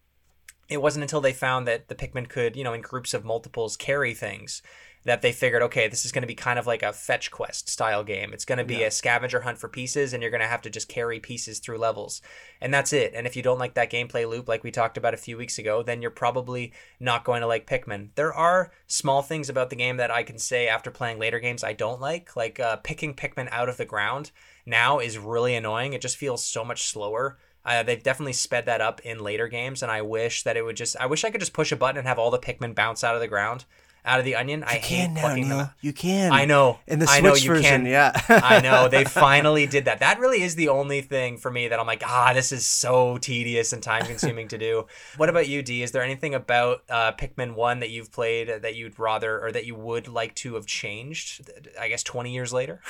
[0.69, 3.77] it wasn't until they found that the Pikmin could, you know, in groups of multiples
[3.77, 4.61] carry things
[5.07, 7.69] that they figured, okay, this is going to be kind of like a fetch quest
[7.69, 8.33] style game.
[8.33, 8.87] It's going to be yeah.
[8.87, 11.77] a scavenger hunt for pieces, and you're going to have to just carry pieces through
[11.77, 12.21] levels.
[12.59, 13.13] And that's it.
[13.15, 15.57] And if you don't like that gameplay loop, like we talked about a few weeks
[15.59, 18.09] ago, then you're probably not going to like Pikmin.
[18.15, 21.63] There are small things about the game that I can say after playing later games
[21.63, 24.31] I don't like, like uh, picking Pikmin out of the ground
[24.65, 25.93] now is really annoying.
[25.93, 27.37] It just feels so much slower.
[27.67, 30.77] Uh, they've definitely sped that up in later games, and I wish that it would
[30.77, 30.95] just.
[30.97, 33.13] I wish I could just push a button and have all the Pikmin bounce out
[33.13, 33.65] of the ground
[34.07, 34.61] out of the onion.
[34.61, 35.57] You I can hate now, plucking Neil.
[35.57, 35.69] them.
[35.81, 36.31] You can.
[36.31, 36.79] I know.
[36.87, 37.85] In the I Switch know you version, can.
[37.85, 38.19] yeah.
[38.29, 38.87] I know.
[38.87, 39.99] They finally did that.
[39.99, 43.17] That really is the only thing for me that I'm like, ah, this is so
[43.17, 44.85] tedious and time consuming to do.
[45.17, 45.81] What about you, Dee?
[45.83, 49.65] Is there anything about uh, Pikmin 1 that you've played that you'd rather or that
[49.65, 51.49] you would like to have changed,
[51.79, 52.81] I guess, 20 years later?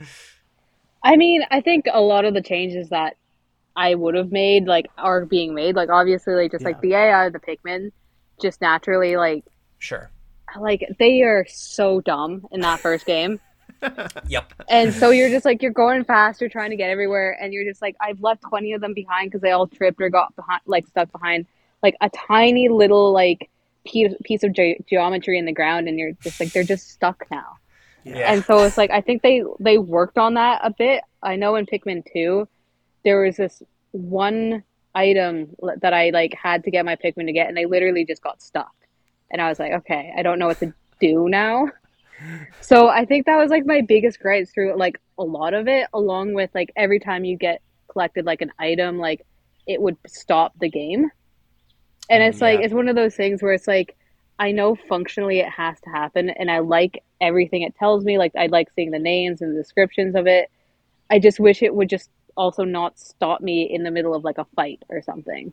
[1.02, 3.16] I mean, I think a lot of the changes that
[3.78, 5.76] I would have made, like, are being made.
[5.76, 6.68] Like, obviously, like, just Yeah.
[6.68, 7.92] like the AI, the Pikmin,
[8.40, 9.44] just naturally, like,
[9.78, 10.10] Sure.
[10.58, 13.38] like they are so dumb in that first game.
[14.28, 14.52] Yep.
[14.68, 17.80] And so you're just like you're going faster, trying to get everywhere, and you're just
[17.80, 20.84] like I've left twenty of them behind because they all tripped or got behind, like
[20.88, 21.46] stuck behind
[21.80, 23.48] like a tiny little like
[23.86, 27.24] piece piece of ge- geometry in the ground, and you're just like they're just stuck
[27.30, 27.56] now.
[28.02, 28.32] Yeah.
[28.32, 31.02] And so it's like I think they they worked on that a bit.
[31.22, 32.48] I know in Pikmin two,
[33.04, 34.62] there was this one
[34.94, 38.22] item that I like had to get my Pikmin to get, and they literally just
[38.22, 38.72] got stuck.
[39.30, 41.68] And I was like, okay, I don't know what to do now.
[42.60, 45.86] So I think that was like my biggest gripe through like a lot of it,
[45.94, 49.24] along with like every time you get collected like an item, like
[49.66, 51.10] it would stop the game.
[52.10, 53.96] And it's mm, like it's one of those things where it's like
[54.38, 58.18] I know functionally it has to happen, and I like everything it tells me.
[58.18, 60.50] Like I like seeing the names and the descriptions of it.
[61.10, 64.38] I just wish it would just also not stop me in the middle of like
[64.38, 65.52] a fight or something.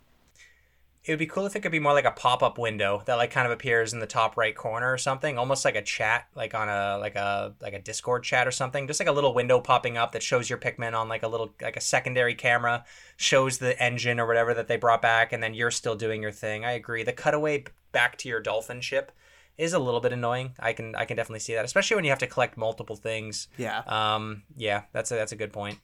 [1.03, 3.29] It would be cool if it could be more like a pop-up window that like
[3.29, 6.55] kind of appears in the top right corner or something, almost like a chat, like
[6.55, 8.87] on a like a like a Discord chat or something.
[8.87, 11.53] Just like a little window popping up that shows your Pikmin on like a little
[11.61, 12.85] like a secondary camera,
[13.17, 16.31] shows the engine or whatever that they brought back, and then you're still doing your
[16.31, 16.65] thing.
[16.65, 17.03] I agree.
[17.03, 19.11] The cutaway back to your dolphin ship
[19.59, 20.53] is a little bit annoying.
[20.59, 23.47] I can I can definitely see that, especially when you have to collect multiple things.
[23.57, 23.83] yeah.
[23.85, 25.77] Um, yeah, that's a, that's a good point.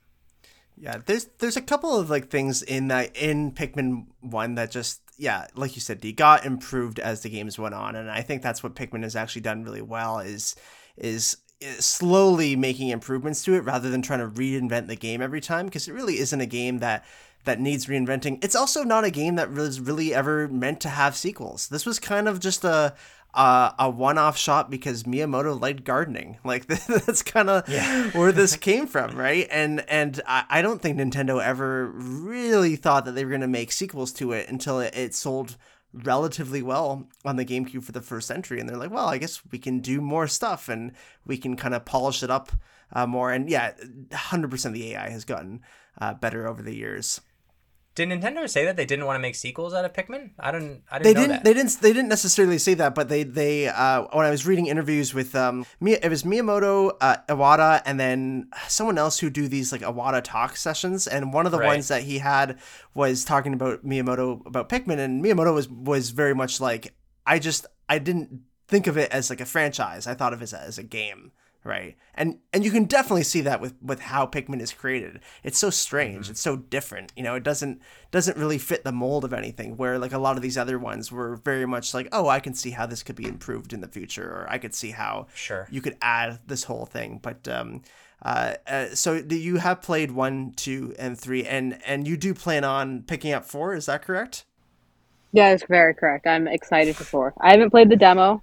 [0.81, 4.99] Yeah, there's there's a couple of like things in that in Pikmin one that just
[5.15, 8.41] yeah, like you said, Dee got improved as the games went on, and I think
[8.41, 10.55] that's what Pikmin has actually done really well is
[10.97, 11.37] is
[11.77, 15.87] slowly making improvements to it rather than trying to reinvent the game every time because
[15.87, 17.05] it really isn't a game that
[17.43, 18.43] that needs reinventing.
[18.43, 21.67] It's also not a game that was really ever meant to have sequels.
[21.67, 22.95] This was kind of just a
[23.33, 26.37] a, a one-off shot because Miyamoto liked gardening.
[26.51, 27.67] Like that's kind of
[28.13, 29.47] where this came from, right?
[29.49, 33.47] And and I, I don't think Nintendo ever really thought that they were going to
[33.47, 35.55] make sequels to it until it, it sold
[35.93, 39.41] relatively well on the GameCube for the first entry, and they're like, well, I guess
[39.49, 40.91] we can do more stuff and
[41.25, 42.51] we can kind of polish it up
[42.91, 43.31] uh, more.
[43.31, 43.73] And yeah,
[44.11, 45.61] hundred percent the AI has gotten
[45.99, 47.21] uh, better over the years.
[48.05, 50.31] Did Nintendo say that they didn't want to make sequels out of Pikmin?
[50.39, 50.81] I don't.
[50.91, 51.29] I didn't They know didn't.
[51.29, 51.43] that.
[51.43, 51.81] They didn't.
[51.81, 55.35] They didn't necessarily say that, but they they uh, when I was reading interviews with
[55.35, 60.21] um, it was Miyamoto, uh, Iwata, and then someone else who do these like Iwata
[60.23, 61.05] talk sessions.
[61.05, 61.67] And one of the Right.
[61.67, 62.57] ones that he had
[62.95, 66.93] was talking about Miyamoto about Pikmin, and Miyamoto was was very much like
[67.25, 70.07] I just I didn't think of it as like a franchise.
[70.07, 71.31] I thought of it as a, as a game.
[71.63, 75.19] Right, and and you can definitely see that with with how Pikmin is created.
[75.43, 76.27] It's so strange.
[76.27, 77.13] It's so different.
[77.15, 79.77] You know, it doesn't doesn't really fit the mold of anything.
[79.77, 82.55] Where like a lot of these other ones were very much like, oh, I can
[82.55, 85.67] see how this could be improved in the future, or I could see how Sure.
[85.69, 87.19] you could add this whole thing.
[87.21, 87.83] But um,
[88.23, 92.33] uh, uh, so do you have played one, two, and three, and and you do
[92.33, 93.75] plan on picking up four?
[93.75, 94.45] Is that correct?
[95.31, 96.25] Yeah, that's very correct.
[96.25, 97.33] I'm excited for four.
[97.39, 98.41] I haven't played the demo,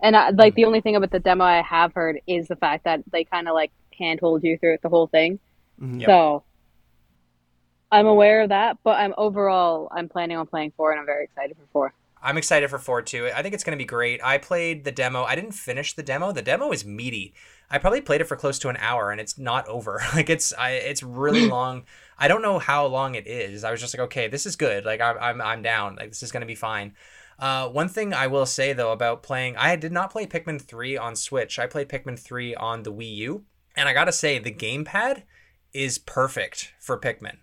[0.00, 2.84] and I, like the only thing about the demo I have heard is the fact
[2.84, 5.38] that they kind of like handhold you through the whole thing.
[5.80, 6.00] Mhm.
[6.00, 6.08] Yep.
[6.08, 6.44] So
[7.90, 11.24] I'm aware of that, but I'm overall I'm planning on playing four, and I'm very
[11.24, 11.94] excited for four.
[12.22, 13.30] I'm excited for four too.
[13.34, 14.20] I think it's going to be great.
[14.24, 15.22] I played the demo.
[15.22, 16.32] I didn't finish the demo.
[16.32, 17.32] The demo is meaty.
[17.70, 20.02] I probably played it for close to an hour, and it's not over.
[20.14, 21.84] Like it's I, it's really long.
[22.18, 23.62] I don't know how long it is.
[23.62, 24.84] I was just like, okay, this is good.
[24.84, 25.96] Like I'm I'm I'm down.
[25.96, 26.94] Like this is going to be fine.
[27.38, 30.96] Uh, one thing I will say though about playing, I did not play Pikmin 3
[30.96, 31.58] on Switch.
[31.58, 33.44] I played Pikmin 3 on the Wii U,
[33.76, 35.22] and I gotta say the gamepad
[35.72, 37.38] is perfect for Pikmin.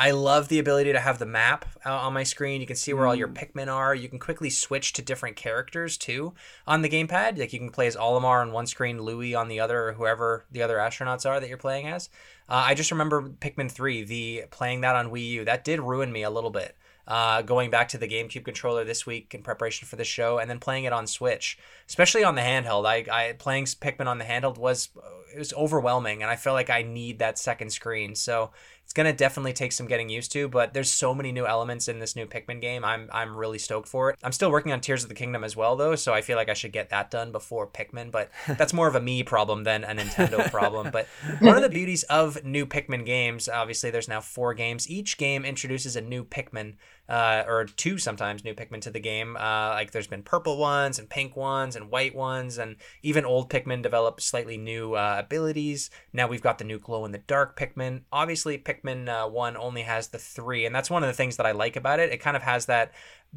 [0.00, 2.60] I love the ability to have the map uh, on my screen.
[2.60, 3.96] You can see where all your Pikmin are.
[3.96, 6.34] You can quickly switch to different characters too
[6.68, 7.36] on the gamepad.
[7.36, 10.46] Like you can play as Olimar on one screen, Louie on the other, or whoever
[10.52, 12.10] the other astronauts are that you're playing as.
[12.48, 15.44] Uh, I just remember Pikmin 3, the playing that on Wii U.
[15.44, 16.76] That did ruin me a little bit.
[17.08, 20.50] Uh, going back to the GameCube controller this week in preparation for the show, and
[20.50, 22.86] then playing it on Switch, especially on the handheld.
[22.86, 24.90] I, I playing Pikmin on the handheld was
[25.34, 28.14] it was overwhelming, and I feel like I need that second screen.
[28.14, 28.50] So
[28.88, 31.98] it's gonna definitely take some getting used to, but there's so many new elements in
[31.98, 32.84] this new Pikmin game.
[32.84, 34.18] I'm I'm really stoked for it.
[34.22, 36.48] I'm still working on Tears of the Kingdom as well though, so I feel like
[36.48, 39.84] I should get that done before Pikmin, but that's more of a me problem than
[39.84, 40.90] a Nintendo problem.
[40.90, 41.06] But
[41.40, 44.88] one of the beauties of new Pikmin games, obviously there's now four games.
[44.90, 46.74] Each game introduces a new Pikmin.
[47.08, 49.36] Uh, or two sometimes new Pikmin to the game.
[49.36, 53.48] Uh, like there's been purple ones and pink ones and white ones, and even old
[53.48, 55.90] Pikmin develop slightly new uh, abilities.
[56.12, 58.02] Now we've got the new glow in the dark Pikmin.
[58.12, 61.46] Obviously, Pikmin uh, 1 only has the three, and that's one of the things that
[61.46, 62.12] I like about it.
[62.12, 62.92] It kind of has that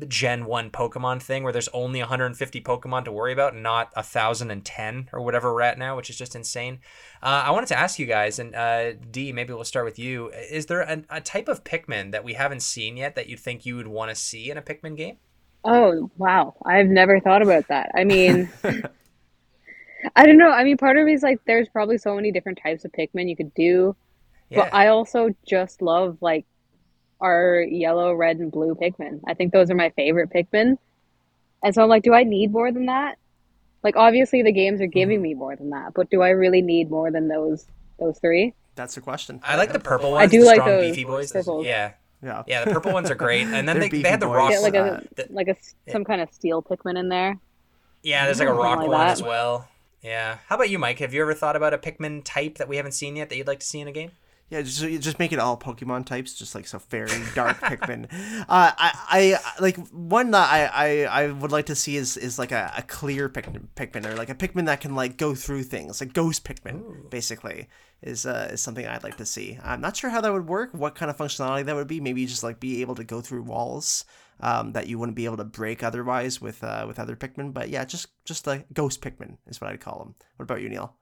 [0.07, 5.09] Gen 1 Pokemon thing where there's only 150 Pokemon to worry about, and not 1,010
[5.11, 6.79] or whatever we're at now, which is just insane.
[7.21, 10.29] Uh, I wanted to ask you guys, and uh, D, maybe we'll start with you.
[10.29, 13.65] Is there a, a type of Pikmin that we haven't seen yet that you think
[13.65, 15.17] you would want to see in a Pikmin game?
[15.63, 16.55] Oh, wow.
[16.65, 17.91] I've never thought about that.
[17.93, 18.49] I mean,
[20.15, 20.49] I don't know.
[20.49, 23.29] I mean, part of me is like, there's probably so many different types of Pikmin
[23.29, 23.95] you could do.
[24.49, 24.59] Yeah.
[24.59, 26.45] But I also just love like
[27.21, 29.21] our yellow, red, and blue Pikmin.
[29.27, 30.77] I think those are my favorite Pikmin.
[31.63, 33.17] And so I'm like, do I need more than that?
[33.83, 35.23] Like obviously the games are giving mm-hmm.
[35.23, 37.65] me more than that, but do I really need more than those
[37.99, 38.53] those three?
[38.75, 39.39] That's the question.
[39.43, 40.23] I like the purple ones.
[40.23, 41.31] I do the like strong, those beefy boys.
[41.31, 41.65] purples.
[41.65, 41.93] Yeah,
[42.23, 42.43] Yeah.
[42.47, 43.47] yeah, the purple ones are great.
[43.47, 44.51] And then They're they, had the rock.
[44.51, 45.55] Get like a like a
[45.91, 47.37] some kind of steel Pikmin in there.
[48.03, 49.11] Yeah, there's like a rock like one that.
[49.11, 49.67] as well.
[50.01, 50.37] Yeah.
[50.47, 50.99] How about you, Mike?
[50.99, 53.47] Have you ever thought about a Pikmin type that we haven't seen yet that you'd
[53.47, 54.11] like to see in a game?
[54.51, 58.11] Yeah, just just make it all Pokemon types, just like so fairy dark Pikmin.
[58.49, 62.37] Uh, I, I like one that I, I, I would like to see is is
[62.37, 65.63] like a, a clear Pikmin, Pikmin or like a Pikmin that can like go through
[65.63, 67.69] things, like Ghost Pikmin, basically
[68.01, 69.57] is uh, is something I'd like to see.
[69.63, 72.01] I'm not sure how that would work, what kind of functionality that would be.
[72.01, 74.03] Maybe just like be able to go through walls
[74.41, 77.53] um, that you wouldn't be able to break otherwise with uh, with other Pikmin.
[77.53, 80.15] But yeah, just just like Ghost Pikmin is what I'd call them.
[80.35, 80.97] What about you, Neil?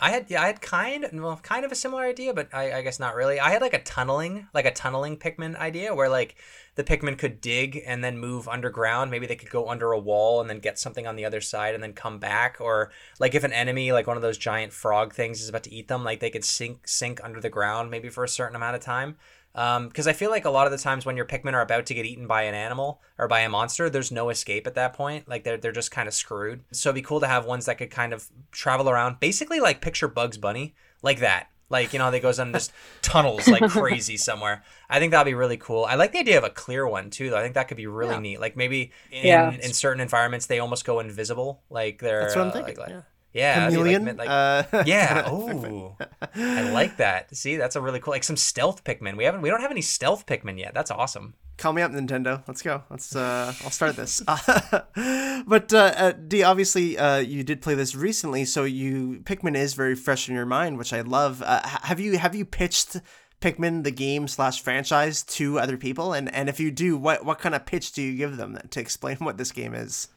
[0.00, 2.82] I had yeah, I had kind well, kind of a similar idea, but I, I
[2.82, 3.38] guess not really.
[3.38, 6.34] I had like a tunneling, like a tunneling Pikmin idea where like
[6.74, 9.10] the Pikmin could dig and then move underground.
[9.10, 11.74] Maybe they could go under a wall and then get something on the other side
[11.74, 12.56] and then come back.
[12.60, 12.90] Or
[13.20, 15.86] like if an enemy, like one of those giant frog things, is about to eat
[15.86, 18.82] them, like they could sink sink under the ground maybe for a certain amount of
[18.82, 19.16] time.
[19.56, 21.86] Um, because I feel like a lot of the times when your Pikmin are about
[21.86, 24.94] to get eaten by an animal or by a monster, there's no escape at that
[24.94, 25.28] point.
[25.28, 26.64] Like they're they're just kind of screwed.
[26.72, 29.80] So it'd be cool to have ones that could kind of travel around, basically like
[29.80, 31.48] picture Bugs Bunny, like that.
[31.70, 34.64] Like you know, they goes on just tunnels like crazy somewhere.
[34.90, 35.84] I think that'd be really cool.
[35.84, 37.38] I like the idea of a clear one too, though.
[37.38, 38.20] I think that could be really Yeah.
[38.20, 38.40] neat.
[38.40, 39.50] Like maybe in, Yeah.
[39.52, 41.62] in certain environments they almost go invisible.
[41.70, 42.76] Like they're That's what I'm thinking.
[42.76, 43.00] like- like- yeah.
[43.34, 44.04] Yeah, that'd be like Chameleon.
[44.04, 45.24] mid- like- uh, yeah.
[45.26, 45.96] Oh,
[46.34, 47.36] I like that.
[47.36, 49.16] See, that's a really cool, like some stealth Pikmin.
[49.16, 50.72] We haven't, we don't have any stealth Pikmin yet.
[50.72, 51.34] That's awesome.
[51.56, 52.42] Call me up, Nintendo.
[52.48, 52.82] Let's go.
[52.90, 53.14] Let's.
[53.14, 54.20] Uh, I'll start this.
[54.26, 59.74] but uh, uh, Dee, obviously, uh, you did play this recently, so you Pikmin is
[59.74, 61.42] very fresh in your mind, which I love.
[61.42, 62.96] Uh, have you have you pitched
[63.40, 66.12] Pikmin the game slash franchise to other people?
[66.12, 68.80] And and if you do, what what kind of pitch do you give them to
[68.80, 70.08] explain what this game is?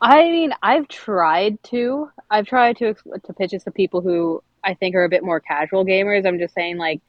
[0.00, 2.10] I mean, I've tried to.
[2.30, 5.40] I've tried to to pitch it to people who I think are a bit more
[5.40, 6.26] casual gamers.
[6.26, 7.00] I'm just saying, like,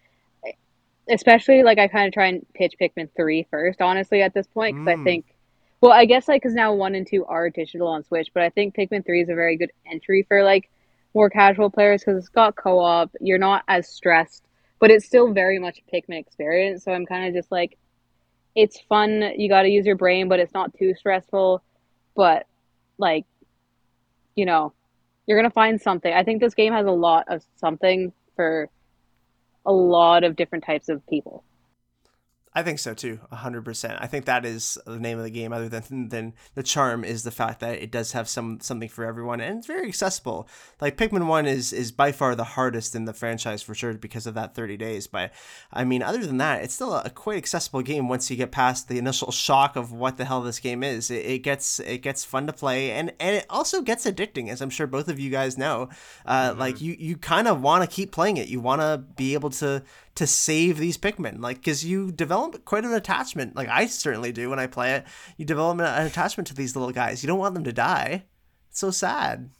[1.10, 4.76] especially like I kind of try and pitch Pikmin 3 first, honestly, at this point,
[4.78, 5.04] because I Mm.
[5.04, 5.26] think,
[5.82, 8.50] well, I guess like because now one and two are digital on Switch, but I
[8.50, 10.70] think Pikmin 3 is a very good entry for like
[11.14, 13.12] more casual players because it's got co-op.
[13.22, 14.44] You're not as stressed,
[14.80, 16.84] but it's still very much a Pikmin experience.
[16.84, 17.78] So I'm kind of just like,
[18.56, 19.34] it's fun.
[19.38, 21.64] You got to use your brain, but it's not too stressful.
[22.16, 22.48] But
[22.98, 23.26] like,
[24.36, 24.74] you know,
[25.26, 26.14] you're gonna find something.
[26.14, 28.70] I think this game has a lot of something for
[29.66, 31.44] a lot of different types of people.
[32.58, 34.00] I think so too, hundred percent.
[34.02, 35.54] I think that is the name of the game.
[35.54, 39.06] Other than than the charm is the fact that it does have some something for
[39.06, 40.50] everyone, and it's very accessible.
[40.82, 44.26] Like Pikmin One is is by far the hardest in the franchise for sure because
[44.26, 45.06] of that thirty days.
[45.06, 45.34] But
[45.72, 48.88] I mean, other than that, it's still a quite accessible game once you get past
[48.88, 51.12] the initial shock of what the hell this game is.
[51.12, 54.62] It, it gets it gets fun to play, and and it also gets addicting, as
[54.62, 55.90] I'm sure both of you guys know.
[56.26, 58.48] Uh, Like you you kind of want to keep playing it.
[58.48, 59.84] You want to be able to
[60.18, 63.56] to save these Pikmin, like because you develop quite an attachment.
[63.56, 65.06] Like I certainly do when I play it.
[65.38, 67.24] You develop an attachment to these little guys.
[67.24, 68.26] You don't want them to die.
[68.70, 69.52] It's so sad.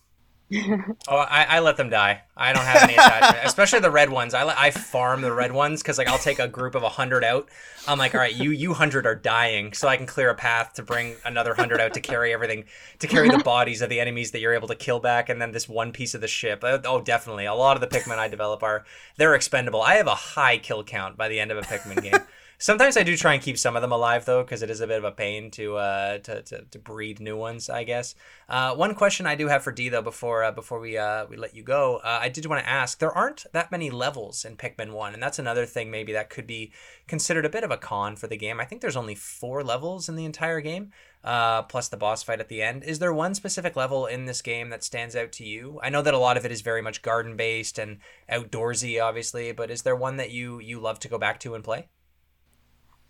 [1.10, 2.22] Oh, I, I let them die.
[2.36, 4.34] I don't have any attachment, especially the red ones.
[4.34, 7.50] I, I farm the red ones because like I'll take a group of hundred out.
[7.86, 10.74] I'm like, all right, you you hundred are dying, so I can clear a path
[10.76, 12.66] to bring another hundred out to carry everything,
[13.00, 15.52] to carry the bodies of the enemies that you're able to kill back, and then
[15.52, 16.64] this one piece of the ship.
[16.64, 17.46] Uh, Oh, definitely.
[17.46, 18.86] A lot of the Pikmin I develop are
[19.18, 19.82] they're expendable.
[19.82, 22.22] I have a high kill count by the end of a Pikmin game.
[22.60, 24.88] Sometimes I do try and keep some of them alive though, because it is a
[24.88, 27.70] bit of a pain to uh, to, to, to breed new ones.
[27.70, 28.16] I guess.
[28.50, 31.38] Uh, one question I do have for Dee though, before uh, before we uh, we
[31.38, 32.98] let you go, uh, I did want to ask.
[32.98, 36.48] There aren't that many levels in Pikmin One, and that's another thing maybe that could
[36.48, 36.72] be
[37.08, 38.60] considered a bit of a con for the game.
[38.60, 40.92] I think there's only four levels in the entire game,
[41.24, 42.84] uh, plus the boss fight at the end.
[42.84, 45.80] Is there one specific level in this game that stands out to you?
[45.84, 48.00] I know that a lot of it is very much garden based and
[48.32, 51.64] outdoorsy, obviously, but is there one that you you love to go back to and
[51.64, 51.90] play?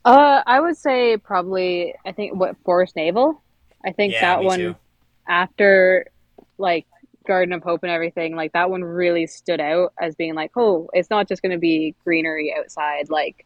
[0.08, 3.44] Uh, I would say probably I think what Forest Navel.
[3.86, 4.76] I think Yeah, that one too.
[5.28, 6.06] after
[6.58, 6.88] like
[7.28, 10.90] Garden of Hope and everything, like that one really stood out as being like, oh,
[10.94, 13.46] it's not just going to be greenery outside, like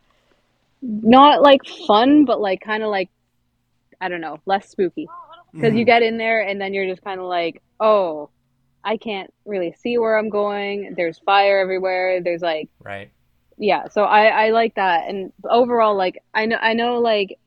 [0.84, 3.10] not like fun, but like kind of like
[4.00, 5.08] I don't know, less spooky.
[5.54, 8.30] Because you get in there and then you're just kind of like, oh,
[8.84, 10.94] I can't really see where I'm going.
[10.96, 12.22] There's fire everywhere.
[12.24, 13.10] There's like Right.
[13.62, 17.40] Yeah so i i like that and overall like i know i know like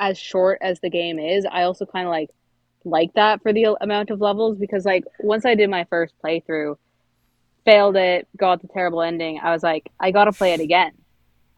[0.00, 2.30] as short as the game is i also kind of like
[2.84, 6.76] like that for the amount of levels because like once i did my first playthrough
[7.64, 10.92] failed it got the terrible ending i was like i gotta play it again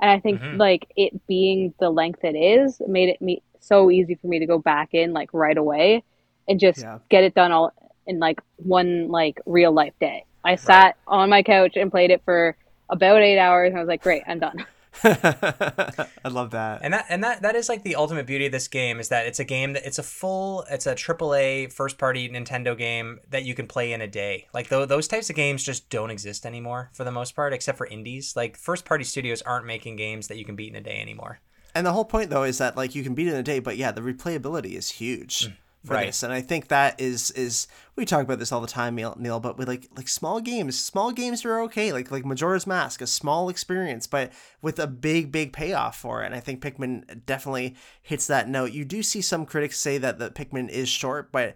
[0.00, 0.58] and i think Mhm.
[0.58, 4.46] like it being the length it is made it me so easy for me to
[4.46, 6.02] go back in like right away
[6.48, 6.98] and just Yeah.
[7.10, 7.72] get it done all
[8.06, 12.22] in like one like real life day i sat on my couch and played it
[12.24, 12.56] for
[12.92, 14.64] about eight hours and i was like great i'm done
[15.04, 16.80] I love that.
[16.82, 19.26] And that and that that is like the ultimate beauty of this game is that
[19.26, 23.44] it's a game that it's a full it's a AAA first party Nintendo game that
[23.44, 24.48] you can play in a day.
[24.52, 27.78] Like tho- those types of games just don't exist anymore for the most part except
[27.78, 28.34] for indies.
[28.36, 31.40] Like first party studios aren't making games that you can beat in a day anymore.
[31.74, 33.60] And the whole point though is that like you can beat it in a day,
[33.60, 35.46] but yeah, the replayability is huge
[35.84, 36.06] for Mm, right.
[36.06, 39.14] this, and I think that is is we talk about this all the time, Neil.
[39.18, 41.92] Neil, but with like like small games, small games are okay.
[41.92, 44.32] Like like Majora's Mask, a small experience, but
[44.62, 46.26] with a big big payoff for it.
[46.26, 48.72] And I think Pikmin definitely hits that note.
[48.72, 51.54] You do see some critics say that the Pikmin is short, but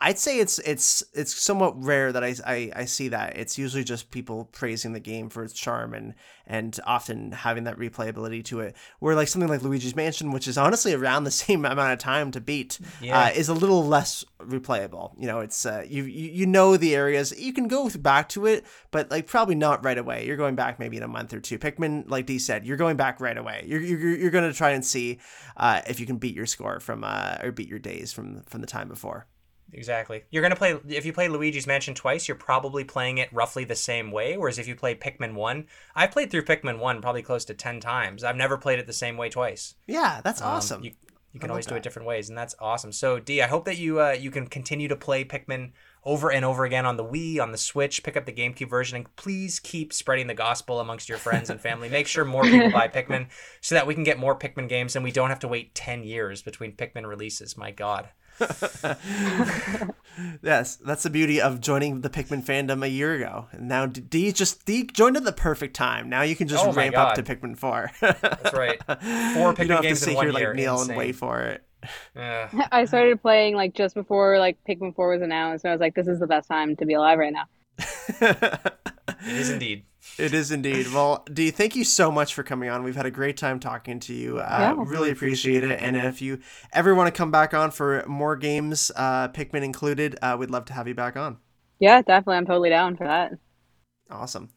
[0.00, 3.36] I'd say it's it's it's somewhat rare that I, I, I see that.
[3.36, 6.14] It's usually just people praising the game for its charm and
[6.46, 8.76] and often having that replayability to it.
[9.00, 12.30] Where like something like Luigi's Mansion, which is honestly around the same amount of time
[12.30, 13.24] to beat, Yeah.
[13.24, 15.14] uh, is a little less replayable.
[15.18, 18.46] You know, it's uh, you, you you know the areas you can go back to
[18.46, 20.26] it, but like probably not right away.
[20.26, 21.58] You're going back maybe in a month or two.
[21.58, 23.64] Pikmin, like Dee said, you're going back right away.
[23.66, 25.18] You're you're, you're going to try and see
[25.56, 28.60] uh, if you can beat your score from uh, or beat your days from from
[28.60, 29.26] the time before.
[29.74, 30.24] Exactly.
[30.30, 33.74] You're gonna play if you play Luigi's Mansion twice, you're probably playing it roughly the
[33.74, 34.36] same way.
[34.36, 37.80] Whereas if you play Pikmin one, I've played through Pikmin one probably close to ten
[37.80, 38.22] times.
[38.22, 39.74] I've never played it the same way twice.
[39.86, 40.84] Yeah, that's Um, awesome.
[40.84, 40.92] You,
[41.32, 42.92] you can always do it different ways, and that's awesome.
[42.92, 45.72] So, Dee, I hope that you uh, you can continue to play Pikmin
[46.04, 48.02] over and over again on the Wii, on the Switch.
[48.02, 51.58] Pick up the GameCube version, and please keep spreading the gospel amongst your friends and
[51.58, 51.88] family.
[51.88, 53.28] Make sure more people buy Pikmin,
[53.62, 56.04] so that we can get more Pikmin games, and we don't have to wait ten
[56.04, 57.56] years between Pikmin releases.
[57.56, 58.10] My God.
[60.42, 63.46] Yes, that's the beauty of joining the Pikmin fandom a year ago.
[63.52, 66.10] And now D- Dee just Dee joined at the perfect time.
[66.10, 67.90] Now you can just Oh ramp up to Pikmin four.
[68.00, 68.78] That's right.
[68.84, 70.90] Four Pikmin you don't have to sit here like Neil Insane.
[70.90, 71.64] and wait for it.
[72.14, 72.48] Yeah.
[72.70, 75.96] i started playing like just before like pikmin 4 was announced and i was like
[75.96, 77.46] this is the best time to be alive right now
[78.20, 78.72] It
[79.36, 79.84] is indeed.
[80.18, 80.92] It is indeed.
[80.92, 82.82] Well, Dee, thank you so much for coming on.
[82.82, 84.38] We've had a great time talking to you.
[84.40, 84.84] Uh, Yeah.
[84.86, 85.80] Really appreciate it.
[85.80, 86.40] And if you
[86.72, 90.64] ever want to come back on for more games, uh, Pikmin included, uh, we'd love
[90.66, 91.38] to have you back on.
[91.78, 93.32] yeah definitely i'm totally down for that
[94.10, 94.50] Awesome.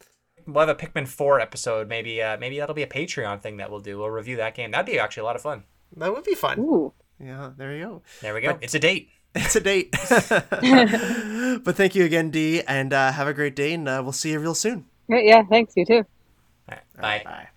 [0.45, 1.87] We'll have a Pikmin four episode.
[1.87, 3.97] Maybe uh, maybe that'll be a Patreon thing that we'll do.
[3.97, 4.71] We'll review that game.
[4.71, 5.63] That'd be actually a lot of fun.
[5.95, 6.59] That would be fun.
[6.59, 8.01] ooh Yeah, there you go.
[8.21, 8.57] There we go.
[8.61, 9.09] It's a date.
[9.37, 9.91] It's a date.
[11.63, 14.31] but thank you again, Dee, and uh, have a great day, and uh, we'll see
[14.31, 14.85] you real soon.
[15.07, 16.05] Great, yeah thanks you too
[16.69, 17.21] All right, bye.
[17.23, 17.47] Bye.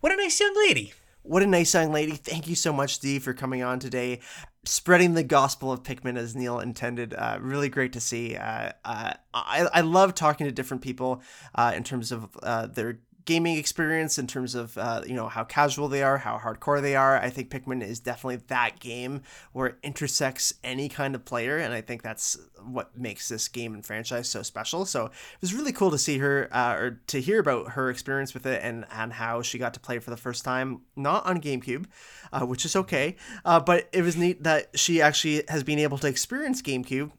[0.00, 0.92] What a nice young lady.
[1.22, 2.12] What a nice young lady.
[2.12, 4.20] Thank you so much, Dee, for coming on today,
[4.66, 7.14] spreading the gospel of Pikmin as Neil intended.
[7.14, 8.36] Uh, really great to see.
[8.36, 11.22] Uh, uh, I, I love talking to different people
[11.54, 15.44] uh, in terms of uh, their gaming experience, in terms of uh, you know how
[15.44, 17.16] casual they are, how hardcore they are.
[17.16, 19.22] I think Pikmin is definitely that game
[19.52, 23.74] where it intersects any kind of player, and I think that's what makes this game
[23.74, 24.86] and franchise so special.
[24.86, 28.34] So it was really cool to see her uh, or to hear about her experience
[28.34, 31.40] with it and and how she got to play for the first time, not on
[31.40, 31.86] GameCube,
[32.32, 35.98] uh, which is okay, uh, but it was neat that she actually has been able
[35.98, 37.10] to experience GameCube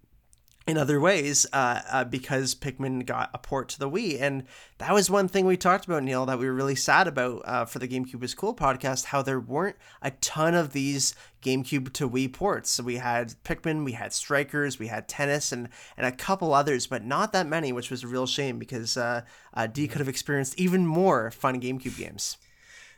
[0.68, 4.20] in other ways uh, uh, because Pikmin got a port to the Wii.
[4.20, 4.44] And
[4.80, 7.66] that was one thing we talked about, Neil, that we were really sad about uh,
[7.66, 11.14] for the GameCube is Cool podcast, how there weren't a ton of these
[11.44, 12.72] GameCube to Wii ports.
[12.72, 16.88] So we had Pikmin, we had Strikers, we had Tennis, and, and a couple others,
[16.88, 19.22] but not that many, which was a real shame because uh,
[19.54, 22.38] uh, Dee could have experienced even more fun GameCube games.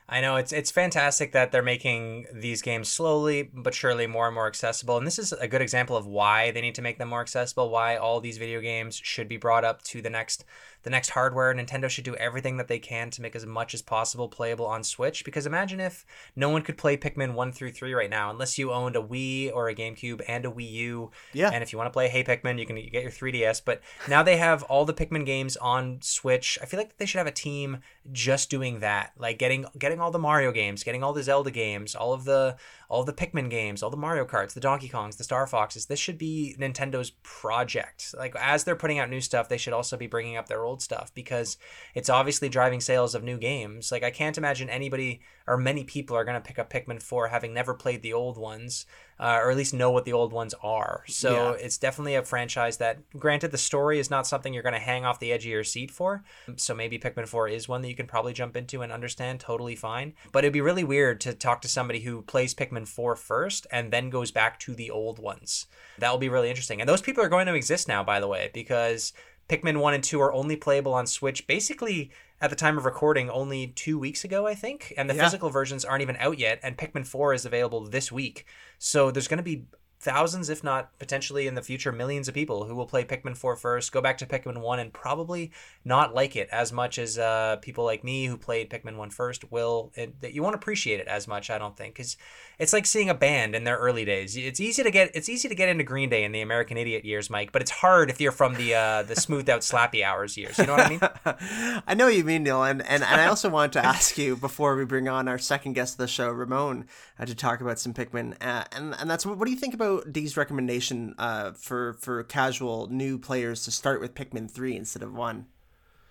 [0.10, 4.36] I know it's it's fantastic that they're making these games slowly but surely more and
[4.36, 4.98] more accessible.
[4.98, 7.70] And this is a good example of why they need to make them more accessible,
[7.70, 10.46] why all these video games should be brought up to the next
[10.84, 11.54] the next hardware.
[11.54, 14.86] Nintendo should do everything that they can to make as much as possible playable on
[14.86, 15.26] Switch.
[15.26, 18.72] Because imagine if no one could play Pikmin 1 through 3 right now, unless you
[18.72, 21.12] owned a Wii or a GameCube and a Wii U.
[21.34, 21.50] Yeah.
[21.52, 23.62] And if you want to play Hey Pikmin, you can get your 3DS.
[23.66, 26.58] But now they have all the Pikmin games on Switch.
[26.62, 27.80] I feel like they should have a team
[28.14, 31.96] just doing that, like getting getting all the Mario games, getting all the Zelda games,
[31.96, 32.56] all of the
[32.90, 35.88] all the Pikmin games, all the Mario Karts, the Donkey Kongs, the Star Foxes.
[35.88, 38.16] This should be Nintendo's project.
[38.18, 40.82] Like as they're putting out new stuff, they should also be bringing up their old
[40.82, 41.58] stuff because
[41.96, 43.92] it's obviously driving sales of new games.
[43.92, 47.30] Like I can't imagine anybody or many people are going to pick up Pikmin 4
[47.30, 48.86] having never played the old ones
[49.20, 51.04] uh, or at least know what the old ones are.
[51.08, 51.66] So Yeah.
[51.66, 55.06] it's definitely a franchise that, granted, the story is not something you're going to hang
[55.06, 56.24] off the edge of your seat for.
[56.58, 59.76] So maybe Pikmin 4 is one that you can probably jump into and understand totally
[59.76, 60.14] fine.
[60.32, 63.92] But it'd be really weird to talk to somebody who plays Pikmin 4 first and
[63.92, 65.66] then goes back to the old ones.
[65.98, 66.80] That will be really interesting.
[66.80, 69.14] And those people are going to exist now, by the way, because
[69.50, 73.30] Pikmin 1 and 2 are only playable on Switch basically at the time of recording
[73.30, 74.94] only two weeks ago, I think.
[74.98, 75.24] And the Yeah.
[75.24, 76.60] physical versions aren't even out yet.
[76.62, 78.46] And Pikmin 4 is available this week.
[78.78, 79.66] So there's going to be
[80.00, 83.56] thousands, if not potentially in the future, millions of people who will play Pikmin 4
[83.56, 85.52] first, go back to Pikmin 1, and probably
[85.84, 89.52] not like it as much as uh, people like me who played Pikmin 1 first
[89.52, 89.92] will.
[89.96, 92.16] It, that you won't appreciate it as much, I don't think, because
[92.60, 94.36] it's like seeing a band in their early days.
[94.38, 97.06] It's easy to get it's easy to get into Green Day in the American Idiot
[97.06, 100.38] years, Mike, but it's hard if you're from the uh, the smoothed out slappy hours
[100.38, 100.58] years.
[100.58, 101.82] You know what I mean?
[101.88, 104.36] I know what you mean, Neil, and, and, and I also wanted to ask you
[104.36, 106.86] before we bring on our second guest of the show, Ramon,
[107.20, 109.74] uh, to talk about some Pikmin, uh, and and that's what, what do you think
[109.74, 115.04] about Dee's recommendation uh, for for casual new players to start with Pikmin three instead
[115.04, 115.48] of one?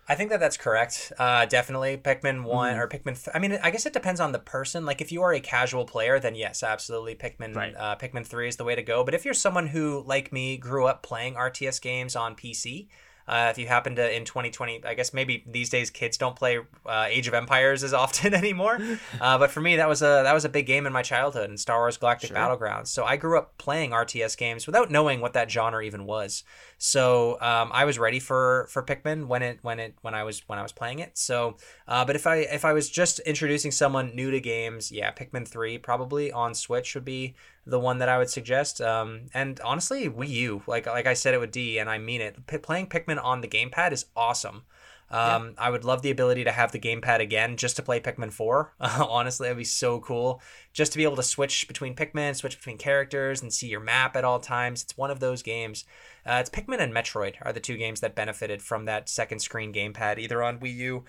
[0.09, 1.11] I think that that's correct.
[1.19, 2.79] Uh, definitely Pikmin one Mm-hmm.
[2.79, 3.21] or Pikmin.
[3.21, 4.85] Th- I mean, I guess it depends on the person.
[4.85, 7.53] Like, if you are a casual player, then yes, absolutely, Pikmin.
[7.53, 7.75] Right.
[7.77, 9.03] Uh, Pikmin three is the way to go.
[9.03, 12.87] But if you're someone who, like me, grew up playing RTS games on PC.
[13.27, 16.59] Uh, if you happen to in 2020, I guess maybe these days kids don't play
[16.85, 18.79] uh, Age of Empires as often anymore.
[19.19, 21.49] Uh, but for me, that was a that was a big game in my childhood,
[21.49, 22.87] and Star Wars Galactic Battlegrounds.
[22.87, 26.43] So I grew up playing RTS games without knowing what that genre even was.
[26.77, 30.41] So um, I was ready for for Pikmin when it when it when I was
[30.47, 31.17] when I was playing it.
[31.17, 31.57] So,
[31.87, 35.47] uh, but if I if I was just introducing someone new to games, yeah, Pikmin
[35.47, 37.35] three probably on Switch would be
[37.67, 38.81] the one that I would suggest.
[38.81, 42.21] Um, and honestly, Wii U, like like I said it with Dee, and I mean
[42.21, 42.47] it.
[42.47, 44.63] P- playing Pikmin on the gamepad is awesome.
[45.09, 48.31] Um, I would love the ability to have the gamepad again just to play Pikmin
[48.31, 48.73] 4.
[48.79, 50.41] honestly, that'd be so cool.
[50.73, 54.17] Just to be able to switch between Pikmin, switch between characters, and see your map
[54.17, 54.83] at all times.
[54.83, 55.85] It's one of those games.
[56.25, 59.71] Uh, it's Pikmin and Metroid are the two games that benefited from that second screen
[59.71, 61.05] gamepad, either on Wii U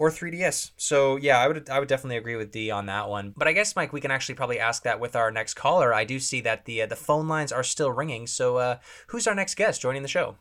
[0.00, 0.70] or 3DS.
[0.78, 3.34] So yeah, I would I would definitely agree with Dee on that one.
[3.36, 5.92] But I guess Mike, we can actually probably ask that with our next caller.
[5.92, 8.26] I do see that the uh, the phone lines are still ringing.
[8.26, 8.78] So uh,
[9.08, 10.36] who's our next guest joining the show?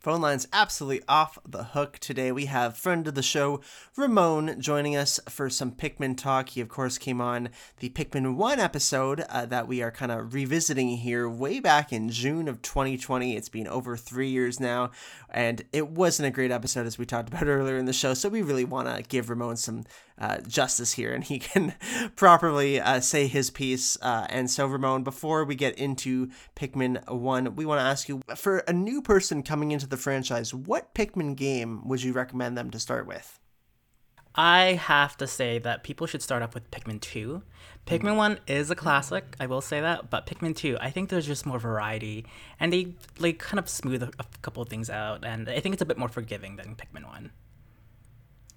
[0.00, 2.32] Phone lines absolutely off the hook today.
[2.32, 3.60] We have friend of the show,
[3.98, 6.48] Ramon, joining us for some Pikmin talk.
[6.48, 10.32] He, of course, came on the Pikmin 1 episode uh, that we are kind of
[10.32, 13.36] revisiting here way back in June of 2020.
[13.36, 14.90] It's been over three years now,
[15.28, 18.14] and it wasn't a great episode as we talked about earlier in the show.
[18.14, 19.84] So we really want to give Ramon some
[20.20, 21.74] uh, justice here and he can
[22.16, 23.96] properly uh, say his piece.
[24.02, 28.20] Uh, and so, Ramon, before we get into Pikmin 1, we want to ask you
[28.36, 32.70] for a new person coming into the franchise, what Pikmin game would you recommend them
[32.70, 33.38] to start with?
[34.34, 37.42] I have to say that people should start off with Pikmin 2.
[37.86, 41.26] Pikmin 1 is a classic, I will say that, but Pikmin 2, I think there's
[41.26, 42.26] just more variety
[42.60, 45.72] and they like kind of smooth a, a couple of things out and I think
[45.72, 47.32] it's a bit more forgiving than Pikmin 1.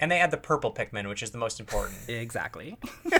[0.04, 1.96] And they add the purple Pikmin, which is the most important.
[2.10, 2.78] Exactly.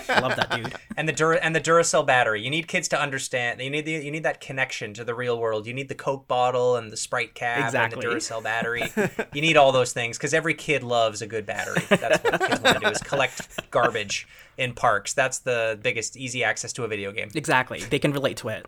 [0.08, 0.74] I love that dude.
[0.98, 2.42] and the Dura- and the Duracell battery.
[2.42, 3.58] You need kids to understand.
[3.60, 5.66] You need the, you need that connection to the real world.
[5.66, 8.04] You need the Coke bottle and the Sprite cap Exactly.
[8.06, 8.92] and the Duracell battery.
[9.32, 11.82] you need all those things because every kid loves a good battery.
[11.88, 14.28] That's what kids want to do is collect garbage
[14.58, 15.14] in parks.
[15.14, 17.30] That's the biggest easy access to a video game.
[17.34, 17.80] Exactly.
[17.80, 18.66] They can relate to it.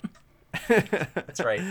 [0.68, 1.61] That's right.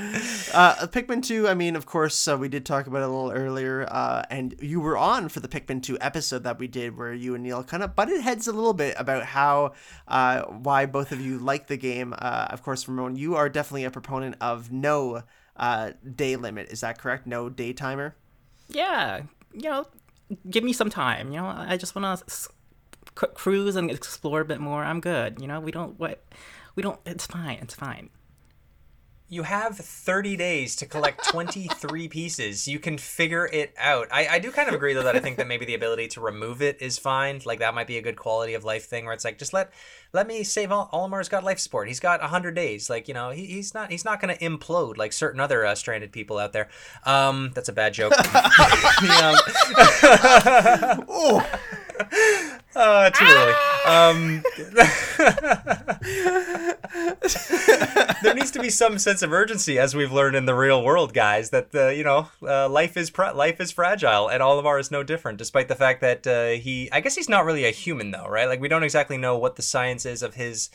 [0.54, 3.32] Uh, Pikmin 2, I mean, of course, uh, we did talk about it a little
[3.32, 7.14] earlier, uh, and you were on for the Pikmin 2 episode that we did where
[7.14, 9.74] you and Neil kind of butted heads a little bit about how,
[10.08, 12.14] uh, why both of you like the game.
[12.18, 15.24] Uh, of course, Ramon, you are definitely a proponent of no
[15.58, 16.70] uh, day limit.
[16.70, 17.28] Is that correct?
[17.28, 18.16] No day timer.
[18.70, 19.24] Yeah,
[19.54, 19.88] you know,
[20.50, 21.32] give me some time.
[21.32, 22.48] You know, I just want to s-
[23.20, 24.84] c- cruise and explore a bit more.
[24.84, 25.42] I'm good.
[25.42, 26.24] You know, we don't what
[26.76, 27.00] we don't.
[27.06, 27.60] It's fine.
[27.62, 28.10] It's fine.
[29.28, 32.68] You have 30 days to collect 23 pieces.
[32.68, 34.08] You can figure it out.
[34.12, 36.22] I, I do kind of agree, though, that I think that maybe the ability to
[36.22, 37.42] remove it is fine.
[37.44, 39.72] Like, that might be a good quality of life thing where it's like, just let
[40.16, 41.90] let me save Ol- Olimar's got life support.
[41.90, 42.90] He's got 100 days.
[42.90, 45.76] Like, you know, he, he's not he's not going to implode like certain other uh,
[45.76, 46.70] stranded people out there.
[47.04, 48.14] Um, That's a bad joke.
[51.08, 51.48] Oh,
[52.76, 53.54] uh, too early.
[53.86, 54.44] Um,
[58.24, 61.14] there needs to be some sense of urgency, as we've learned in the real world,
[61.14, 61.52] guys.
[61.52, 65.38] That uh, you know, uh, life is life is fragile, and Olimar is no different.
[65.38, 68.48] Despite the fact that uh, he, I guess he's not really a human, though, right?
[68.48, 70.70] Like we don't exactly know what the science of his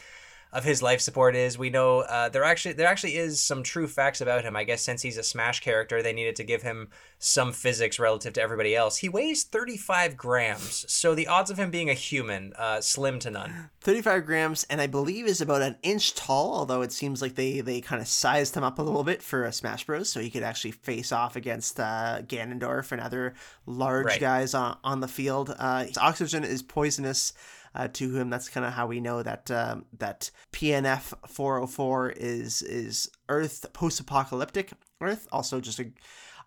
[0.53, 1.57] of his life support is.
[1.57, 4.57] We know uh, there actually there actually is some true facts about him.
[4.57, 6.89] I guess since he's a Smash character, they needed to give him
[7.21, 8.97] some physics relative to everybody else.
[8.97, 13.31] He weighs 35 grams, so the odds of him being a human uh, slim to
[13.31, 13.71] none.
[13.83, 16.55] 35 grams, and I believe is about an inch tall.
[16.55, 19.45] Although it seems like they they kind of sized him up a little bit for
[19.45, 23.35] a Smash Bros, so he could actually face off against uh, Ganondorf and other
[23.67, 24.21] large Right.
[24.21, 25.55] guys on on the field.
[25.57, 27.33] Uh, his oxygen is poisonous.
[27.75, 32.63] Uh, to him, that's kind of how we know that um, that PNF 404 is
[32.63, 35.29] is Earth post-apocalyptic Earth.
[35.31, 35.93] Also, just a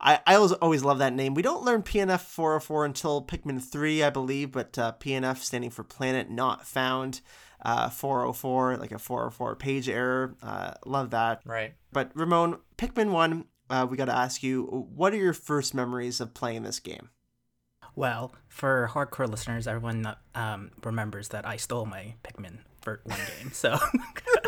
[0.03, 1.33] I, I always, always love that name.
[1.33, 5.83] We don't learn PNF 404 until Pikmin 3, I believe, but uh, PNF standing for
[5.83, 7.21] Planet Not Found.
[7.65, 10.35] Uh, 404, like a 404 page error.
[10.43, 11.41] Uh, love that.
[11.45, 11.75] Right.
[11.93, 16.19] But Ramon, Pikmin 1, uh, we got to ask you, what are your first memories
[16.19, 17.09] of playing this game?
[17.95, 23.51] Well, for hardcore listeners, everyone um, remembers that I stole my Pikmin for one game,
[23.53, 23.77] so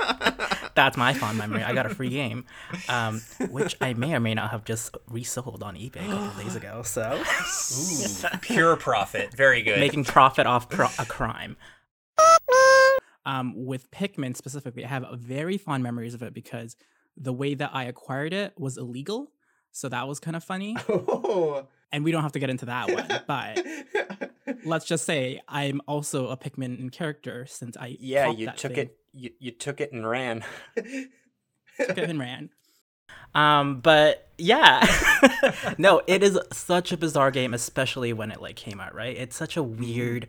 [0.76, 1.64] that's my fond memory.
[1.64, 2.46] I got a free game,
[2.90, 6.56] um, which I may or may not have just resold on eBay a couple days
[6.56, 6.82] ago.
[6.84, 7.22] So
[8.42, 9.34] Pure profit.
[9.36, 9.80] Very good.
[9.80, 11.56] making profit off cr- a crime.
[13.28, 16.76] Um, with Pikmin specifically, I have very fond memories of it because
[17.18, 19.32] the way that I acquired it was illegal.
[19.72, 20.76] So that was kind of funny.
[20.90, 21.68] Oh.
[21.92, 23.66] And we don't have to get into that one, but
[24.66, 28.86] let's just say I'm also a Pikmin in character since I Yeah, you took thing,
[28.88, 28.98] it.
[29.14, 30.44] You, you took it and ran.
[30.76, 32.50] took it and ran.
[33.34, 34.86] Um, but yeah,
[35.78, 38.96] no, it is such a bizarre game, especially when it like came out.
[38.96, 40.28] Right, it's such a weird.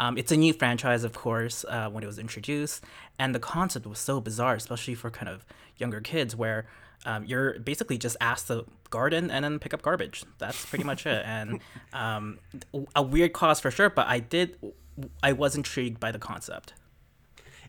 [0.00, 2.84] Um, it's a new franchise, of course, uh, when it was introduced,
[3.18, 5.46] and the concept was so bizarre, especially for kind of
[5.76, 6.66] younger kids, where
[7.06, 10.24] um, you're basically just asked to garden and then pick up garbage.
[10.38, 11.60] That's pretty much it, and
[11.92, 12.38] um,
[12.94, 13.90] a weird cause for sure.
[13.90, 14.56] But I did,
[15.22, 16.74] I was intrigued by the concept.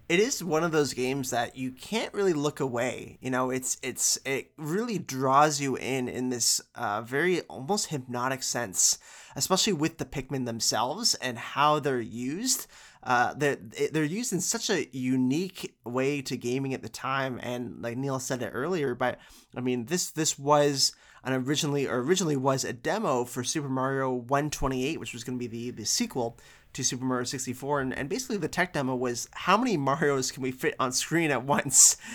[0.09, 3.19] it is one of those games that you can't really look away.
[3.21, 8.41] You know, it's it's it really draws you in in this uh, very almost hypnotic
[8.41, 8.97] sense,
[9.35, 12.65] especially with the Pikmin themselves and how they're used.
[13.03, 13.57] Uh, they're
[13.91, 18.19] they're used in such a unique way to gaming at the time, and like Neil
[18.19, 19.19] said it earlier, but
[19.55, 20.91] I mean this this was
[21.23, 25.39] an originally or originally was a demo for Super Mario 128, which was going to
[25.39, 26.37] be the the sequel
[26.71, 30.43] to Super Mario 64, and, and basically the tech demo was how many Mario's can
[30.43, 31.97] we fit on screen at once?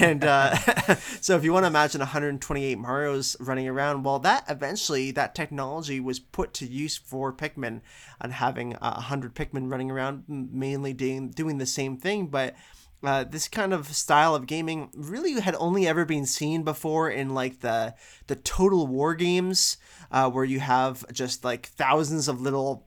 [0.00, 0.54] And uh,
[1.20, 5.98] so if you want to imagine 128 Mario's running around, well, that eventually that technology
[6.00, 7.80] was put to use for Pikmin,
[8.20, 12.54] and having uh, 100 Pikmin running around, mainly doing doing the same thing, but.
[13.02, 17.34] Uh, this kind of style of gaming really had only ever been seen before in
[17.34, 17.94] like the
[18.28, 19.76] the total war games
[20.12, 22.86] uh, where you have just like thousands of little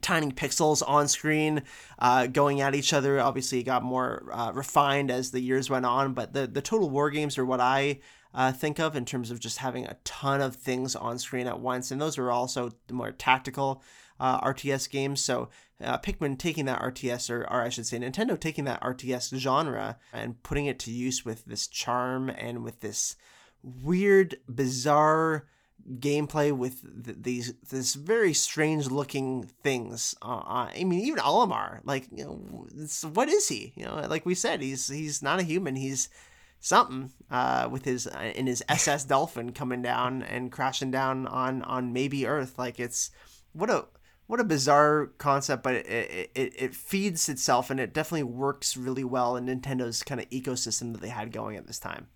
[0.00, 1.62] tiny pixels on screen
[1.98, 3.20] uh, going at each other.
[3.20, 6.90] Obviously, it got more uh, refined as the years went on, but the, the total
[6.90, 8.00] war games are what I
[8.34, 11.60] uh, think of in terms of just having a ton of things on screen at
[11.60, 11.90] once.
[11.90, 13.82] And those are also the more tactical
[14.18, 15.20] uh, RTS games.
[15.20, 15.48] So
[15.82, 19.98] uh, Pikmin taking that RTS, or, or I should say, Nintendo taking that RTS genre
[20.12, 23.16] and putting it to use with this charm and with this
[23.62, 25.46] weird, bizarre
[25.98, 30.14] gameplay with th- these this very strange looking things.
[30.22, 32.66] Uh, uh, I mean, even Olimar, like you know,
[33.12, 33.72] what is he?
[33.76, 35.76] You know, like we said, he's he's not a human.
[35.76, 36.08] He's
[36.60, 41.62] something uh, with his uh, in his SS Dolphin coming down and crashing down on
[41.62, 42.58] on maybe Earth.
[42.58, 43.10] Like it's
[43.52, 43.86] what a
[44.26, 49.04] what a bizarre concept, but it, it, it, feeds itself and it definitely works really
[49.04, 52.06] well in Nintendo's kind of ecosystem that they had going at this time.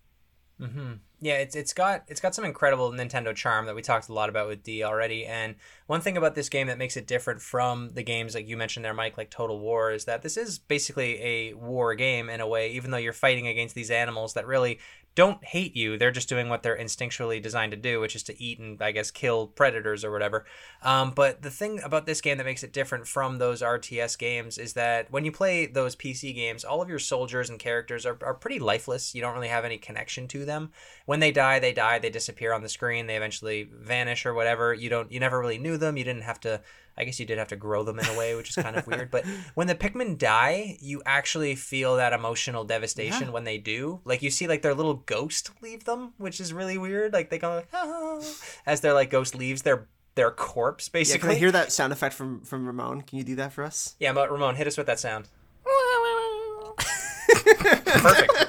[0.59, 0.93] Mm-hmm.
[1.19, 4.29] Yeah, it's it's got it's got some incredible Nintendo charm that we talked a lot
[4.29, 5.25] about with Dee already.
[5.25, 5.55] And
[5.85, 8.85] one thing about this game that makes it different from the games like you mentioned
[8.85, 12.47] there, Mike, like Total War, is that this is basically a war game in a
[12.47, 12.71] way.
[12.71, 14.79] Even though you're fighting against these animals that really
[15.17, 15.97] don't hate you.
[15.97, 18.91] They're just doing what they're instinctually designed to do, which is to eat and, I
[18.91, 20.45] guess, kill predators or whatever.
[20.83, 24.59] Um, but the thing about this game that makes it different from those RTS games
[24.59, 28.19] is that when you play those PC games, all of your soldiers and characters are,
[28.21, 29.15] are pretty lifeless.
[29.15, 30.71] You don't really have any connection to them.
[31.07, 31.97] When they die, they die.
[31.97, 33.07] They disappear on the screen.
[33.07, 34.71] They eventually vanish or whatever.
[34.71, 35.11] You don't.
[35.11, 35.97] You never really knew them.
[35.97, 36.61] You didn't have to
[36.97, 38.87] I guess you did have to grow them in a way, which is kind of
[38.87, 39.11] weird.
[39.11, 43.33] But when the Pikmin die, you actually feel that emotional devastation yeah.
[43.33, 44.01] when they do.
[44.03, 47.13] Like you see like their little ghost leave them, which is really weird.
[47.13, 48.19] Like they go like ah,
[48.65, 51.29] as their like ghost leaves their their corpse basically.
[51.29, 53.01] Yeah, can I hear that sound effect from from Ramon?
[53.01, 53.95] Can you do that for us?
[53.99, 55.27] Yeah, but Ramon, hit us with that sound.
[57.85, 58.46] Perfect.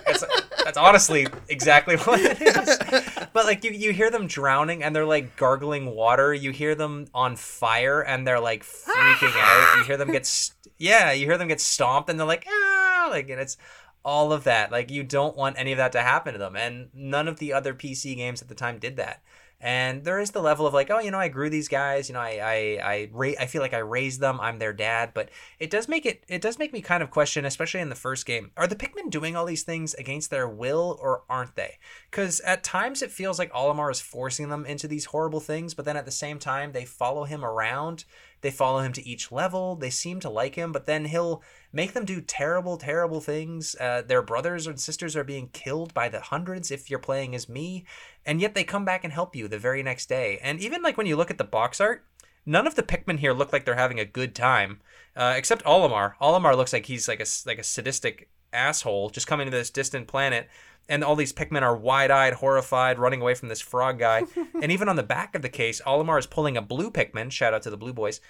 [0.69, 2.79] That's honestly exactly what it is.
[3.33, 6.35] But like you, you hear them drowning and they're like gargling water.
[6.35, 9.79] You hear them on fire and they're like freaking out.
[9.79, 13.09] You hear them get, st- yeah, you hear them get stomped and they're like, ah,
[13.11, 13.57] like and it's
[14.05, 14.71] all of that.
[14.71, 16.55] Like you don't want any of that to happen to them.
[16.55, 19.23] And none of the other PC games at the time did that
[19.61, 22.13] and there is the level of like oh you know i grew these guys you
[22.13, 25.31] know i i I, ra- I feel like i raised them i'm their dad but
[25.59, 28.25] it does make it it does make me kind of question especially in the first
[28.25, 31.79] game are the pikmin doing all these things against their will or aren't they
[32.11, 35.85] because at times it feels like olimar is forcing them into these horrible things but
[35.85, 38.05] then at the same time they follow him around
[38.41, 39.75] they follow him to each level.
[39.75, 41.43] They seem to like him, but then he'll
[41.73, 43.77] make them do terrible, terrible things.
[43.81, 47.49] Uh, their brothers and sisters are being killed by the hundreds if you're playing as
[47.49, 47.85] me,
[48.25, 50.39] and yet they come back and help you the very next day.
[50.43, 52.05] And even like when you look at the box art,
[52.47, 54.81] none of the Pikmin here look like they're having a good time,
[55.17, 56.15] uh, except Olimar.
[56.21, 60.09] Olimar looks like he's like a like a sadistic asshole just coming to this distant
[60.09, 60.49] planet
[60.89, 64.25] and all these Pikmin are wide-eyed, horrified, running away from this frog guy.
[64.63, 67.31] and even on the back of the case, Olimar is pulling a blue Pikmin.
[67.31, 68.21] Shout out to the Blue Boys,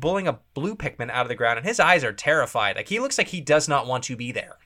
[0.00, 2.76] pulling a blue Pikmin out of the ground, and his eyes are terrified.
[2.76, 4.58] Like he looks like he does not want to be there.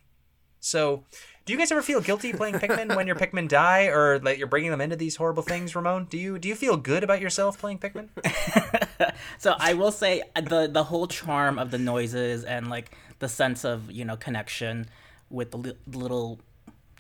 [0.61, 1.05] So,
[1.47, 4.47] do you guys ever feel guilty playing Pikmin when your Pikmin die, or like you're
[4.47, 6.07] bringing them into these horrible things, Ramon?
[6.11, 8.09] Do you do you feel good about yourself playing Pikmin?
[9.39, 13.65] so I will say the the whole charm of the noises and like the sense
[13.65, 14.87] of you know connection
[15.31, 16.41] with the li- little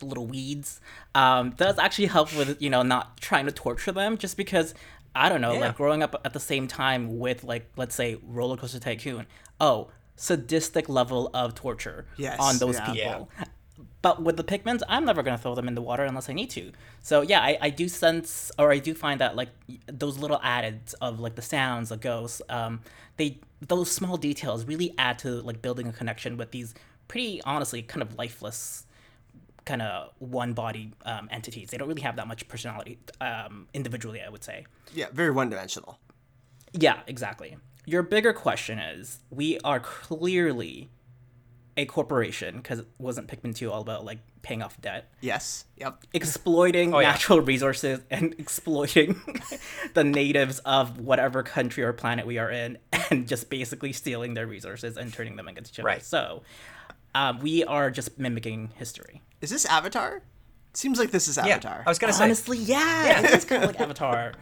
[0.02, 0.80] little weeds
[1.14, 4.74] um, does actually help with you know not trying to torture them just because
[5.14, 5.60] i don't know yeah.
[5.60, 9.26] like growing up at the same time with like let's say roller coaster tycoon
[9.60, 12.86] oh sadistic level of torture yes, on those yeah.
[12.86, 13.44] people yeah.
[14.02, 16.50] But with the Pikmins, I'm never gonna throw them in the water unless I need
[16.50, 16.72] to.
[17.02, 19.50] So yeah, I, I do sense or I do find that like
[19.86, 22.80] those little addeds of like the sounds, the ghosts, um,
[23.16, 26.74] they those small details really add to like building a connection with these
[27.08, 28.86] pretty honestly kind of lifeless
[29.64, 31.70] kind of one body um, entities.
[31.70, 34.66] They don't really have that much personality um, individually, I would say.
[34.94, 35.98] Yeah, very one dimensional.
[36.72, 37.56] Yeah, exactly.
[37.86, 40.90] Your bigger question is we are clearly
[41.76, 45.12] a corporation because it wasn't Pikmin 2 all about like paying off debt.
[45.20, 45.64] Yes.
[45.76, 46.04] Yep.
[46.12, 47.46] Exploiting oh, natural yeah.
[47.46, 49.20] resources and exploiting
[49.94, 52.78] the natives of whatever country or planet we are in
[53.10, 55.86] and just basically stealing their resources and turning them against each other.
[55.86, 56.04] Right.
[56.04, 56.42] So
[57.14, 59.22] um, we are just mimicking history.
[59.40, 60.22] Is this Avatar?
[60.74, 61.76] Seems like this is Avatar.
[61.78, 63.34] Yeah, I was gonna say honestly, yeah, yeah.
[63.34, 64.34] it's kind of like Avatar.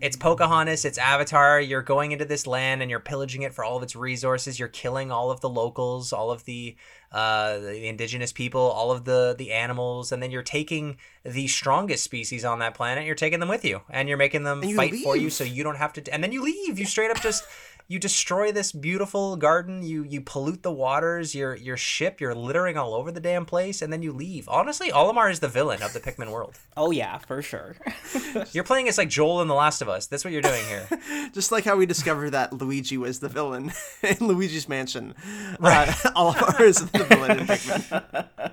[0.00, 1.60] It's Pocahontas, it's Avatar.
[1.60, 4.56] You're going into this land and you're pillaging it for all of its resources.
[4.56, 6.76] You're killing all of the locals, all of the
[7.10, 12.04] uh, the indigenous people, all of the the animals, and then you're taking the strongest
[12.04, 13.06] species on that planet.
[13.06, 15.02] You're taking them with you, and you're making them fight leave.
[15.02, 16.12] for you, so you don't have to.
[16.12, 16.78] And then you leave.
[16.78, 17.44] You straight up just
[17.90, 22.76] you destroy this beautiful garden you you pollute the waters your your ship you're littering
[22.76, 24.46] all over the damn place and then you leave.
[24.48, 26.58] Honestly olimar is the villain of the pikmin world.
[26.76, 27.74] Oh yeah for sure.
[28.52, 30.06] You're playing as like joel in the last of us.
[30.06, 30.86] That's what you're doing here.
[31.32, 33.72] Just like how we discovered that luigi was the villain
[34.04, 35.14] in luigi's mansion.
[35.58, 35.88] Right.
[35.88, 38.50] Uh, olimar is the villain in pikmin.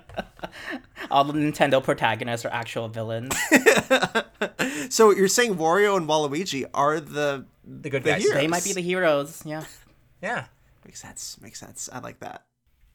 [1.12, 3.36] All the nintendo protagonists are actual villains.
[4.90, 8.22] So you're saying wario and waluigi are the the good the guys.
[8.22, 8.42] Heroes.
[8.42, 9.42] They might be the heroes.
[9.46, 9.64] Yeah.
[10.22, 10.46] Yeah.
[10.86, 11.38] Makes sense.
[11.42, 11.90] Makes sense.
[11.92, 12.46] I like that.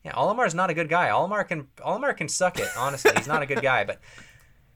[0.05, 1.11] Yeah, Olimar is not a good guy.
[1.11, 2.69] Olimar can Olimar can suck it.
[2.77, 4.01] Honestly, he's not a good guy, but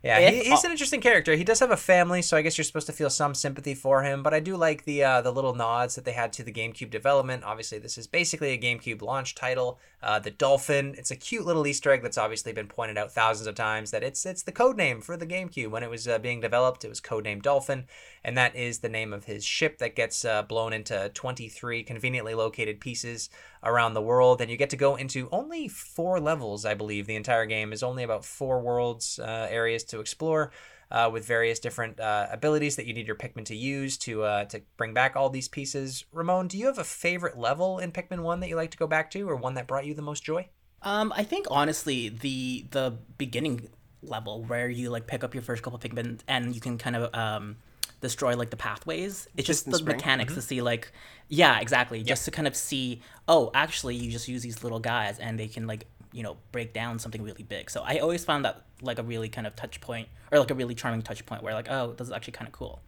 [0.05, 1.35] yeah, he, he's an interesting character.
[1.35, 4.03] He does have a family, so I guess you're supposed to feel some sympathy for
[4.03, 4.23] him.
[4.23, 6.91] But I do like the uh, the little nods that they had to the GameCube
[6.91, 7.43] development.
[7.43, 9.79] Obviously, this is basically a GameCube launch title.
[10.05, 13.47] Uh, the dolphin, it's a cute little Easter egg that's obviously been pointed out thousands
[13.47, 13.91] of times.
[13.91, 16.85] That it's it's the code name for the GameCube when it was uh, being developed.
[16.85, 17.87] It was codenamed Dolphin,
[18.23, 22.35] and that is the name of his ship that gets uh, blown into 23 conveniently
[22.35, 23.31] located pieces
[23.63, 24.43] around the world.
[24.43, 27.07] And you get to go into only four levels, I believe.
[27.07, 30.53] The entire game is only about four worlds uh, areas to explore.
[30.91, 34.45] Uh, with various different uh, abilities that you need your Pikmin to use to uh,
[34.47, 36.05] to bring back all these pieces.
[36.13, 38.87] Ramon, do you have a favorite level in Pikmin One that you like to go
[38.87, 40.49] back to, or one that brought you the most joy?
[40.83, 43.69] Um, I think honestly the the beginning
[44.03, 47.15] level where you like pick up your first couple Pikmin and you can kind of
[47.15, 47.57] um
[48.01, 49.27] destroy like the pathways.
[49.37, 49.97] It's just Piston the spring.
[49.97, 50.93] mechanics to see like
[51.29, 52.03] yeah, exactly.
[52.03, 55.49] Just to kind of see, oh, actually you just use these little guys and they
[55.49, 57.69] can like, you know, break down something really big.
[57.69, 60.55] So I always found that like a really kind of touch point or like a
[60.55, 62.81] really charming touch point where like, oh, this is actually kind of cool.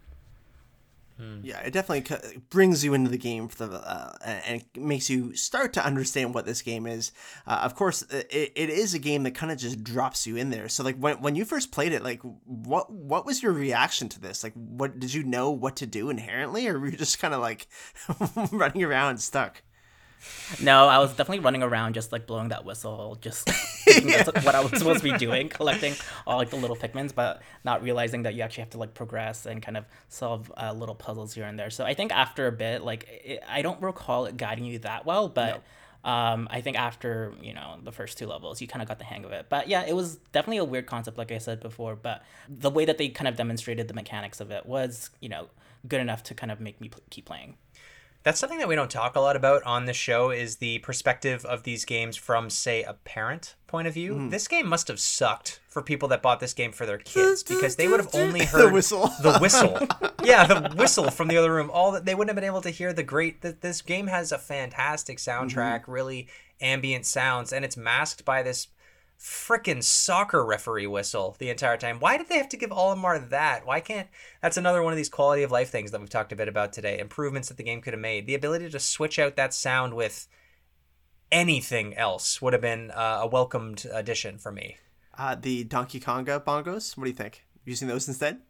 [1.42, 5.08] Yeah, it definitely c- brings you into the game for the uh, and it makes
[5.08, 7.10] you start to understand what this game is.
[7.46, 10.50] Uh, of course, it, it is a game that kind of just drops you in
[10.50, 10.68] there.
[10.68, 14.20] So, like when when you first played it, like what what was your reaction to
[14.20, 14.44] this?
[14.44, 17.40] Like, what did you know what to do inherently, or were you just kind of
[17.40, 17.66] like
[18.52, 19.62] running around stuck?
[20.62, 23.46] No, I was definitely running around just like blowing that whistle, just
[23.86, 25.94] that's what I was supposed to be doing, collecting
[26.26, 29.46] all like the little Pikmins, but not realizing that you actually have to like progress
[29.46, 31.70] and kind of solve uh, little puzzles here and there.
[31.70, 35.06] So I think after a bit, like it, I don't recall it guiding you that
[35.06, 35.62] well, but
[36.06, 39.04] um, I think after you know the first two levels, you kind of got the
[39.04, 39.46] hang of it.
[39.48, 41.96] But yeah, it was definitely a weird concept, like I said before.
[41.96, 45.48] But the way that they kind of demonstrated the mechanics of it was, you know,
[45.88, 47.56] good enough to kind of make me pl- keep playing.
[48.26, 51.44] That's something that we don't talk a lot about on the show is the perspective
[51.44, 54.14] of these games from, say, a parent point of view.
[54.14, 54.30] Mm-hmm.
[54.30, 57.76] This game must have sucked for people that bought this game for their kids because
[57.76, 59.12] they would have only heard the whistle.
[59.22, 59.78] the whistle.
[60.24, 61.70] yeah, the whistle from the other room.
[61.72, 63.42] All that they wouldn't have been able to hear the great.
[63.42, 65.92] That this game has a fantastic soundtrack, Mm-hmm.
[65.92, 66.26] really
[66.60, 68.66] ambient sounds, and it's masked by this
[69.18, 71.98] frickin' soccer referee whistle the entire time.
[71.98, 73.66] Why did they have to give Olimar that?
[73.66, 74.08] Why can't
[74.42, 76.72] that's another one of these quality of life things that we've talked a bit about
[76.72, 76.98] today.
[76.98, 78.26] Improvements that the game could have made.
[78.26, 80.28] The ability to switch out that sound with
[81.32, 84.76] anything else would have been uh, a welcomed addition for me.
[85.18, 86.96] Uh, the Donkey Konga bongos.
[86.96, 87.44] What do you think?
[87.64, 88.40] Using those instead?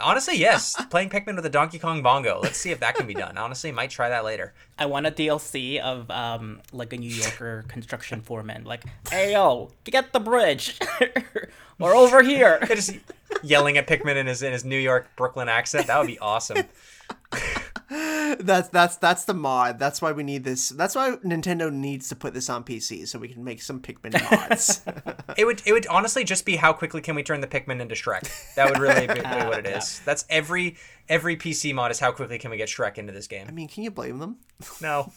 [0.00, 0.74] Honestly, yes.
[0.90, 2.40] Playing Pikmin with a Donkey Kong bongo.
[2.42, 3.36] Let's see if that can be done.
[3.36, 4.54] Honestly, might try that later.
[4.78, 9.70] I want a DLC of um like a New Yorker construction foreman, like, hey yo,
[9.84, 10.78] get the bridge,
[11.80, 12.58] or over here.
[12.68, 12.92] Just
[13.42, 15.86] yelling at Pikmin in his in his New York Brooklyn accent.
[15.86, 16.58] That would be awesome.
[18.38, 19.78] That's that's that's the mod.
[19.78, 20.68] That's why we need this.
[20.68, 24.12] That's why Nintendo needs to put this on PC so we can make some Pikmin
[24.30, 24.82] mods.
[25.36, 27.94] It would it would honestly just be how quickly can we turn the Pikmin into
[27.94, 28.28] Shrek.
[28.56, 30.00] That would really be what it is.
[30.04, 30.76] That's every
[31.08, 33.46] every PC mod is how quickly can we get Shrek into this game.
[33.48, 34.38] I mean, can you blame them?
[34.82, 35.12] No,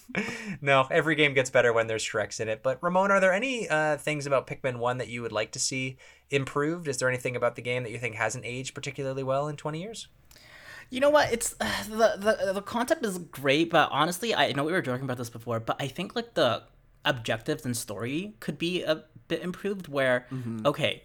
[0.61, 0.87] no.
[0.91, 2.61] Every game gets better when there's Shreks in it.
[2.61, 5.59] But Ramon, are there any uh, things about Pikmin One that you would like to
[5.59, 5.97] see
[6.29, 6.87] improved?
[6.87, 9.81] Is there anything about the game that you think hasn't aged particularly well in 20
[9.81, 10.07] years?
[10.91, 11.31] You know what?
[11.33, 15.05] It's uh, the the the concept is great, but honestly, I know we were joking
[15.05, 16.63] about this before, but I think like the
[17.03, 19.87] objectives and story could be a bit improved.
[19.87, 20.27] Where
[20.65, 21.03] okay,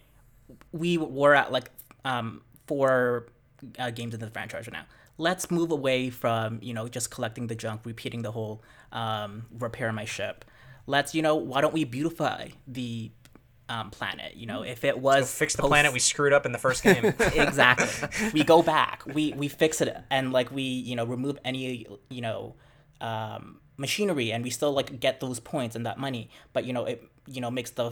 [0.71, 1.71] we were at like
[2.05, 3.27] um four
[3.79, 4.85] uh, games in the franchise right now.
[5.17, 8.61] Let's move away from you know just collecting the junk, repeating the whole
[8.91, 10.45] um, repair my ship.
[10.85, 13.11] Let's you know why don't we beautify the
[13.69, 14.35] um, planet?
[14.35, 16.83] You know if it was Fix the post- planet we screwed up in the first
[16.83, 17.05] game.
[17.19, 21.85] exactly we go back we we fix it and like we you know remove any
[22.09, 22.55] you know
[23.01, 26.85] um machinery and we still like get those points and that money but you know
[26.85, 27.91] it you know makes the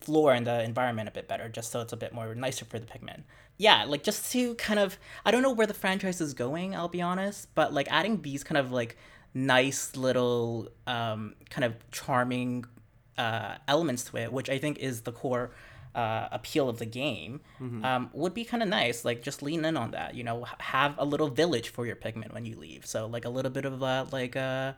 [0.00, 2.78] floor and the environment a bit better just so it's a bit more nicer for
[2.78, 3.22] the Pikmin
[3.58, 6.88] yeah like just to kind of i don't know where the franchise is going i'll
[6.88, 8.96] be honest but like adding these kind of like
[9.34, 12.64] nice little um kind of charming
[13.18, 15.50] uh, elements to it, which I think is the core
[15.94, 17.40] uh, appeal of the game,
[17.84, 19.04] um, would be kind of nice.
[19.04, 20.14] Like just lean in on that.
[20.14, 22.86] You know, have a little village for your Pikmin when you leave.
[22.86, 24.72] So like a little bit of uh, like uh,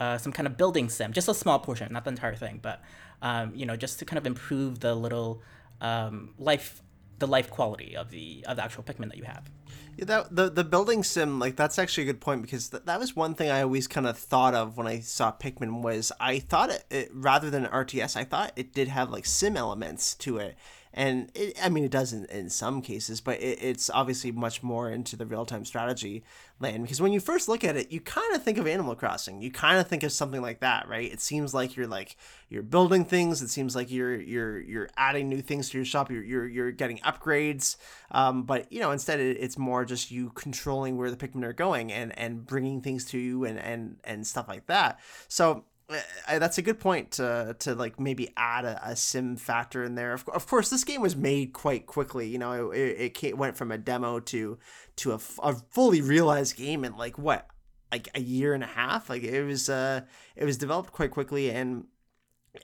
[0.00, 2.80] uh, some kind of building sim, just a small portion, not the entire thing, but
[3.20, 5.42] um, you know, just to kind of improve the little
[5.80, 6.82] um, life,
[7.18, 9.50] the life quality of the of the actual Pikmin that you have.
[9.96, 13.00] Yeah, that the the building sim like that's actually a good point because th- that
[13.00, 16.38] was one thing I always kind of thought of when I saw Pikmin was I
[16.38, 20.38] thought it, it rather than RTS I thought it did have like sim elements to
[20.38, 20.56] it
[20.98, 24.62] and it, I mean it does in, in some cases but it, it's obviously much
[24.64, 26.24] more into the real time strategy
[26.58, 26.82] land.
[26.82, 29.40] Because when you first look at it you kind of think of Animal Crossing.
[29.40, 31.10] You kind of think of something like that right?
[31.10, 32.16] It seems like you're like
[32.48, 33.40] you're building things.
[33.42, 36.10] It seems like you're you're you're adding new things to your shop.
[36.10, 37.76] You're you're, you're getting upgrades.
[38.10, 41.52] Um, but you know instead it, it's more just you controlling where the Pikmin are
[41.52, 44.98] going and and bringing things to you and and and stuff like that.
[45.28, 49.82] So uh, that's a good point to, to like maybe add a, a sim factor
[49.82, 50.12] in there.
[50.12, 52.28] Of, of course, this game was made quite quickly.
[52.28, 54.58] You know, it, it came, went from a demo to
[54.96, 57.46] to a, a fully realized game in like what,
[57.90, 59.08] like a year and a half.
[59.08, 60.02] Like it was uh,
[60.36, 61.84] it was developed quite quickly, and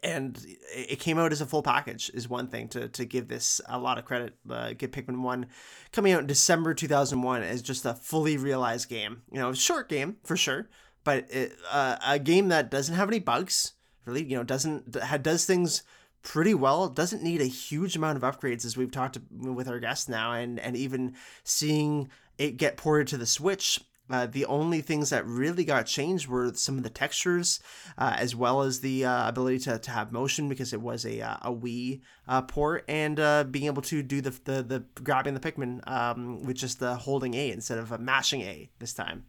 [0.02, 0.44] and
[0.74, 3.78] it came out as a full package is one thing to, to give this a
[3.78, 5.46] lot of credit uh, give pikmin 1
[5.92, 9.88] coming out in december 2001 as just a fully realized game you know a short
[9.88, 10.68] game for sure
[11.04, 13.74] but it, uh, a game that doesn't have any bugs
[14.04, 14.90] really you know doesn't
[15.22, 15.82] does things
[16.22, 20.08] pretty well doesn't need a huge amount of upgrades as we've talked with our guests
[20.08, 22.08] now and and even seeing
[22.38, 26.52] it get ported to the switch uh, the only things that really got changed were
[26.54, 27.60] some of the textures,
[27.96, 31.22] uh, as well as the uh, ability to, to have motion because it was a
[31.22, 35.32] uh, a Wii uh, port, and uh, being able to do the the, the grabbing
[35.32, 39.24] the Pikmin um, with just the holding A instead of mashing A this time.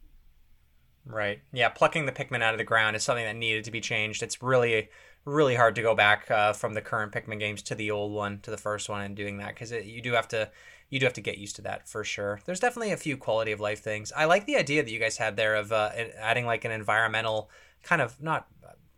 [1.07, 1.39] Right.
[1.53, 4.23] Yeah, plucking the Pikmin out of the ground is something that needed to be changed.
[4.23, 4.89] It's really
[5.25, 8.51] really hard to go back from the current Pikmin games to the old one, to
[8.51, 10.49] the first one, and doing that because you do have to
[10.89, 12.39] you do have to get used to that for sure.
[12.45, 14.11] There's definitely a few quality of life things.
[14.15, 17.49] I like the idea that you guys had there of uh, adding like an environmental
[17.81, 18.47] kind of not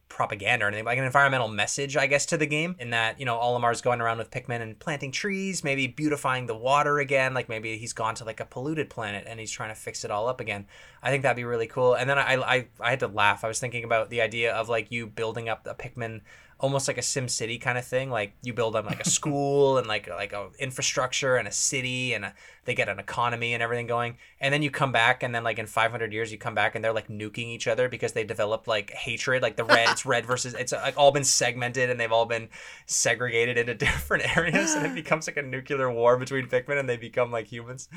[0.09, 2.75] propaganda or anything, like an environmental message, I guess, to the game.
[2.79, 6.55] In that, you know, Olimar's going around with Pikmin and planting trees, maybe beautifying the
[6.55, 7.33] water again.
[7.33, 10.11] Like maybe he's gone to like a polluted planet and he's trying to fix it
[10.11, 10.65] all up again.
[11.03, 11.93] I think that'd be really cool.
[11.93, 13.43] And then I, I, I had to laugh.
[13.43, 16.21] I was thinking about the idea of like you building up a Pikmin
[16.59, 19.77] almost like a sim city kind of thing like you build them like a school
[19.77, 22.33] and like like a infrastructure and a city and a,
[22.67, 24.17] they get an economy and everything going.
[24.41, 26.83] And then you come back and then like in 500 years you come back and
[26.83, 30.25] they're like nuking each other because they developed like hatred like the red it's red
[30.25, 32.49] versus it's like all been segmented and they've all been
[32.85, 36.97] segregated into different areas and it becomes like a nuclear war between Pikmin and they
[36.97, 37.87] become like humans.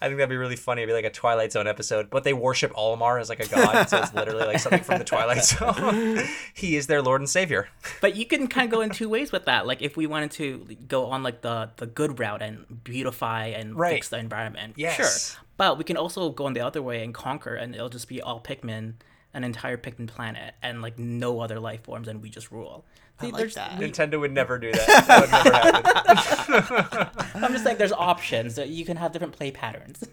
[0.00, 0.82] I think that'd be really funny.
[0.82, 2.08] It'd be like a Twilight Zone episode.
[2.08, 5.04] But they worship Olimar as like a god so it's literally like something from the
[5.04, 6.22] Twilight Zone.
[6.54, 7.68] He is their lord and savior.
[8.00, 9.66] But you can kind of go in two ways with that.
[9.66, 13.76] Like if we wanted to go on like the the good route and beautify and
[13.76, 13.94] right.
[13.94, 14.96] fix the environment, yes.
[15.34, 15.42] sure.
[15.56, 18.22] But we can also go in the other way and conquer, and it'll just be
[18.22, 18.94] all Pikmin,
[19.34, 22.84] an entire Pikmin planet, and like no other life forms, and we just rule.
[23.20, 23.78] See, I like that.
[23.78, 23.90] We...
[23.90, 25.04] Nintendo would never do that.
[25.06, 25.30] that would
[26.60, 27.26] never happen.
[27.44, 28.58] I'm just saying, there's options.
[28.58, 30.04] You can have different play patterns.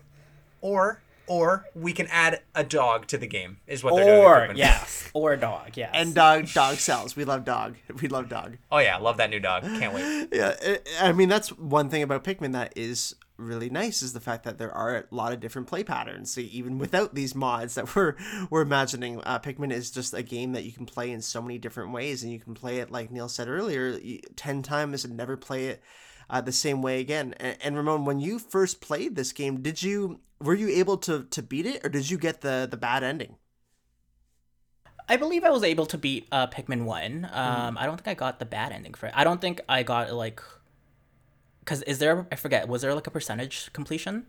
[0.61, 3.57] Or or we can add a dog to the game.
[3.67, 4.51] Is what they're or, doing.
[4.51, 5.77] Or yes, or a dog.
[5.77, 5.91] Yes.
[5.93, 7.15] And dog dog sells.
[7.15, 7.75] We love dog.
[8.01, 8.57] We love dog.
[8.71, 9.63] Oh yeah, love that new dog.
[9.63, 10.29] Can't wait.
[10.33, 10.55] yeah,
[10.99, 14.57] I mean that's one thing about Pikmin that is really nice is the fact that
[14.57, 16.31] there are a lot of different play patterns.
[16.31, 18.15] So even without these mods that we're
[18.49, 21.57] we're imagining, uh, Pikmin is just a game that you can play in so many
[21.57, 23.99] different ways, and you can play it like Neil said earlier,
[24.35, 25.81] ten times and never play it
[26.29, 27.33] uh, the same way again.
[27.39, 31.23] And, and, Ramon, when you first played this game, did you were you able to
[31.23, 33.37] to beat it, or did you get the the bad ending?
[35.09, 37.27] I believe I was able to beat uh, Pikmin One.
[37.33, 37.79] Um, mm.
[37.79, 39.13] I don't think I got the bad ending for it.
[39.15, 40.39] I don't think I got like,
[41.69, 42.25] because is there?
[42.31, 42.67] I forget.
[42.67, 44.25] Was there like a percentage completion?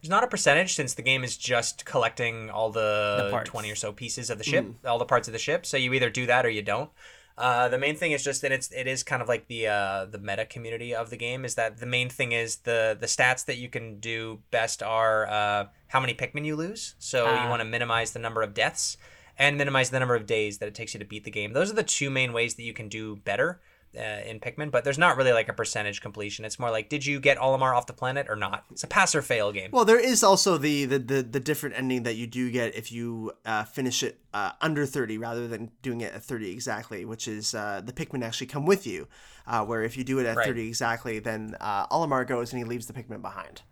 [0.00, 3.76] There's not a percentage since the game is just collecting all the, the 20 or
[3.76, 4.74] so pieces of the ship, mm.
[4.84, 5.64] all the parts of the ship.
[5.64, 6.90] So you either do that or you don't.
[7.38, 10.06] Uh, the main thing is just that it's it is kind of like the uh,
[10.06, 13.44] the meta community of the game is that the main thing is the the stats
[13.44, 16.96] that you can do best are uh, how many Pikmin you lose.
[16.98, 17.48] So you ah.
[17.48, 18.96] want to minimize the number of deaths
[19.38, 21.52] and minimize the number of days that it takes you to beat the game.
[21.52, 23.60] Those are the two main ways that you can do better
[23.96, 26.44] uh, in Pikmin, but there's not really like a percentage completion.
[26.44, 28.64] It's more like, did you get Olimar off the planet or not?
[28.70, 29.70] It's a pass or fail game.
[29.72, 32.90] Well, there is also the the the, the different ending that you do get if
[32.90, 37.28] you uh, finish it uh, under 30 rather than doing it at 30 exactly, which
[37.28, 39.08] is uh, the Pikmin actually come with you.
[39.46, 40.46] Uh, where if you do it at right.
[40.46, 43.62] 30 exactly, then uh, Olimar goes and he leaves the Pikmin behind.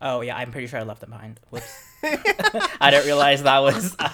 [0.00, 1.40] Oh yeah, I'm pretty sure I left them behind.
[1.50, 1.84] Whoops.
[2.80, 4.04] I didn't realize that was a,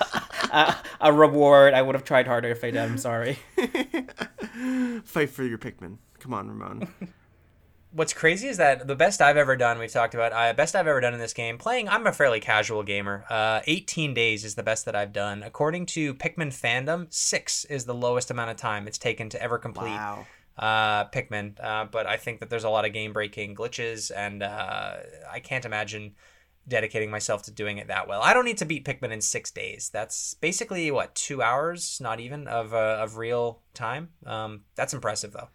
[0.50, 1.74] a, a, reward.
[1.74, 2.80] I would have tried harder if I did.
[2.80, 3.38] I'm sorry.
[5.04, 5.98] Fight for your Pikmin.
[6.18, 6.88] Come on, Ramon.
[7.92, 10.88] What's crazy is that the best I've ever done, we've talked about, uh, best I've
[10.88, 13.24] ever done in this game, playing, I'm a fairly casual gamer.
[13.30, 15.44] Uh, 18 days is the best that I've done.
[15.44, 19.58] According to Pikmin fandom, six is the lowest amount of time it's taken to ever
[19.58, 19.90] complete.
[19.90, 24.10] Wow uh, Pikmin, uh, but I think that there's a lot of game breaking glitches,
[24.14, 24.94] and uh,
[25.30, 26.14] I can't imagine
[26.66, 28.22] dedicating myself to doing it that well.
[28.22, 29.90] I don't need to beat Pikmin in six days.
[29.92, 34.10] That's basically what two hours, not even of uh, of real time.
[34.26, 35.48] Um, that's impressive though.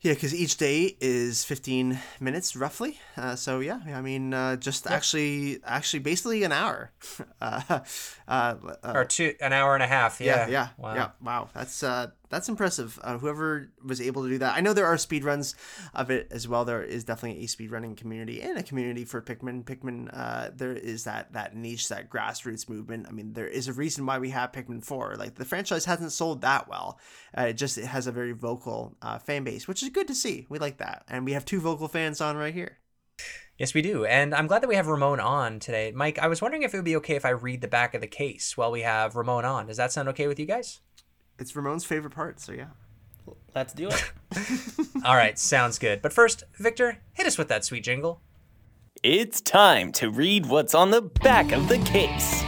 [0.00, 2.98] Yeah, because each day is 15 minutes roughly.
[3.16, 4.94] Uh, so yeah, I mean, uh, just yep.
[4.94, 6.92] actually, actually, basically an hour.
[7.40, 7.80] uh,
[8.28, 10.20] uh, or two, an hour and a half.
[10.20, 10.68] Yeah, yeah, yeah.
[10.76, 11.48] Wow, yeah, wow.
[11.54, 12.98] That's uh, that's impressive.
[13.02, 14.56] Uh, whoever was able to do that.
[14.56, 15.54] I know there are speed runs
[15.94, 16.64] of it as well.
[16.64, 19.64] There is definitely a speed running community and a community for Pikmin.
[19.64, 23.06] Pikmin, uh, there is that that niche, that grassroots movement.
[23.08, 25.16] I mean, there is a reason why we have Pikmin Four.
[25.16, 26.98] Like the franchise hasn't sold that well.
[27.36, 30.14] Uh, it just it has a very vocal uh, fan base, which is good to
[30.14, 30.46] see.
[30.48, 32.78] We like that, and we have two vocal fans on right here.
[33.58, 34.04] Yes, we do.
[34.04, 35.90] And I'm glad that we have Ramon on today.
[35.94, 38.02] Mike, I was wondering if it would be okay if I read the back of
[38.02, 39.66] the case while we have Ramon on.
[39.66, 40.80] Does that sound okay with you guys?
[41.38, 42.68] It's Ramon's favorite part, so yeah.
[43.54, 44.12] Let's do it.
[45.04, 46.02] All right, sounds good.
[46.02, 48.20] But first, Victor, hit us with that sweet jingle.
[49.02, 52.42] It's time to read what's on the back of the case.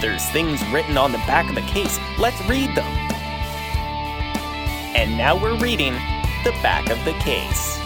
[0.00, 1.98] There's things written on the back of the case.
[2.18, 2.86] Let's read them.
[4.94, 5.94] And now we're reading
[6.44, 7.77] the back of the case.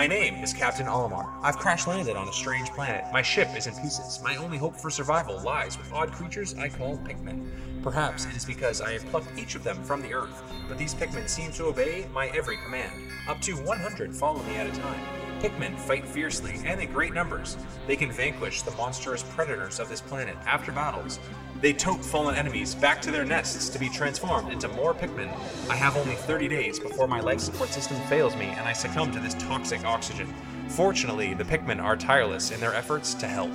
[0.00, 1.28] My name is Captain Olimar.
[1.42, 3.04] I've crash landed on a strange planet.
[3.12, 4.18] My ship is in pieces.
[4.24, 7.46] My only hope for survival lies with odd creatures I call Pikmin.
[7.82, 10.94] Perhaps it is because I have plucked each of them from the earth, but these
[10.94, 12.90] Pikmin seem to obey my every command.
[13.28, 15.29] Up to 100 follow me at a time.
[15.40, 17.56] Pikmin fight fiercely and in great numbers.
[17.86, 21.18] They can vanquish the monstrous predators of this planet after battles.
[21.60, 25.28] They tote fallen enemies back to their nests to be transformed into more Pikmin.
[25.68, 29.12] I have only 30 days before my life support system fails me and I succumb
[29.12, 30.32] to this toxic oxygen.
[30.68, 33.50] Fortunately, the Pikmin are tireless in their efforts to help.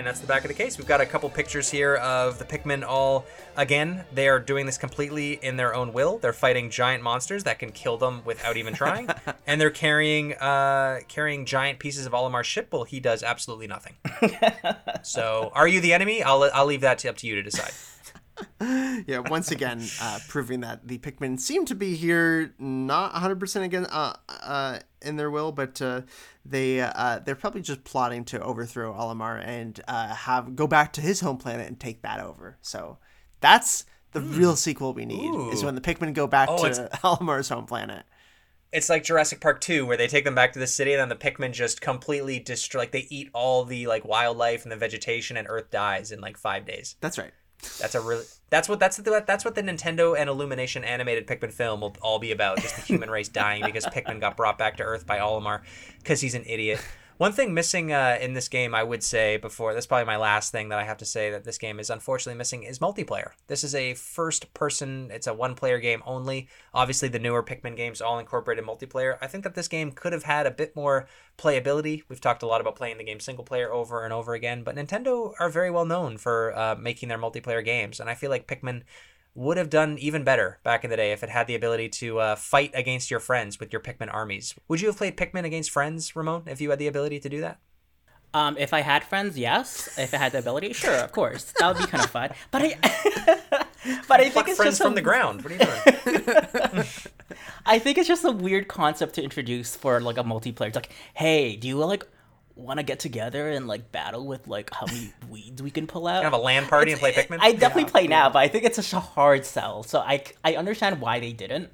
[0.00, 0.78] And that's the back of the case.
[0.78, 4.02] We've got a couple pictures here of the Pikmin all again.
[4.14, 6.16] They are doing this completely in their own will.
[6.16, 9.10] They're fighting giant monsters that can kill them without even trying,
[9.46, 12.68] and they're carrying uh, carrying giant pieces of Olimar's ship.
[12.72, 13.96] Well, he does absolutely nothing.
[15.02, 16.22] so, are you the enemy?
[16.22, 17.72] I'll I'll leave that to, up to you to decide.
[19.06, 23.86] yeah, once again, uh, proving that the Pikmin seem to be here not 100% again
[23.86, 26.02] uh, uh, in their will, but uh,
[26.44, 31.00] they uh, they're probably just plotting to overthrow Olimar and uh, have go back to
[31.00, 32.58] his home planet and take that over.
[32.60, 32.98] So
[33.40, 37.48] that's the real sequel we need is when the Pikmin go back Oh, to Olimar's
[37.50, 38.04] home planet.
[38.72, 41.08] It's like Jurassic Park 2 where they take them back to the city and then
[41.08, 45.36] the Pikmin just completely destroy like they eat all the like wildlife and the vegetation
[45.36, 46.94] and Earth dies in like 5 days.
[47.00, 47.32] That's right.
[47.78, 51.52] That's a really that's what that's the that's what the Nintendo and Illumination animated Pikmin
[51.52, 52.60] film will all be about.
[52.60, 55.60] Just the human race dying because Pikmin got brought back to Earth by Olimar
[55.98, 56.80] because he's an idiot.
[57.20, 60.52] One thing missing uh, in this game, I would say before that's probably my last
[60.52, 63.32] thing that I have to say that this game is unfortunately missing is multiplayer.
[63.46, 66.48] This is a first person, it's a one player game only.
[66.72, 69.18] Obviously, the newer Pikmin games all incorporated multiplayer.
[69.20, 72.04] I think that this game could have had a bit more playability.
[72.08, 74.76] We've talked a lot about playing the game single player over and over again, but
[74.76, 78.48] Nintendo are very well known for uh, making their multiplayer games, and I feel like
[78.48, 78.84] Pikmin
[79.34, 82.18] would have done even better back in the day if it had the ability to
[82.18, 84.54] uh, fight against your friends with your Pikmin armies.
[84.68, 87.40] Would you have played Pikmin against friends, Ramon, if you had the ability to do
[87.40, 87.58] that?
[88.32, 89.98] Um, if I had friends, yes.
[89.98, 92.30] If I had the ability, sure, of course, that would be kind of fun.
[92.50, 92.76] But I,
[94.08, 95.42] but I think it's friends just from a- the ground.
[95.42, 96.20] What are you
[96.74, 96.86] doing?
[97.66, 100.68] I think it's just a weird concept to introduce for like a multiplayer.
[100.68, 102.06] It's like, hey, do you like
[102.60, 106.06] want to get together and like battle with like how many weeds we can pull
[106.06, 106.22] out?
[106.22, 107.38] have a LAN party and play Pikmin?
[107.40, 109.82] I definitely play now, but I think it's such a hard sell.
[109.82, 111.70] So I I understand why they didn't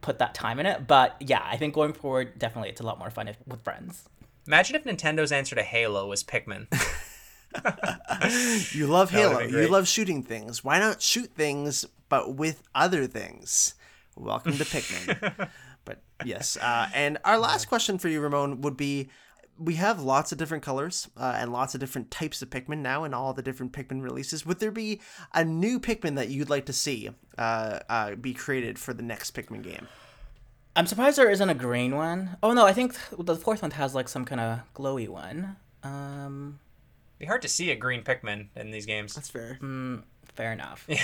[0.00, 2.98] put that time in it, but yeah, I think going forward, definitely it's a lot
[2.98, 4.08] more fun if, with friends.
[4.46, 6.66] Imagine if Nintendo's answer to Halo was Pikmin.
[8.72, 9.40] You love Halo.
[9.40, 10.62] You love shooting things.
[10.62, 13.74] Why not shoot things, but with other things?
[14.16, 15.48] Welcome to Pikmin.
[15.84, 19.08] but yes, uh, and our last question for you, Ramon, would be:
[19.62, 23.04] We have lots of different colors uh, and lots of different types of Pikmin now,
[23.04, 24.46] in all the different Pikmin releases.
[24.46, 25.02] Would there be
[25.34, 29.34] a new Pikmin that you'd like to see uh, uh, be created for the next
[29.34, 29.86] Pikmin game?
[30.74, 32.36] I'm surprised there isn't a green one.
[32.42, 35.56] Oh no, I think the fourth one has like some kind of glowy one.
[35.82, 36.60] Um,
[37.18, 39.14] Be hard to see a green Pikmin in these games.
[39.14, 39.58] That's fair.
[40.34, 40.88] fair enough.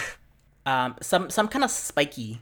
[0.67, 2.41] Um, some some kind of spiky,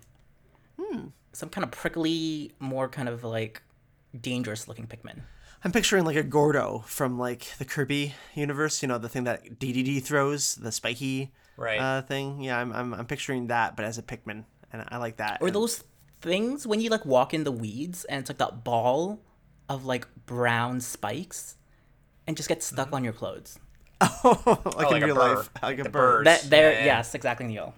[0.81, 1.09] hmm.
[1.35, 3.63] some kind of prickly, more kind of like
[4.19, 5.21] dangerous looking Pikmin.
[5.65, 8.83] I'm picturing like a Gordo from like the Kirby universe.
[8.83, 11.79] You know, the thing that Dedede throws, the spiky Right.
[11.81, 12.43] uh, thing.
[12.43, 15.39] Yeah, I'm, I'm I'm picturing that, but as a Pikmin, and I like that.
[15.41, 15.83] Or And- those
[16.21, 19.21] things when you like walk in the weeds and it's like that ball
[19.69, 21.57] of like brown spikes
[22.27, 23.59] and just gets stuck on your clothes.
[24.01, 25.37] like, Oh, like in a real bird.
[25.39, 26.25] life, like Like a the bird.
[26.25, 26.27] bird.
[26.27, 26.85] That there, Yeah.
[26.85, 27.75] yes, exactly, Neil.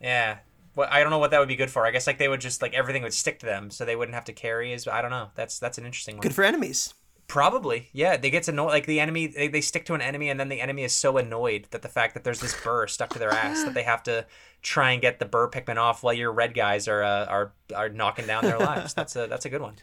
[0.00, 0.38] Yeah.
[0.76, 1.86] Well, I don't know what that would be good for.
[1.86, 4.14] I guess like they would just like everything would stick to them, so they wouldn't
[4.14, 4.72] have to carry.
[4.72, 5.30] Is I don't know.
[5.34, 6.22] That's that's an interesting one.
[6.22, 6.94] Good for enemies.
[7.26, 8.18] Probably, yeah.
[8.18, 9.28] They get to know like the enemy.
[9.28, 11.88] They, they stick to an enemy, and then the enemy is so annoyed that the
[11.88, 14.26] fact that there's this burr stuck to their ass that they have to
[14.60, 17.88] try and get the burr Pikmin off while your red guys are uh, are are
[17.88, 18.92] knocking down their lives.
[18.94, 19.76] That's a that's a good one.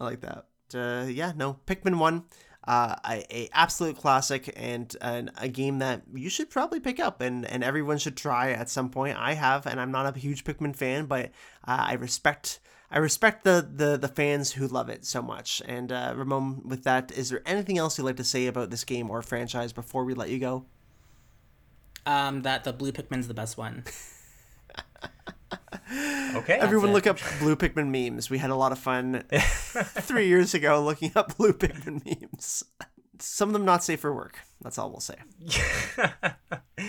[0.00, 0.46] I like that.
[0.74, 2.24] Uh, yeah, no, Pikmin one,
[2.66, 7.20] uh, a, a absolute classic and, and a game that you should probably pick up
[7.20, 9.16] and, and everyone should try at some point.
[9.18, 11.26] I have, and I'm not a huge Pikmin fan, but
[11.66, 12.60] uh, I respect
[12.90, 15.60] I respect the, the the fans who love it so much.
[15.66, 18.84] And uh, Ramon, with that, is there anything else you'd like to say about this
[18.84, 20.66] game or franchise before we let you go?
[22.04, 23.84] Um, that the blue Pikmin's the best one.
[26.36, 26.54] Okay.
[26.54, 28.28] Everyone look up blue Pikmin memes.
[28.28, 32.64] We had a lot of fun three years ago looking up blue Pikmin memes.
[33.18, 34.40] Some of them not safe for work.
[34.60, 35.16] That's all we'll say.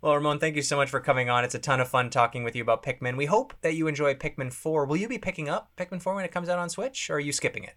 [0.00, 1.42] Well, Ramon, thank you so much for coming on.
[1.42, 3.16] It's a ton of fun talking with you about Pikmin.
[3.16, 4.86] We hope that you enjoy Pikmin 4.
[4.86, 7.20] Will you be picking up Pikmin 4 when it comes out on Switch, or are
[7.20, 7.74] you skipping it?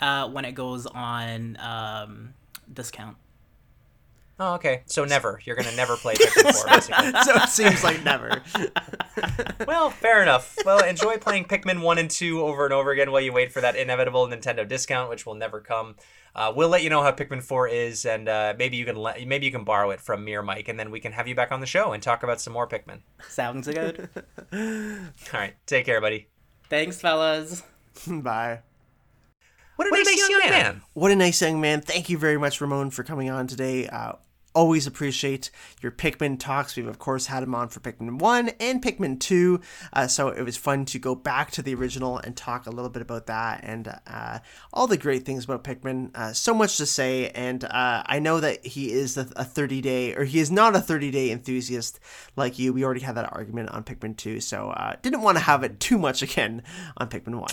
[0.00, 2.34] Uh, when it goes on um,
[2.72, 3.16] discount.
[4.40, 4.82] Oh, okay.
[4.86, 5.40] So never.
[5.44, 7.12] You're going to never play Pikmin 4, basically.
[7.24, 8.42] So it seems like never.
[9.66, 10.56] Well, fair enough.
[10.66, 13.60] Well, enjoy playing Pikmin 1 and 2 over and over again while you wait for
[13.60, 15.94] that inevitable Nintendo discount, which will never come.
[16.34, 19.24] Uh, we'll let you know how Pikmin 4 is, and uh, maybe you can let,
[19.26, 21.34] maybe you can borrow it from me or Mike, and then we can have you
[21.34, 23.00] back on the show and talk about some more Pikmin.
[23.28, 24.08] Sounds good.
[24.52, 25.54] All right.
[25.66, 26.26] Take care, buddy.
[26.68, 27.62] Thanks, fellas.
[28.06, 28.60] Bye.
[29.76, 30.82] What a nice young man.
[30.92, 31.80] What a nice young man.
[31.80, 33.88] Thank you very much, Ramon, for coming on today.
[33.88, 34.12] Uh,
[34.54, 35.50] always appreciate
[35.82, 36.76] your Pikmin talks.
[36.76, 39.60] We've, of course, had him on for Pikmin 1 and Pikmin 2.
[39.92, 42.90] Uh, so it was fun to go back to the original and talk a little
[42.90, 44.38] bit about that and uh,
[44.72, 46.10] all the great things about Pikmin.
[46.14, 47.30] Uh, so much to say.
[47.30, 50.80] And uh, I know that he is a 30 day, or he is not a
[50.80, 52.00] 30 day enthusiast
[52.36, 52.72] like you.
[52.72, 54.40] We already had that argument on Pikmin 2.
[54.40, 56.62] So uh, didn't want to have it too much again
[56.96, 57.48] on Pikmin 1.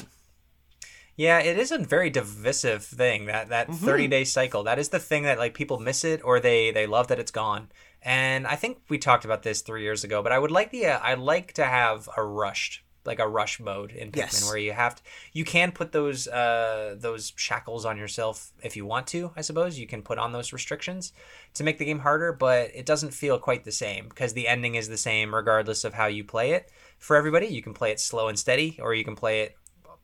[1.22, 3.86] Yeah, it is a very divisive thing that that Mm-hmm.
[3.86, 4.64] 30 day cycle.
[4.64, 7.32] That is the thing that like people miss it or they they love that it's
[7.44, 7.64] gone.
[8.04, 10.84] And I think we talked about this 3 years ago, but I would like the
[10.88, 14.48] uh, I'd like to have a rushed like a rush mode in Pikmin Yes.
[14.48, 15.02] where you have to
[15.34, 19.80] you can put those uh those shackles on yourself if you want to, I suppose.
[19.80, 21.14] You can put on those restrictions
[21.58, 24.76] to make the game harder, but it doesn't feel quite the same because the ending
[24.76, 26.64] is the same regardless of how you play it.
[27.00, 29.52] For everybody, you can play it slow and steady or you can play it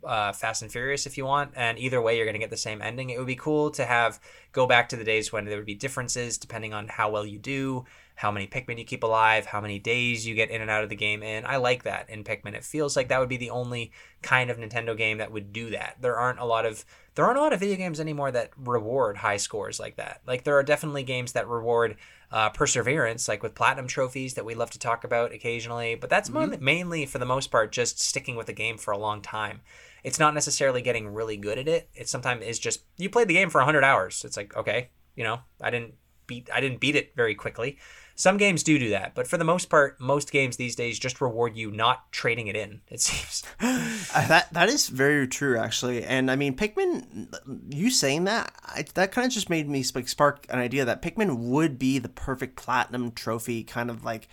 [0.07, 2.57] uh, Fast and Furious if you want, and either way, you're going to get the
[2.57, 3.09] same ending.
[3.09, 4.19] It would be cool to have
[4.53, 7.37] go back to the days when there would be differences depending on how well you
[7.37, 7.85] do,
[8.15, 10.89] how many Pikmin you keep alive, how many days you get in and out of
[10.89, 11.21] the game.
[11.21, 12.55] And I like that in Pikmin.
[12.55, 13.91] It feels like that would be the only
[14.23, 15.97] kind of Nintendo game that would do that.
[16.01, 19.17] There aren't a lot of there aren't a lot of video games anymore that reward
[19.17, 20.21] high scores like that.
[20.25, 21.97] Like there are definitely games that reward
[22.31, 25.95] uh, perseverance, like with platinum trophies that we love to talk about occasionally.
[25.95, 28.97] But that's mon- mainly for the most part just sticking with the game for a
[28.97, 29.61] long time
[30.03, 31.89] it's not necessarily getting really good at it.
[31.93, 34.23] It sometimes is just you played the game for 100 hours.
[34.25, 35.95] It's like, okay, you know, I didn't
[36.27, 37.77] beat I didn't beat it very quickly.
[38.15, 41.21] Some games do do that, but for the most part, most games these days just
[41.21, 42.81] reward you not trading it in.
[42.89, 43.43] It seems.
[43.59, 46.03] Uh, that that is very true, actually.
[46.03, 47.27] And I mean, Pikmin.
[47.69, 51.37] You saying that I, that kind of just made me spark an idea that Pikmin
[51.37, 54.27] would be the perfect platinum trophy kind of like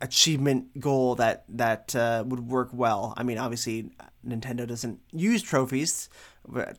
[0.00, 3.14] achievement goal that that uh, would work well.
[3.16, 3.90] I mean, obviously,
[4.26, 6.08] Nintendo doesn't use trophies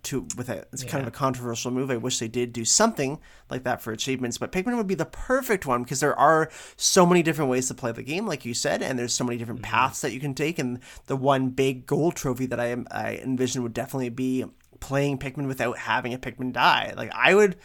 [0.04, 1.90] to with a it's kind of a controversial move.
[1.92, 5.06] I wish they did do something like that for achievements, but Pikmin would be the
[5.06, 8.54] perfect one because there are so many different ways to play the game, like you
[8.54, 9.72] said, and there's so many different mm-hmm.
[9.72, 10.60] paths that you can take.
[10.60, 14.46] And the one big gold trophy that I I envision would definitely be
[14.80, 16.94] playing Pikmin without having a Pikmin die.
[16.96, 17.58] Like I would.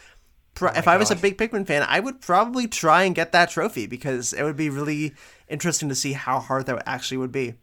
[0.55, 3.33] Pro- oh if I was a big Pikmin fan, I would probably try and get
[3.33, 5.15] that trophy because it would be really
[5.49, 7.55] interesting to see how hard that actually would be.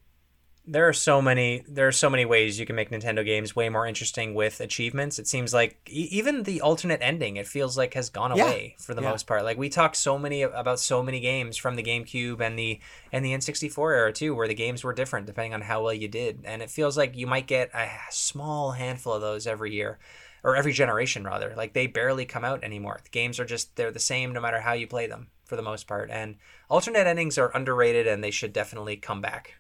[0.68, 3.68] There are so many there are so many ways you can make Nintendo games way
[3.70, 5.18] more interesting with achievements.
[5.18, 8.44] It seems like e- even the alternate ending it feels like has gone Yeah.
[8.44, 9.10] away for the Yeah.
[9.10, 9.44] most part.
[9.44, 12.80] Like we talk so many about so many games from the GameCube and the
[13.12, 16.08] and the N64 era too where the games were different depending on how well you
[16.08, 16.42] did.
[16.46, 19.98] And it feels like you might get a small handful of those every year
[20.44, 21.54] or every generation rather.
[21.58, 23.00] Like they barely come out anymore.
[23.04, 25.62] The games are just they're the same no matter how you play them for the
[25.64, 26.10] most part.
[26.12, 26.36] And
[26.70, 29.56] alternate endings are underrated and they should definitely come back.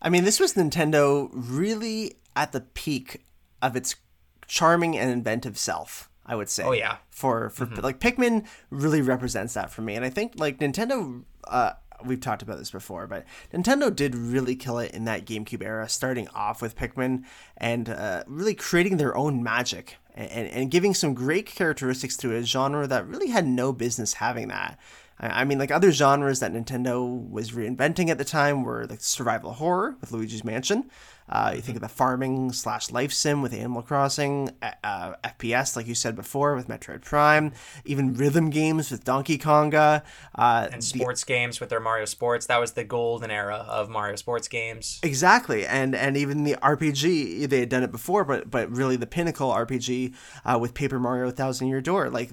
[0.00, 3.24] I mean, this was Nintendo really at the peak
[3.60, 3.96] of its
[4.46, 6.08] charming and inventive self.
[6.24, 6.62] I would say.
[6.62, 6.98] Oh, yeah.
[7.10, 11.24] For for like Pikmin really represents that for me, and I think like Nintendo.
[11.44, 11.72] Uh,
[12.04, 15.88] we've talked about this before, but Nintendo did really kill it in that GameCube era,
[15.88, 17.24] starting off with Pikmin
[17.56, 22.34] and uh, really creating their own magic and, and, and giving some great characteristics to
[22.34, 24.78] a genre that really had no business having that.
[25.22, 29.52] I mean, like other genres that Nintendo was reinventing at the time were like survival
[29.52, 30.90] horror with Luigi's Mansion.
[31.28, 35.76] Uh, you think of the farming slash life sim with Animal Crossing, uh, uh, FPS,
[35.76, 37.52] like you said before, with Metroid Prime,
[37.84, 40.02] even rhythm games with Donkey Konga.
[40.34, 42.46] Uh, and sports games with their Mario Sports.
[42.46, 45.00] That was the golden era of Mario Sports games.
[45.02, 49.06] Exactly, and and even the RPG they had done it before, but but really the
[49.06, 52.30] pinnacle RPG uh, with Paper Mario Thousand Year Door, like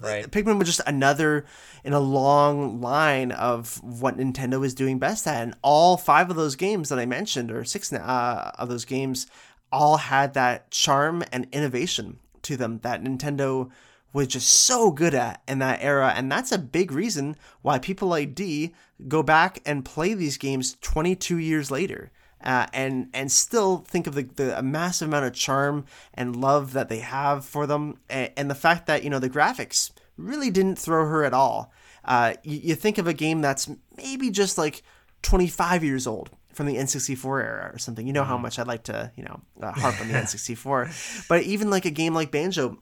[0.00, 0.28] Right.
[0.30, 1.44] Pikmin was just another
[1.84, 6.36] in a long line of what Nintendo was doing best at, and all five of
[6.36, 7.90] those games that I mentioned, or six
[8.30, 9.26] uh, of those games,
[9.70, 13.70] all had that charm and innovation to them that Nintendo
[14.12, 18.08] was just so good at in that era, and that's a big reason why people
[18.08, 18.74] like Dee
[19.08, 22.10] go back and play these games 22 years later.
[22.42, 25.84] uh, and and still think of the, the massive amount of charm
[26.14, 29.30] and love that they have for them, and, and the fact that you know the
[29.30, 31.72] graphics really didn't throw her at all.
[32.04, 34.82] Uh, you, you think of a game that's maybe just like
[35.22, 38.06] 25 years old from the N64 era or something.
[38.06, 41.28] You know how much I'd like to, you know, uh, harp on the N64.
[41.28, 42.78] But even like a game like Banjo,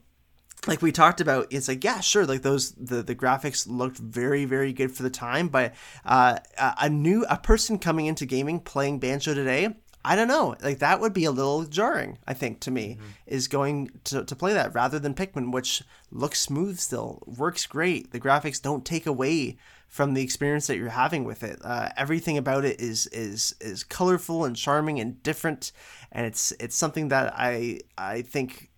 [0.67, 4.45] like we talked about, it's like yeah, sure, like those the the graphics looked very
[4.45, 5.73] very good for the time, but
[6.05, 9.75] uh, a a new a person coming into gaming playing Banjo today.
[10.03, 10.55] I don't know.
[10.61, 12.97] Like that would be a little jarring, I think, to me,
[13.27, 18.11] is going to, to play that rather than Pikmin, which looks smooth still, works great.
[18.11, 19.57] The graphics don't take away
[19.89, 21.59] from the experience that you're having with it.
[21.63, 25.71] Uh, everything about it is is is colorful and charming and different,
[26.11, 28.69] and it's it's something that I I think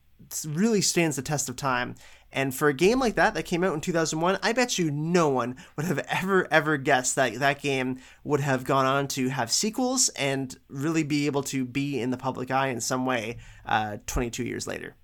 [0.47, 1.95] really stands the test of time.
[2.33, 5.27] And for a game like that that came out in 2001, I bet you no
[5.27, 9.51] one would have ever ever guessed that that game would have gone on to have
[9.51, 13.35] sequels and really be able to be in the public eye in some way
[13.65, 14.95] uh, 22 years later.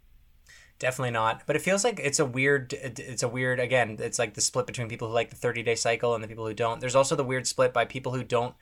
[0.80, 1.44] Definitely not.
[1.48, 2.74] But it feels like it's a weird.
[2.74, 3.60] It's a weird.
[3.60, 6.28] Again, it's like the split between people who like the thirty day cycle and the
[6.28, 6.80] people who don't.
[6.80, 8.54] There's also the weird split by people who don't.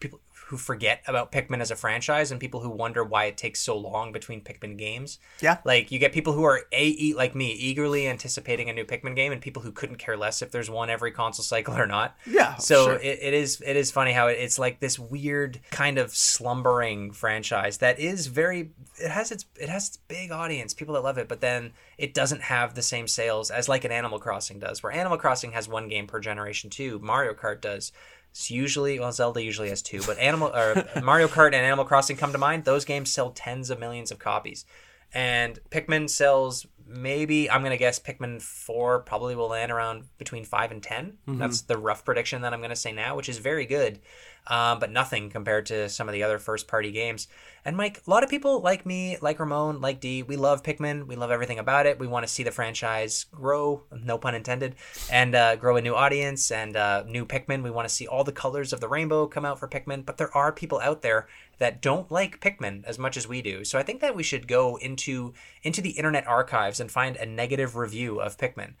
[0.00, 3.60] People who forget about Pikmin as a franchise and people who wonder why it takes
[3.60, 5.20] so long between Pikmin games.
[5.40, 5.58] Yeah.
[5.64, 9.14] Like you get people who are a e- like me eagerly anticipating a new Pikmin
[9.14, 12.16] game and people who couldn't care less if there's one every console cycle or not.
[12.26, 12.94] Yeah, So sure.
[12.96, 17.12] it, it is it is funny how it, it's like this weird kind of slumbering
[17.12, 21.16] franchise that is very it has its it has its big audience, people that love
[21.16, 24.82] it, but then it doesn't have the same sales as like an Animal Crossing does,
[24.82, 26.98] where Animal Crossing has one game per generation too.
[26.98, 27.92] Mario Kart does.
[28.30, 32.16] It's usually well Zelda usually has two, but Animal or Mario Kart and Animal Crossing
[32.16, 32.64] come to mind.
[32.64, 34.64] Those games sell tens of millions of copies.
[35.12, 40.72] And Pikmin sells maybe I'm gonna guess Pikmin four probably will land around between five
[40.72, 41.38] and 10 mm-hmm.
[41.38, 44.00] That's the rough prediction that I'm gonna say now, which is very good,
[44.46, 47.28] um, but nothing compared to some of the other first party games.
[47.64, 51.06] And Mike, a lot of people like me, like Ramon, like Dee, we love Pikmin.
[51.06, 51.98] We love everything about it.
[51.98, 54.76] We want to see the franchise grow, no pun intended,
[55.10, 57.62] and uh, grow a new audience and uh, new Pikmin.
[57.62, 60.06] We want to see all the colors of the rainbow come out for Pikmin.
[60.06, 63.64] But there are people out there that don't like Pikmin as much as we do.
[63.64, 67.26] So I think that we should go into into the internet archives and find a
[67.26, 68.74] negative review of Pikmin.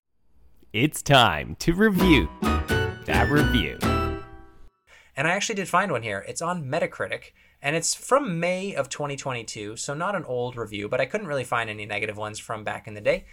[0.72, 3.78] It's time to review that review.
[5.20, 6.24] And I actually did find one here.
[6.26, 10.98] It's on Metacritic, and it's from May of 2022, so not an old review, but
[10.98, 13.26] I couldn't really find any negative ones from back in the day.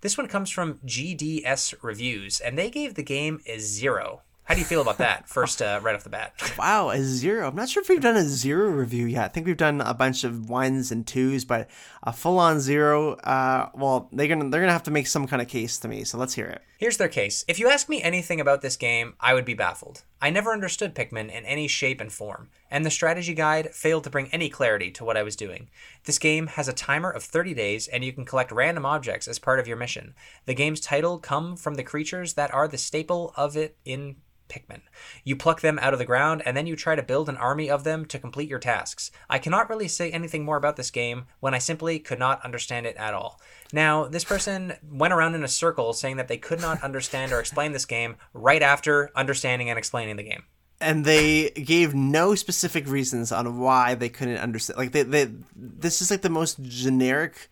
[0.00, 4.22] This one comes from GDS Reviews, and they gave the game a zero.
[4.44, 5.28] How do you feel about that?
[5.28, 6.32] First, uh, right off the bat.
[6.58, 7.48] Wow, a zero.
[7.48, 9.24] I'm not sure if we've done a zero review yet.
[9.24, 11.68] I think we've done a bunch of ones and twos, but
[12.02, 13.16] a full on zero.
[13.16, 16.04] Uh, well, they're gonna they're gonna have to make some kind of case to me.
[16.04, 16.62] So let's hear it.
[16.78, 17.44] Here's their case.
[17.48, 20.04] If you ask me anything about this game, I would be baffled.
[20.24, 24.10] I never understood Pikmin in any shape and form, and the strategy guide failed to
[24.10, 25.68] bring any clarity to what I was doing.
[26.04, 29.38] This game has a timer of 30 days, and you can collect random objects as
[29.38, 30.14] part of your mission.
[30.46, 34.16] The game's title come from the creatures that are the staple of it in
[34.48, 34.82] Pikmin.
[35.24, 37.70] You pluck them out of the ground and then you try to build an army
[37.70, 39.10] of them to complete your tasks.
[39.28, 42.86] I cannot really say anything more about this game when I simply could not understand
[42.86, 43.40] it at all.
[43.72, 47.40] Now, this person went around in a circle saying that they could not understand or
[47.40, 50.44] explain this game right after understanding and explaining the game.
[50.80, 54.76] And they gave no specific reasons on why they couldn't understand.
[54.76, 57.48] Like they, they this is like the most generic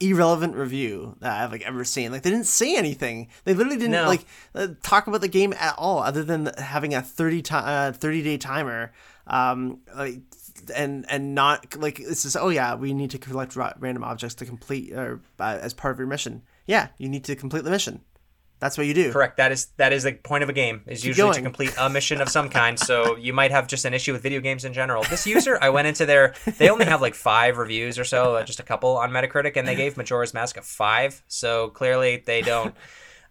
[0.00, 2.12] irrelevant review that I've like ever seen.
[2.12, 3.28] Like they didn't say anything.
[3.44, 4.06] They literally didn't No.
[4.06, 4.24] like
[4.54, 8.22] uh, talk about the game at all, other than having a 30 ti- uh, 30
[8.22, 8.92] day timer.
[9.26, 10.20] Um, like
[10.74, 14.34] and and not like it's just oh yeah we need to collect ra- random objects
[14.36, 16.42] to complete or uh, as part of your mission.
[16.66, 18.00] Yeah, you need to complete the mission.
[18.58, 19.12] That's what you do.
[19.12, 19.36] Correct.
[19.36, 22.20] That is that is the point of a game is usually to complete a mission
[22.20, 22.78] of some kind.
[22.78, 25.02] So you might have just an issue with video games in general.
[25.04, 28.44] This user, I went into their they only have like five reviews or so, uh,
[28.44, 31.22] just a couple on Metacritic, and they gave Majora's Mask a five.
[31.28, 32.74] So clearly they don't.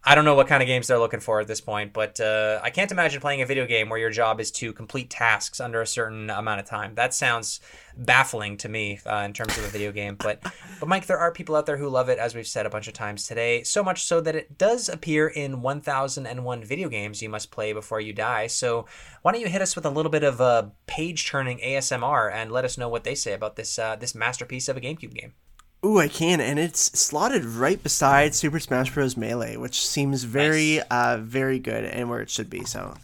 [0.08, 2.60] I don't know what kind of games they're looking for at this point, but uh,
[2.62, 5.82] I can't imagine playing a video game where your job is to complete tasks under
[5.82, 6.94] a certain amount of time.
[6.94, 7.60] That sounds
[7.98, 10.14] baffling to me uh, in terms of a video game.
[10.14, 10.44] But,
[10.80, 12.88] but Mike, there are people out there who love it, as we've said a bunch
[12.88, 13.64] of times today.
[13.64, 18.00] So much so that it does appear in 1001 video games you must play before
[18.00, 18.46] you die.
[18.46, 18.86] So
[19.24, 22.64] why don't you hit us with a little bit of uh, page-turning ASMR and let
[22.64, 25.34] us know what they say about this uh, this masterpiece of a GameCube game.
[25.86, 29.16] Ooh, I can, and it's slotted right beside Super Smash Bros.
[29.16, 32.66] Melee, which seems very, uh, very good and where it should be.
[32.66, 32.96] So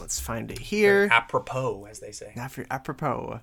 [0.00, 1.08] let's find it here.
[1.12, 2.32] Apropos, as they say.
[2.34, 3.38] After, apropos,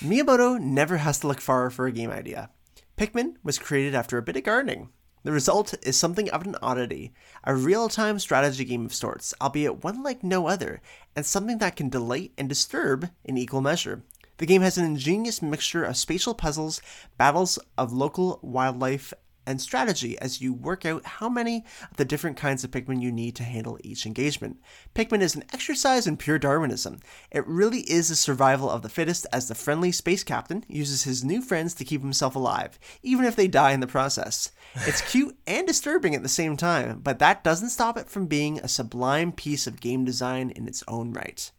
[0.00, 2.50] Miyamoto never has to look far for a game idea.
[2.96, 4.88] Pikmin was created after a bit of gardening.
[5.22, 7.12] The result is something of an oddity,
[7.44, 10.80] a real-time strategy game of sorts, albeit one like no other,
[11.14, 14.02] and something that can delight and disturb in equal measure.
[14.38, 16.82] The game has an ingenious mixture of spatial puzzles,
[17.16, 19.14] battles of local wildlife,
[19.46, 23.12] and strategy as you work out how many of the different kinds of Pikmin you
[23.12, 24.58] need to handle each engagement.
[24.94, 27.00] Pikmin is an exercise in pure Darwinism.
[27.30, 31.24] It really is the survival of the fittest as the friendly space captain uses his
[31.24, 34.50] new friends to keep himself alive, even if they die in the process.
[34.74, 38.58] It's cute and disturbing at the same time, but that doesn't stop it from being
[38.58, 41.50] a sublime piece of game design in its own right.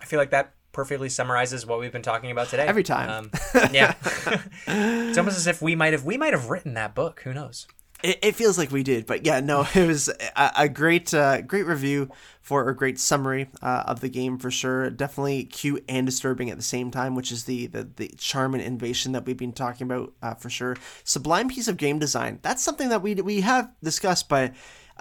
[0.00, 2.66] I feel like that perfectly summarizes what we've been talking about today.
[2.66, 3.10] Every time.
[3.10, 3.30] Um,
[3.72, 3.94] yeah.
[4.66, 7.20] it's almost as if we might have we might have written that book.
[7.24, 7.66] Who knows?
[8.02, 11.40] It, it feels like we did, but yeah, no, it was a, a great, uh,
[11.42, 14.90] great review for a great summary uh, of the game for sure.
[14.90, 18.62] Definitely cute and disturbing at the same time, which is the the, the charm and
[18.62, 20.76] innovation that we've been talking about uh, for sure.
[21.04, 22.40] Sublime piece of game design.
[22.42, 24.52] That's something that we we have discussed, but.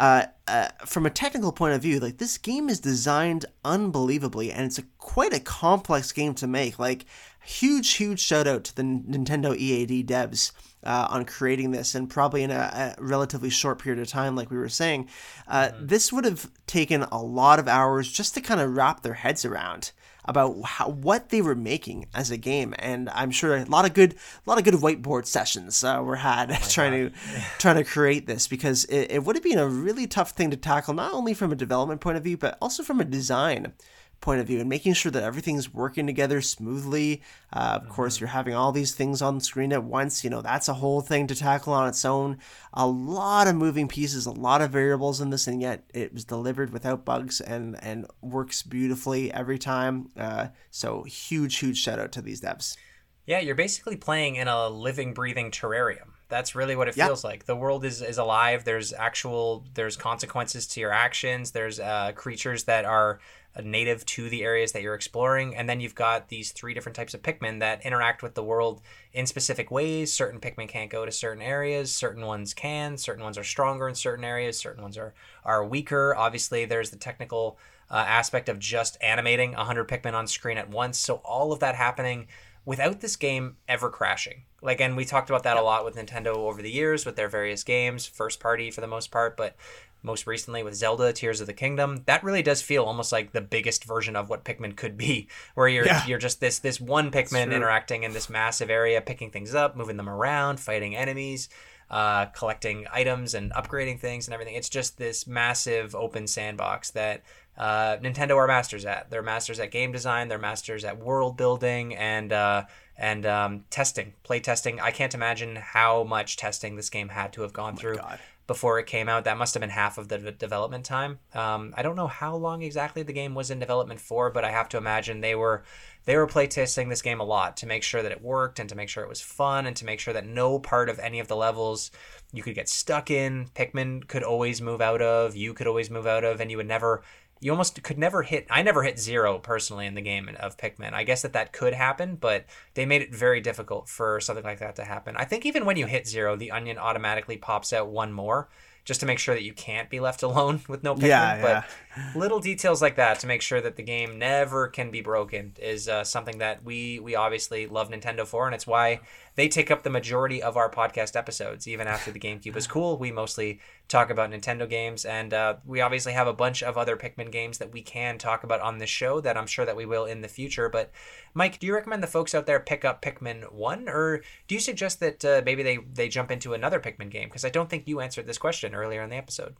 [0.01, 4.65] Uh, uh, from a technical point of view, like this game is designed unbelievably, and
[4.65, 6.79] it's a quite a complex game to make.
[6.79, 7.05] Like,
[7.43, 10.53] huge, huge shout out to the Nintendo EAD devs
[10.83, 14.49] uh, on creating this, and probably in a, a, relatively short period of time, like
[14.49, 15.07] we were saying.
[15.47, 15.85] Uh, mm-hmm.
[15.85, 19.45] This would have taken a lot of hours just to kind of wrap their heads
[19.45, 19.91] around
[20.25, 23.93] about how, what they were making as a game, and I'm sure a lot of
[23.93, 27.13] good, a lot of good whiteboard sessions uh, were had oh trying God.
[27.13, 30.51] to trying to create this because it, it would have been a really tough thing
[30.51, 33.73] to tackle, not only from a development point of view, but also from a design
[34.21, 37.21] point of view and making sure that everything's working together smoothly.
[37.51, 37.91] Uh, of mm-hmm.
[37.91, 40.23] course, you're having all these things on the screen at once.
[40.23, 42.37] You know, that's a whole thing to tackle on its own.
[42.73, 46.23] A lot of moving pieces, a lot of variables in this, and yet it was
[46.23, 50.09] delivered without bugs and, and works beautifully every time.
[50.15, 52.77] Uh, so, huge, huge shout out to these devs.
[53.25, 56.11] Yeah, you're basically playing in a living, breathing terrarium.
[56.27, 57.45] That's really what it feels like.
[57.45, 58.63] The world is, is alive.
[58.63, 61.51] There's actual there's consequences to your actions.
[61.51, 63.19] There's uh, creatures that are
[63.63, 65.55] native to the areas that you're exploring.
[65.55, 68.81] And then you've got these three different types of Pikmin that interact with the world
[69.13, 70.13] in specific ways.
[70.13, 73.95] Certain Pikmin can't go to certain areas, certain ones can, certain ones are stronger in
[73.95, 75.13] certain areas, certain ones are,
[75.43, 76.15] are weaker.
[76.15, 77.57] Obviously, there's the technical
[77.89, 80.97] uh, aspect of just animating 100 Pikmin on screen at once.
[80.97, 82.27] So, all of that happening
[82.65, 84.43] without this game ever crashing.
[84.61, 87.27] Like, and we talked about that a lot with Nintendo over the years with their
[87.27, 89.55] various games, first party for the most part, but
[90.03, 92.03] most recently with Zelda Tears of the Kingdom.
[92.05, 95.67] That really does feel almost like the biggest version of what Pikmin could be, where
[95.67, 96.05] you're yeah.
[96.05, 99.97] you're just this this one Pikmin interacting in this massive area, picking things up, moving
[99.97, 101.49] them around, fighting enemies,
[101.89, 104.55] uh, collecting items and upgrading things and everything.
[104.55, 107.21] It's just this massive open sandbox that
[107.57, 109.09] uh, Nintendo are masters at.
[109.09, 110.29] They're masters at game design.
[110.29, 112.63] They're masters at world building and uh,
[112.97, 114.79] and um, testing, play testing.
[114.79, 117.97] I can't imagine how much testing this game had to have gone oh through.
[117.97, 118.19] God
[118.51, 119.23] before it came out.
[119.23, 121.19] That must have been half of the development time.
[121.33, 124.51] Um, I don't know how long exactly the game was in development for, but I
[124.51, 125.63] have to imagine they were
[126.03, 128.67] they were play testing this game a lot to make sure that it worked and
[128.67, 131.19] to make sure it was fun and to make sure that no part of any
[131.19, 131.91] of the levels
[132.33, 133.47] you could get stuck in.
[133.55, 136.67] Pikmin could always move out of, you could always move out of, and you would
[136.67, 137.03] never
[137.41, 140.93] you almost could never hit i never hit zero personally in the game of pikmin
[140.93, 142.45] i guess that that could happen but
[142.75, 145.75] they made it very difficult for something like that to happen i think even when
[145.75, 148.47] you hit zero the onion automatically pops out one more
[148.83, 151.07] just to make sure that you can't be left alone with no Pikmin.
[151.07, 151.65] Yeah, but
[151.97, 152.11] yeah.
[152.15, 155.87] little details like that to make sure that the game never can be broken is
[155.87, 159.01] uh, something that we we obviously love Nintendo for, and it's why
[159.41, 161.67] they take up the majority of our podcast episodes.
[161.67, 165.81] Even after the GameCube is cool, we mostly talk about Nintendo games, and uh, we
[165.81, 168.91] obviously have a bunch of other Pikmin games that we can talk about on this
[168.91, 170.69] show that I'm sure that we will in the future.
[170.69, 170.91] But
[171.33, 174.61] Mike, do you recommend the folks out there pick up Pikmin One, or do you
[174.61, 177.27] suggest that uh, maybe they they jump into another Pikmin game?
[177.27, 179.55] Because I don't think you answered this question earlier in the episode.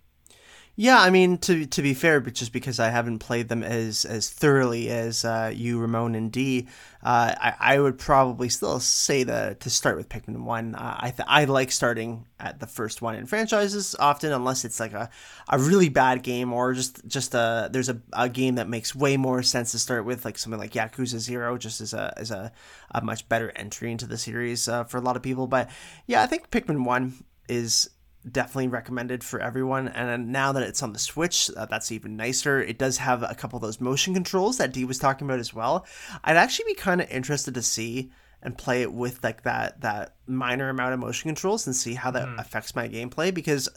[0.77, 4.06] Yeah, I mean to to be fair, but just because I haven't played them as
[4.06, 6.68] as thoroughly as uh, you, Ramon, and Dee,
[7.03, 10.73] uh, I, I would probably still say to to start with Pikmin One.
[10.76, 14.80] Uh, I th- I like starting at the first one in franchises often, unless it's
[14.80, 15.10] like a,
[15.49, 19.18] a really bad game or just just a there's a, a game that makes way
[19.18, 22.52] more sense to start with, like something like Yakuza Zero, just as a as a,
[22.91, 25.48] a much better entry into the series uh, for a lot of people.
[25.48, 25.69] But
[26.07, 27.89] yeah, I think Pikmin One is
[28.30, 29.88] definitely recommended for everyone.
[29.88, 32.61] And now that it's on the Switch, uh, that's even nicer.
[32.61, 35.53] It does have a couple of those motion controls that Dee was talking about as
[35.53, 35.85] well.
[36.23, 38.11] I'd actually be kind of interested to see
[38.43, 42.11] and play it with like that that minor amount of motion controls and see how
[42.11, 42.39] that mm.
[42.39, 43.69] affects my gameplay because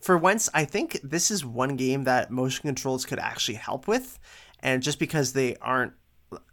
[0.00, 4.18] for once I think this is one game that motion controls could actually help with
[4.60, 5.94] and just because they aren't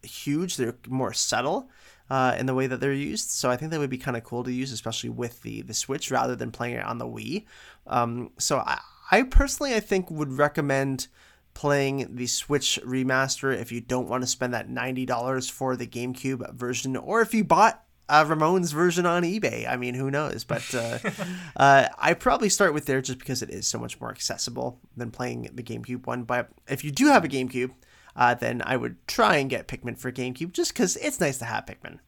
[0.04, 1.70] huge they're more subtle
[2.10, 3.30] uh, in the way that they're used.
[3.30, 5.74] So I think that would be kind of cool to use, especially with the the
[5.74, 7.46] Switch rather than playing it on the Wii.
[7.88, 8.80] Um, so I,
[9.12, 11.08] I personally, I think would recommend
[11.54, 16.54] playing the Switch remaster if you don't want to spend that $90 for the GameCube
[16.54, 19.70] version, or if you bought uh, Ramon's version on eBay.
[19.70, 20.44] I mean, who knows?
[20.44, 20.98] But uh,
[21.56, 25.12] uh, I probably start with there just because it is so much more accessible than
[25.12, 26.24] playing the GameCube one.
[26.24, 27.72] But if you do have a GameCube,
[28.20, 31.46] uh, then I would try and get Pikmin for GameCube just because it's nice to
[31.46, 32.00] have Pikmin.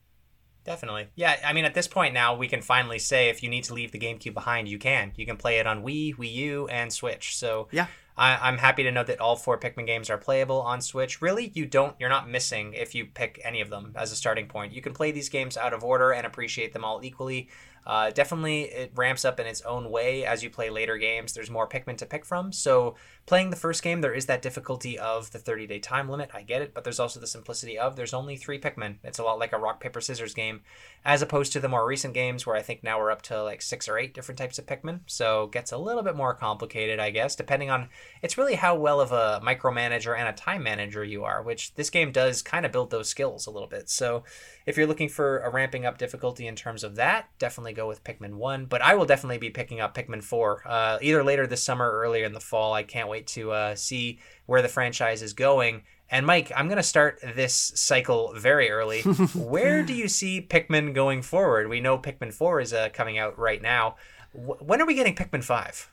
[0.65, 1.07] Definitely.
[1.15, 3.73] Yeah, I mean, at this point now, we can finally say if you need to
[3.73, 5.13] leave the GameCube behind, you can.
[5.15, 7.35] You can play it on Wii, Wii U, and Switch.
[7.37, 7.87] So Yeah.
[8.17, 11.21] I, I'm happy to know that all four Pikmin games are playable on Switch.
[11.21, 14.47] Really, you don't, you're not missing if you pick any of them as a starting
[14.47, 14.73] point.
[14.73, 17.49] You can play these games out of order and appreciate them all equally.
[17.85, 21.33] Uh, definitely, it ramps up in its own way as you play later games.
[21.33, 22.51] There's more Pikmin to pick from.
[22.51, 22.95] So,
[23.25, 26.29] playing the first game, there is that difficulty of the 30 day time limit.
[26.33, 28.97] I get it, but there's also the simplicity of there's only three Pikmin.
[29.03, 30.61] It's a lot like a rock, paper, scissors game,
[31.03, 33.61] as opposed to the more recent games where I think now we're up to like
[33.61, 34.99] six or eight different types of Pikmin.
[35.07, 37.89] So, it gets a little bit more complicated, I guess, depending on
[38.21, 41.89] it's really how well of a micromanager and a time manager you are, which this
[41.89, 43.89] game does kind of build those skills a little bit.
[43.89, 44.23] So,
[44.67, 48.03] if you're looking for a ramping up difficulty in terms of that, definitely go with
[48.03, 48.65] Pikmin 1.
[48.65, 52.01] But I will definitely be picking up Pikmin 4 uh, either later this summer or
[52.01, 52.73] earlier in the fall.
[52.73, 55.83] I can't wait to uh, see where the franchise is going.
[56.09, 59.01] And Mike, I'm going to start this cycle very early.
[59.35, 61.69] where do you see Pikmin going forward?
[61.69, 63.95] We know Pikmin 4 is uh, coming out right now.
[64.35, 65.89] W- when are we getting Pikmin 5?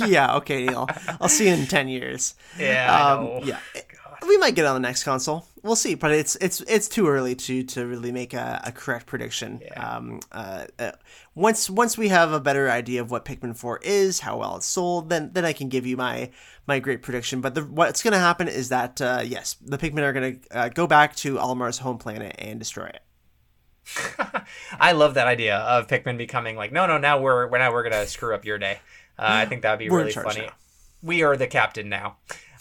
[0.06, 0.88] yeah, okay, Neil.
[1.20, 2.34] I'll see you in 10 years.
[2.58, 3.58] yeah, Um, yeah.
[4.26, 5.46] We might get on the next console.
[5.62, 9.06] We'll see, but it's it's it's too early to to really make a, a correct
[9.06, 9.60] prediction.
[9.62, 9.96] Yeah.
[9.96, 10.92] Um, uh, uh,
[11.34, 14.66] once once we have a better idea of what Pikmin Four is, how well it's
[14.66, 16.30] sold, then then I can give you my
[16.66, 17.40] my great prediction.
[17.40, 20.56] But the, what's going to happen is that uh, yes, the Pikmin are going to
[20.56, 23.02] uh, go back to Olimar's home planet and destroy it.
[24.80, 27.82] I love that idea of Pikmin becoming like, no, no, now we're, we're now we're
[27.82, 28.78] gonna screw up your day.
[29.18, 30.42] Uh, I think that'd be We're really funny.
[30.42, 30.52] now.
[31.02, 32.16] We are the captain now.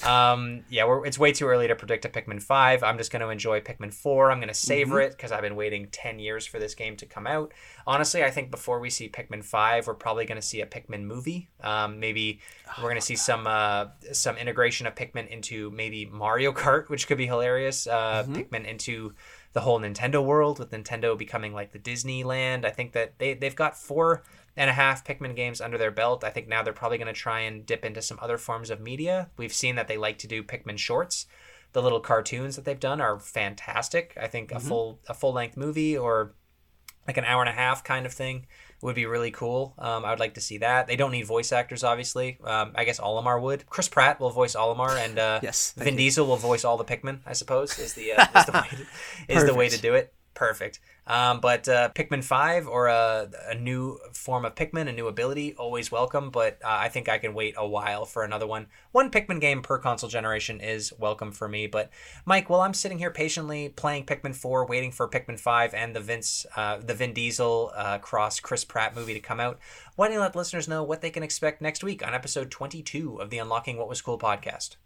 [0.05, 2.83] Um, yeah, we're, it's way too early to predict a Pikmin five.
[2.83, 4.31] I'm just gonna enjoy Pikmin four.
[4.31, 5.05] I'm gonna savor Mm-hmm.
[5.07, 7.53] it because I've been waiting ten years for this game to come out.
[7.87, 11.49] Honestly, I think before we see Pikmin five, we're probably gonna see a Pikmin movie.
[11.61, 12.41] Um, maybe
[12.81, 17.17] we're gonna see some uh, some integration of Pikmin into maybe Mario Kart, which could
[17.17, 17.87] be hilarious.
[17.87, 18.33] Uh, Mm-hmm.
[18.35, 19.13] Pikmin into
[19.53, 22.65] the whole Nintendo world with Nintendo becoming like the Disneyland.
[22.65, 24.23] I think that they they've got four
[24.55, 26.23] and a half Pikmin games under their belt.
[26.23, 28.79] I think now they're probably going to try and dip into some other forms of
[28.79, 29.29] media.
[29.37, 31.25] We've seen that they like to do Pikmin shorts.
[31.71, 34.15] The little cartoons that they've done are fantastic.
[34.21, 36.35] I think a full a full length movie or
[37.07, 38.45] like an hour and a half kind of thing
[38.81, 39.73] would be really cool.
[39.77, 40.87] Um, I would like to see that.
[40.87, 42.37] They don't need voice actors, obviously.
[42.43, 43.65] Um, I guess Olimar would.
[43.67, 45.97] Chris Pratt will voice Olimar, and uh, Yes, Vin you.
[45.97, 47.19] Diesel will voice all the Pikmin.
[47.25, 50.13] I suppose is the uh, is the way to, is the way to do it.
[50.33, 50.79] Perfect.
[51.05, 55.53] Um, but uh, Pikmin Five or a, a new form of Pikmin, a new ability,
[55.55, 56.31] always welcome.
[56.31, 58.67] But uh, I think I can wait a while for another one.
[58.91, 61.67] One Pikmin game per console generation is welcome for me.
[61.67, 61.91] But
[62.25, 65.99] Mike, while I'm sitting here patiently playing Pikmin Four, waiting for Pikmin Five and the
[65.99, 69.59] Vince, uh, the Vin Diesel uh, cross Chris Pratt movie to come out,
[69.95, 73.17] why don't you let listeners know what they can expect next week on episode 22
[73.17, 74.77] of the Unlocking What Was Cool podcast?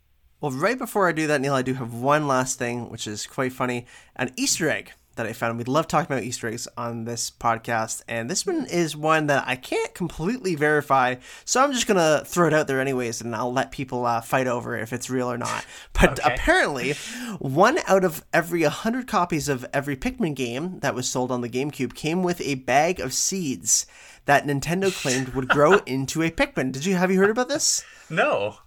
[0.41, 3.25] Well, right before I do that, Neil, I do have one last thing, which is
[3.25, 5.57] quite funny an Easter egg that I found.
[5.57, 9.43] We love talking about Easter eggs on this podcast, and this one is one that
[9.47, 11.15] I can't completely verify,
[11.45, 14.21] so I'm just going to throw it out there anyways, and I'll let people uh,
[14.21, 15.65] fight over if it's real or not.
[15.93, 16.33] But Okay.
[16.35, 16.93] apparently,
[17.39, 21.49] one out of every 100 copies of every Pikmin game that was sold on the
[21.49, 23.87] GameCube came with a bag of seeds
[24.25, 26.71] that Nintendo claimed would grow into a Pikmin.
[26.71, 27.83] Did you have you heard about this?
[28.11, 28.57] No.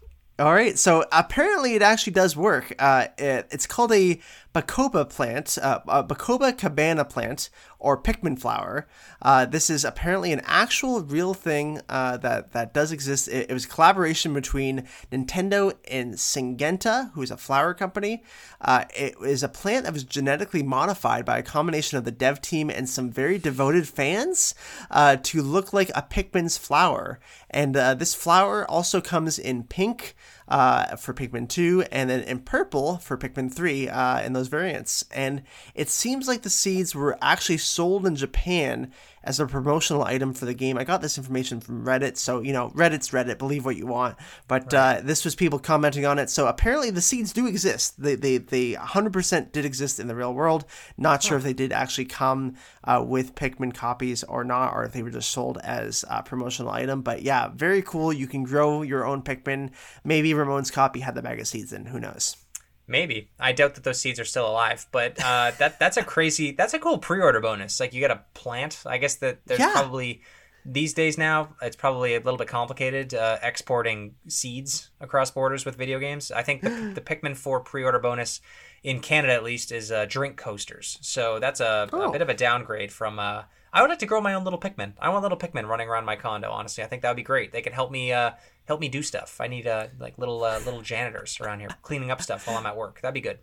[0.40, 2.72] All right, so apparently it actually does work.
[2.78, 4.18] Uh, it, it's called a
[4.54, 8.88] Bacopa plant, uh, Bacopa cabana plant, or Pikmin flower.
[9.22, 13.28] Uh, this is apparently an actual real thing uh, that that does exist.
[13.28, 18.24] It, it was a collaboration between Nintendo and Syngenta, who is a flower company.
[18.60, 22.42] Uh, it is a plant that was genetically modified by a combination of the dev
[22.42, 24.54] team and some very devoted fans
[24.90, 27.20] uh, to look like a Pikmin's flower.
[27.50, 30.14] And uh, this flower also comes in pink
[30.50, 35.04] uh, for Pikmin 2 and then in purple for Pikmin 3 uh, in those variants.
[35.12, 35.42] And
[35.74, 40.44] it seems like the seeds were actually sold in Japan as a promotional item for
[40.44, 40.78] the game.
[40.78, 44.16] I got this information from Reddit, so you know, Reddit's Reddit, believe what you want.
[44.48, 46.30] But uh, this was people commenting on it.
[46.30, 48.00] So apparently the seeds do exist.
[48.00, 50.64] They, they, they 100% did exist in the real world.
[50.96, 54.92] Not sure if they did actually come uh, with Pikmin copies or not, or if
[54.92, 57.02] they were just sold as a promotional item.
[57.02, 58.12] But yeah, very cool.
[58.12, 59.70] You can grow your own Pikmin.
[60.04, 61.86] Maybe Ramon's copy had the bag of seeds in.
[61.86, 62.36] Who knows?
[62.90, 63.30] Maybe.
[63.38, 66.74] I doubt that those seeds are still alive, but uh, that that's a crazy, that's
[66.74, 67.78] a cool pre-order bonus.
[67.80, 68.82] Like you get a plant.
[68.84, 69.72] I guess that there's Yeah.
[69.72, 70.22] probably
[70.66, 75.76] these days now it's probably a little bit complicated uh, exporting seeds across borders with
[75.76, 76.30] video games.
[76.30, 78.40] I think the, the Pikmin 4 pre-order bonus
[78.82, 80.98] in Canada at least is uh, drink coasters.
[81.00, 82.10] So that's a, a Oh.
[82.12, 83.18] bit of a downgrade from.
[83.18, 84.94] Uh, I would like to grow my own little Pikmin.
[85.00, 86.50] I want little Pikmin running around my condo.
[86.50, 87.52] Honestly, I think that would be great.
[87.52, 88.32] They could help me uh,
[88.70, 89.40] help me do stuff.
[89.40, 92.66] I need uh, like little uh, little janitors around here cleaning up stuff while I'm
[92.66, 93.00] at work.
[93.00, 93.40] That'd be good.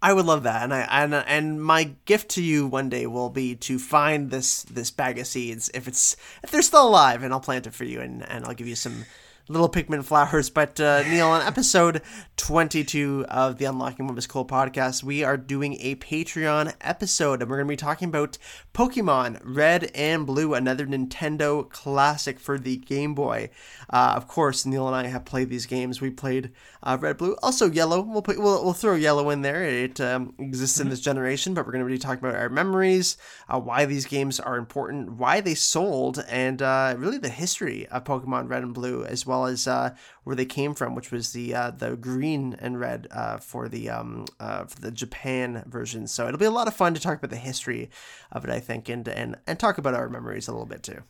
[0.00, 3.28] I would love that, and I and and my gift to you one day will
[3.28, 7.32] be to find this this bag of seeds if it's if they're still alive, and
[7.32, 9.04] I'll plant it for you, and and I'll give you some
[9.48, 10.48] little Pikmin flowers.
[10.48, 12.02] But uh, Neil, on episode
[12.36, 17.42] twenty two of the Unlocking What Was Cool podcast, we are doing a Patreon episode,
[17.42, 18.38] and we're going to be talking about
[18.78, 23.50] Pokemon Red and Blue, another Nintendo classic for the Game Boy.
[23.90, 26.00] Uh, of course, Neil and I have played these games.
[26.00, 26.52] We played
[26.84, 28.00] uh, Red, Blue, also Yellow.
[28.00, 29.64] We'll put we'll, we'll throw Yellow in there.
[29.64, 33.16] It um, exists in this generation, but we're going to be talking about our memories,
[33.48, 38.04] uh, why these games are important, why they sold, and uh, really the history of
[38.04, 39.96] Pokemon Red and Blue, as well as uh,
[40.28, 43.88] where they came from, which was the uh, the green and red uh, for the
[43.88, 46.06] um, uh, for the Japan version.
[46.06, 47.88] So it'll be a lot of fun to talk about the history
[48.30, 51.02] of it, I think, and and and talk about our memories a little bit too.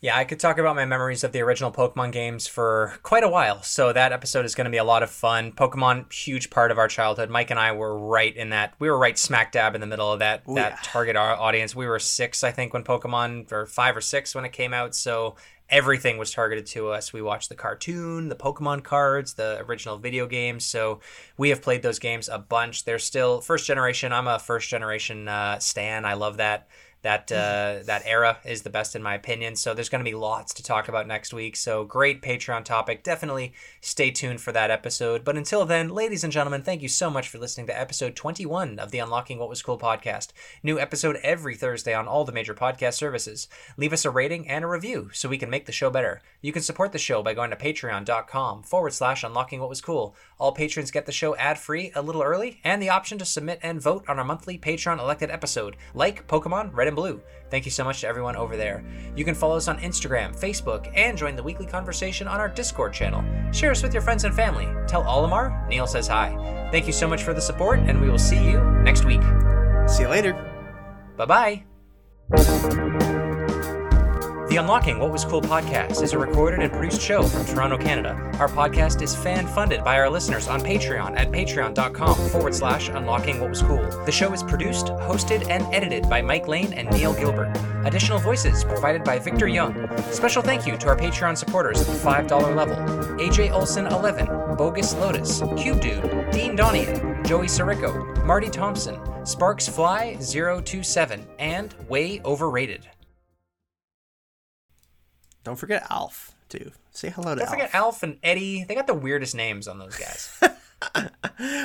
[0.00, 3.28] Yeah, I could talk about my memories of the original Pokemon games for quite a
[3.28, 3.60] while.
[3.62, 5.50] So that episode is going to be a lot of fun.
[5.50, 7.28] Pokemon, huge part of our childhood.
[7.28, 8.74] Mike and I were right in that.
[8.78, 10.78] We were right smack dab in the middle of that that yeah.
[10.84, 11.74] target audience.
[11.74, 14.94] We were six, I think, when Pokemon, or five or six when it came out.
[14.94, 15.34] So
[15.70, 17.12] everything was targeted to us.
[17.12, 20.64] We watched the cartoon, the Pokemon cards, the original video games.
[20.64, 21.00] So
[21.36, 22.84] we have played those games a bunch.
[22.84, 24.12] They're still first generation.
[24.12, 26.04] I'm a first generation uh, stan.
[26.04, 26.68] I love that
[27.02, 29.56] that uh, that era is the best in my opinion.
[29.56, 31.56] So there's going to be lots to talk about next week.
[31.56, 33.02] So great Patreon topic.
[33.02, 35.24] Definitely stay tuned for that episode.
[35.24, 38.78] But until then, ladies and gentlemen, thank you so much for listening to episode 21
[38.78, 40.28] of the Unlocking What Was Cool podcast.
[40.62, 43.48] New episode every Thursday on all the major podcast services.
[43.76, 46.20] Leave us a rating and a review so we can make the show better.
[46.42, 50.14] You can support the show by going to patreon.com forward slash unlocking what was cool.
[50.38, 53.58] All patrons get the show ad free a little early and the option to submit
[53.62, 57.22] and vote on our monthly Patreon elected episode, like Pokemon Red and Blue.
[57.50, 58.84] Thank you so much to everyone over there.
[59.16, 62.92] You can follow us on Instagram, Facebook, and join the weekly conversation on our Discord
[62.92, 63.24] channel.
[63.52, 64.68] Share us with your friends and family.
[64.86, 66.68] Tell Olimar Neil says hi.
[66.70, 69.22] Thank you so much for the support, and we will see you next week.
[69.88, 70.34] See you later.
[71.16, 71.64] Bye
[72.30, 72.90] bye.
[74.50, 78.14] The Unlocking What Was Cool podcast is a recorded and produced show from Toronto, Canada.
[78.40, 83.38] Our podcast is fan funded by our listeners on Patreon at patreon.com forward slash unlocking
[83.38, 83.80] what was cool.
[84.06, 87.56] The show is produced, hosted, and edited by Mike Lane and Neil Gilbert.
[87.84, 89.88] Additional voices provided by Victor Young.
[90.10, 92.74] Special thank you to our Patreon supporters at the $5 level
[93.24, 96.02] AJ Olson 11, Bogus Lotus, Cube Dude,
[96.32, 102.88] Dean Donian, Joey Sirico, Marty Thompson, Sparks Fly 027, and Way Overrated.
[105.44, 106.72] Don't forget Alph too.
[106.92, 107.50] Say hello to Alph.
[107.50, 107.68] Don't Alph.
[107.68, 108.64] forget Alph and Eddie.
[108.64, 110.40] They got the weirdest names on those guys.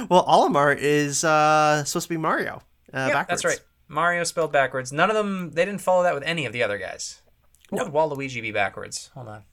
[0.10, 2.62] Well, Olimar is uh, supposed to be Mario.
[2.94, 3.42] Uh, yeah, backwards.
[3.42, 3.66] that's right.
[3.88, 4.92] Mario spelled backwards.
[4.94, 5.52] None of them.
[5.52, 7.22] They didn't follow that with any of the other guys.
[7.70, 9.10] What would Waluigi be backwards?
[9.14, 9.44] Hold on.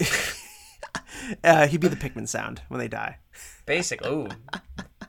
[1.44, 3.18] Uh, he'd be the Pikmin sound when they die.
[3.66, 4.04] Basic.
[4.04, 4.26] Ooh.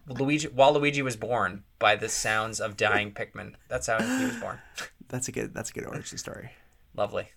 [0.07, 0.47] Luigi.
[0.49, 3.53] Waluigi was born by the sounds of dying Pikmin.
[3.69, 4.59] That's how he was born.
[5.11, 5.53] That's a good.
[5.53, 6.51] That's a good origin story.
[6.95, 7.27] Lovely.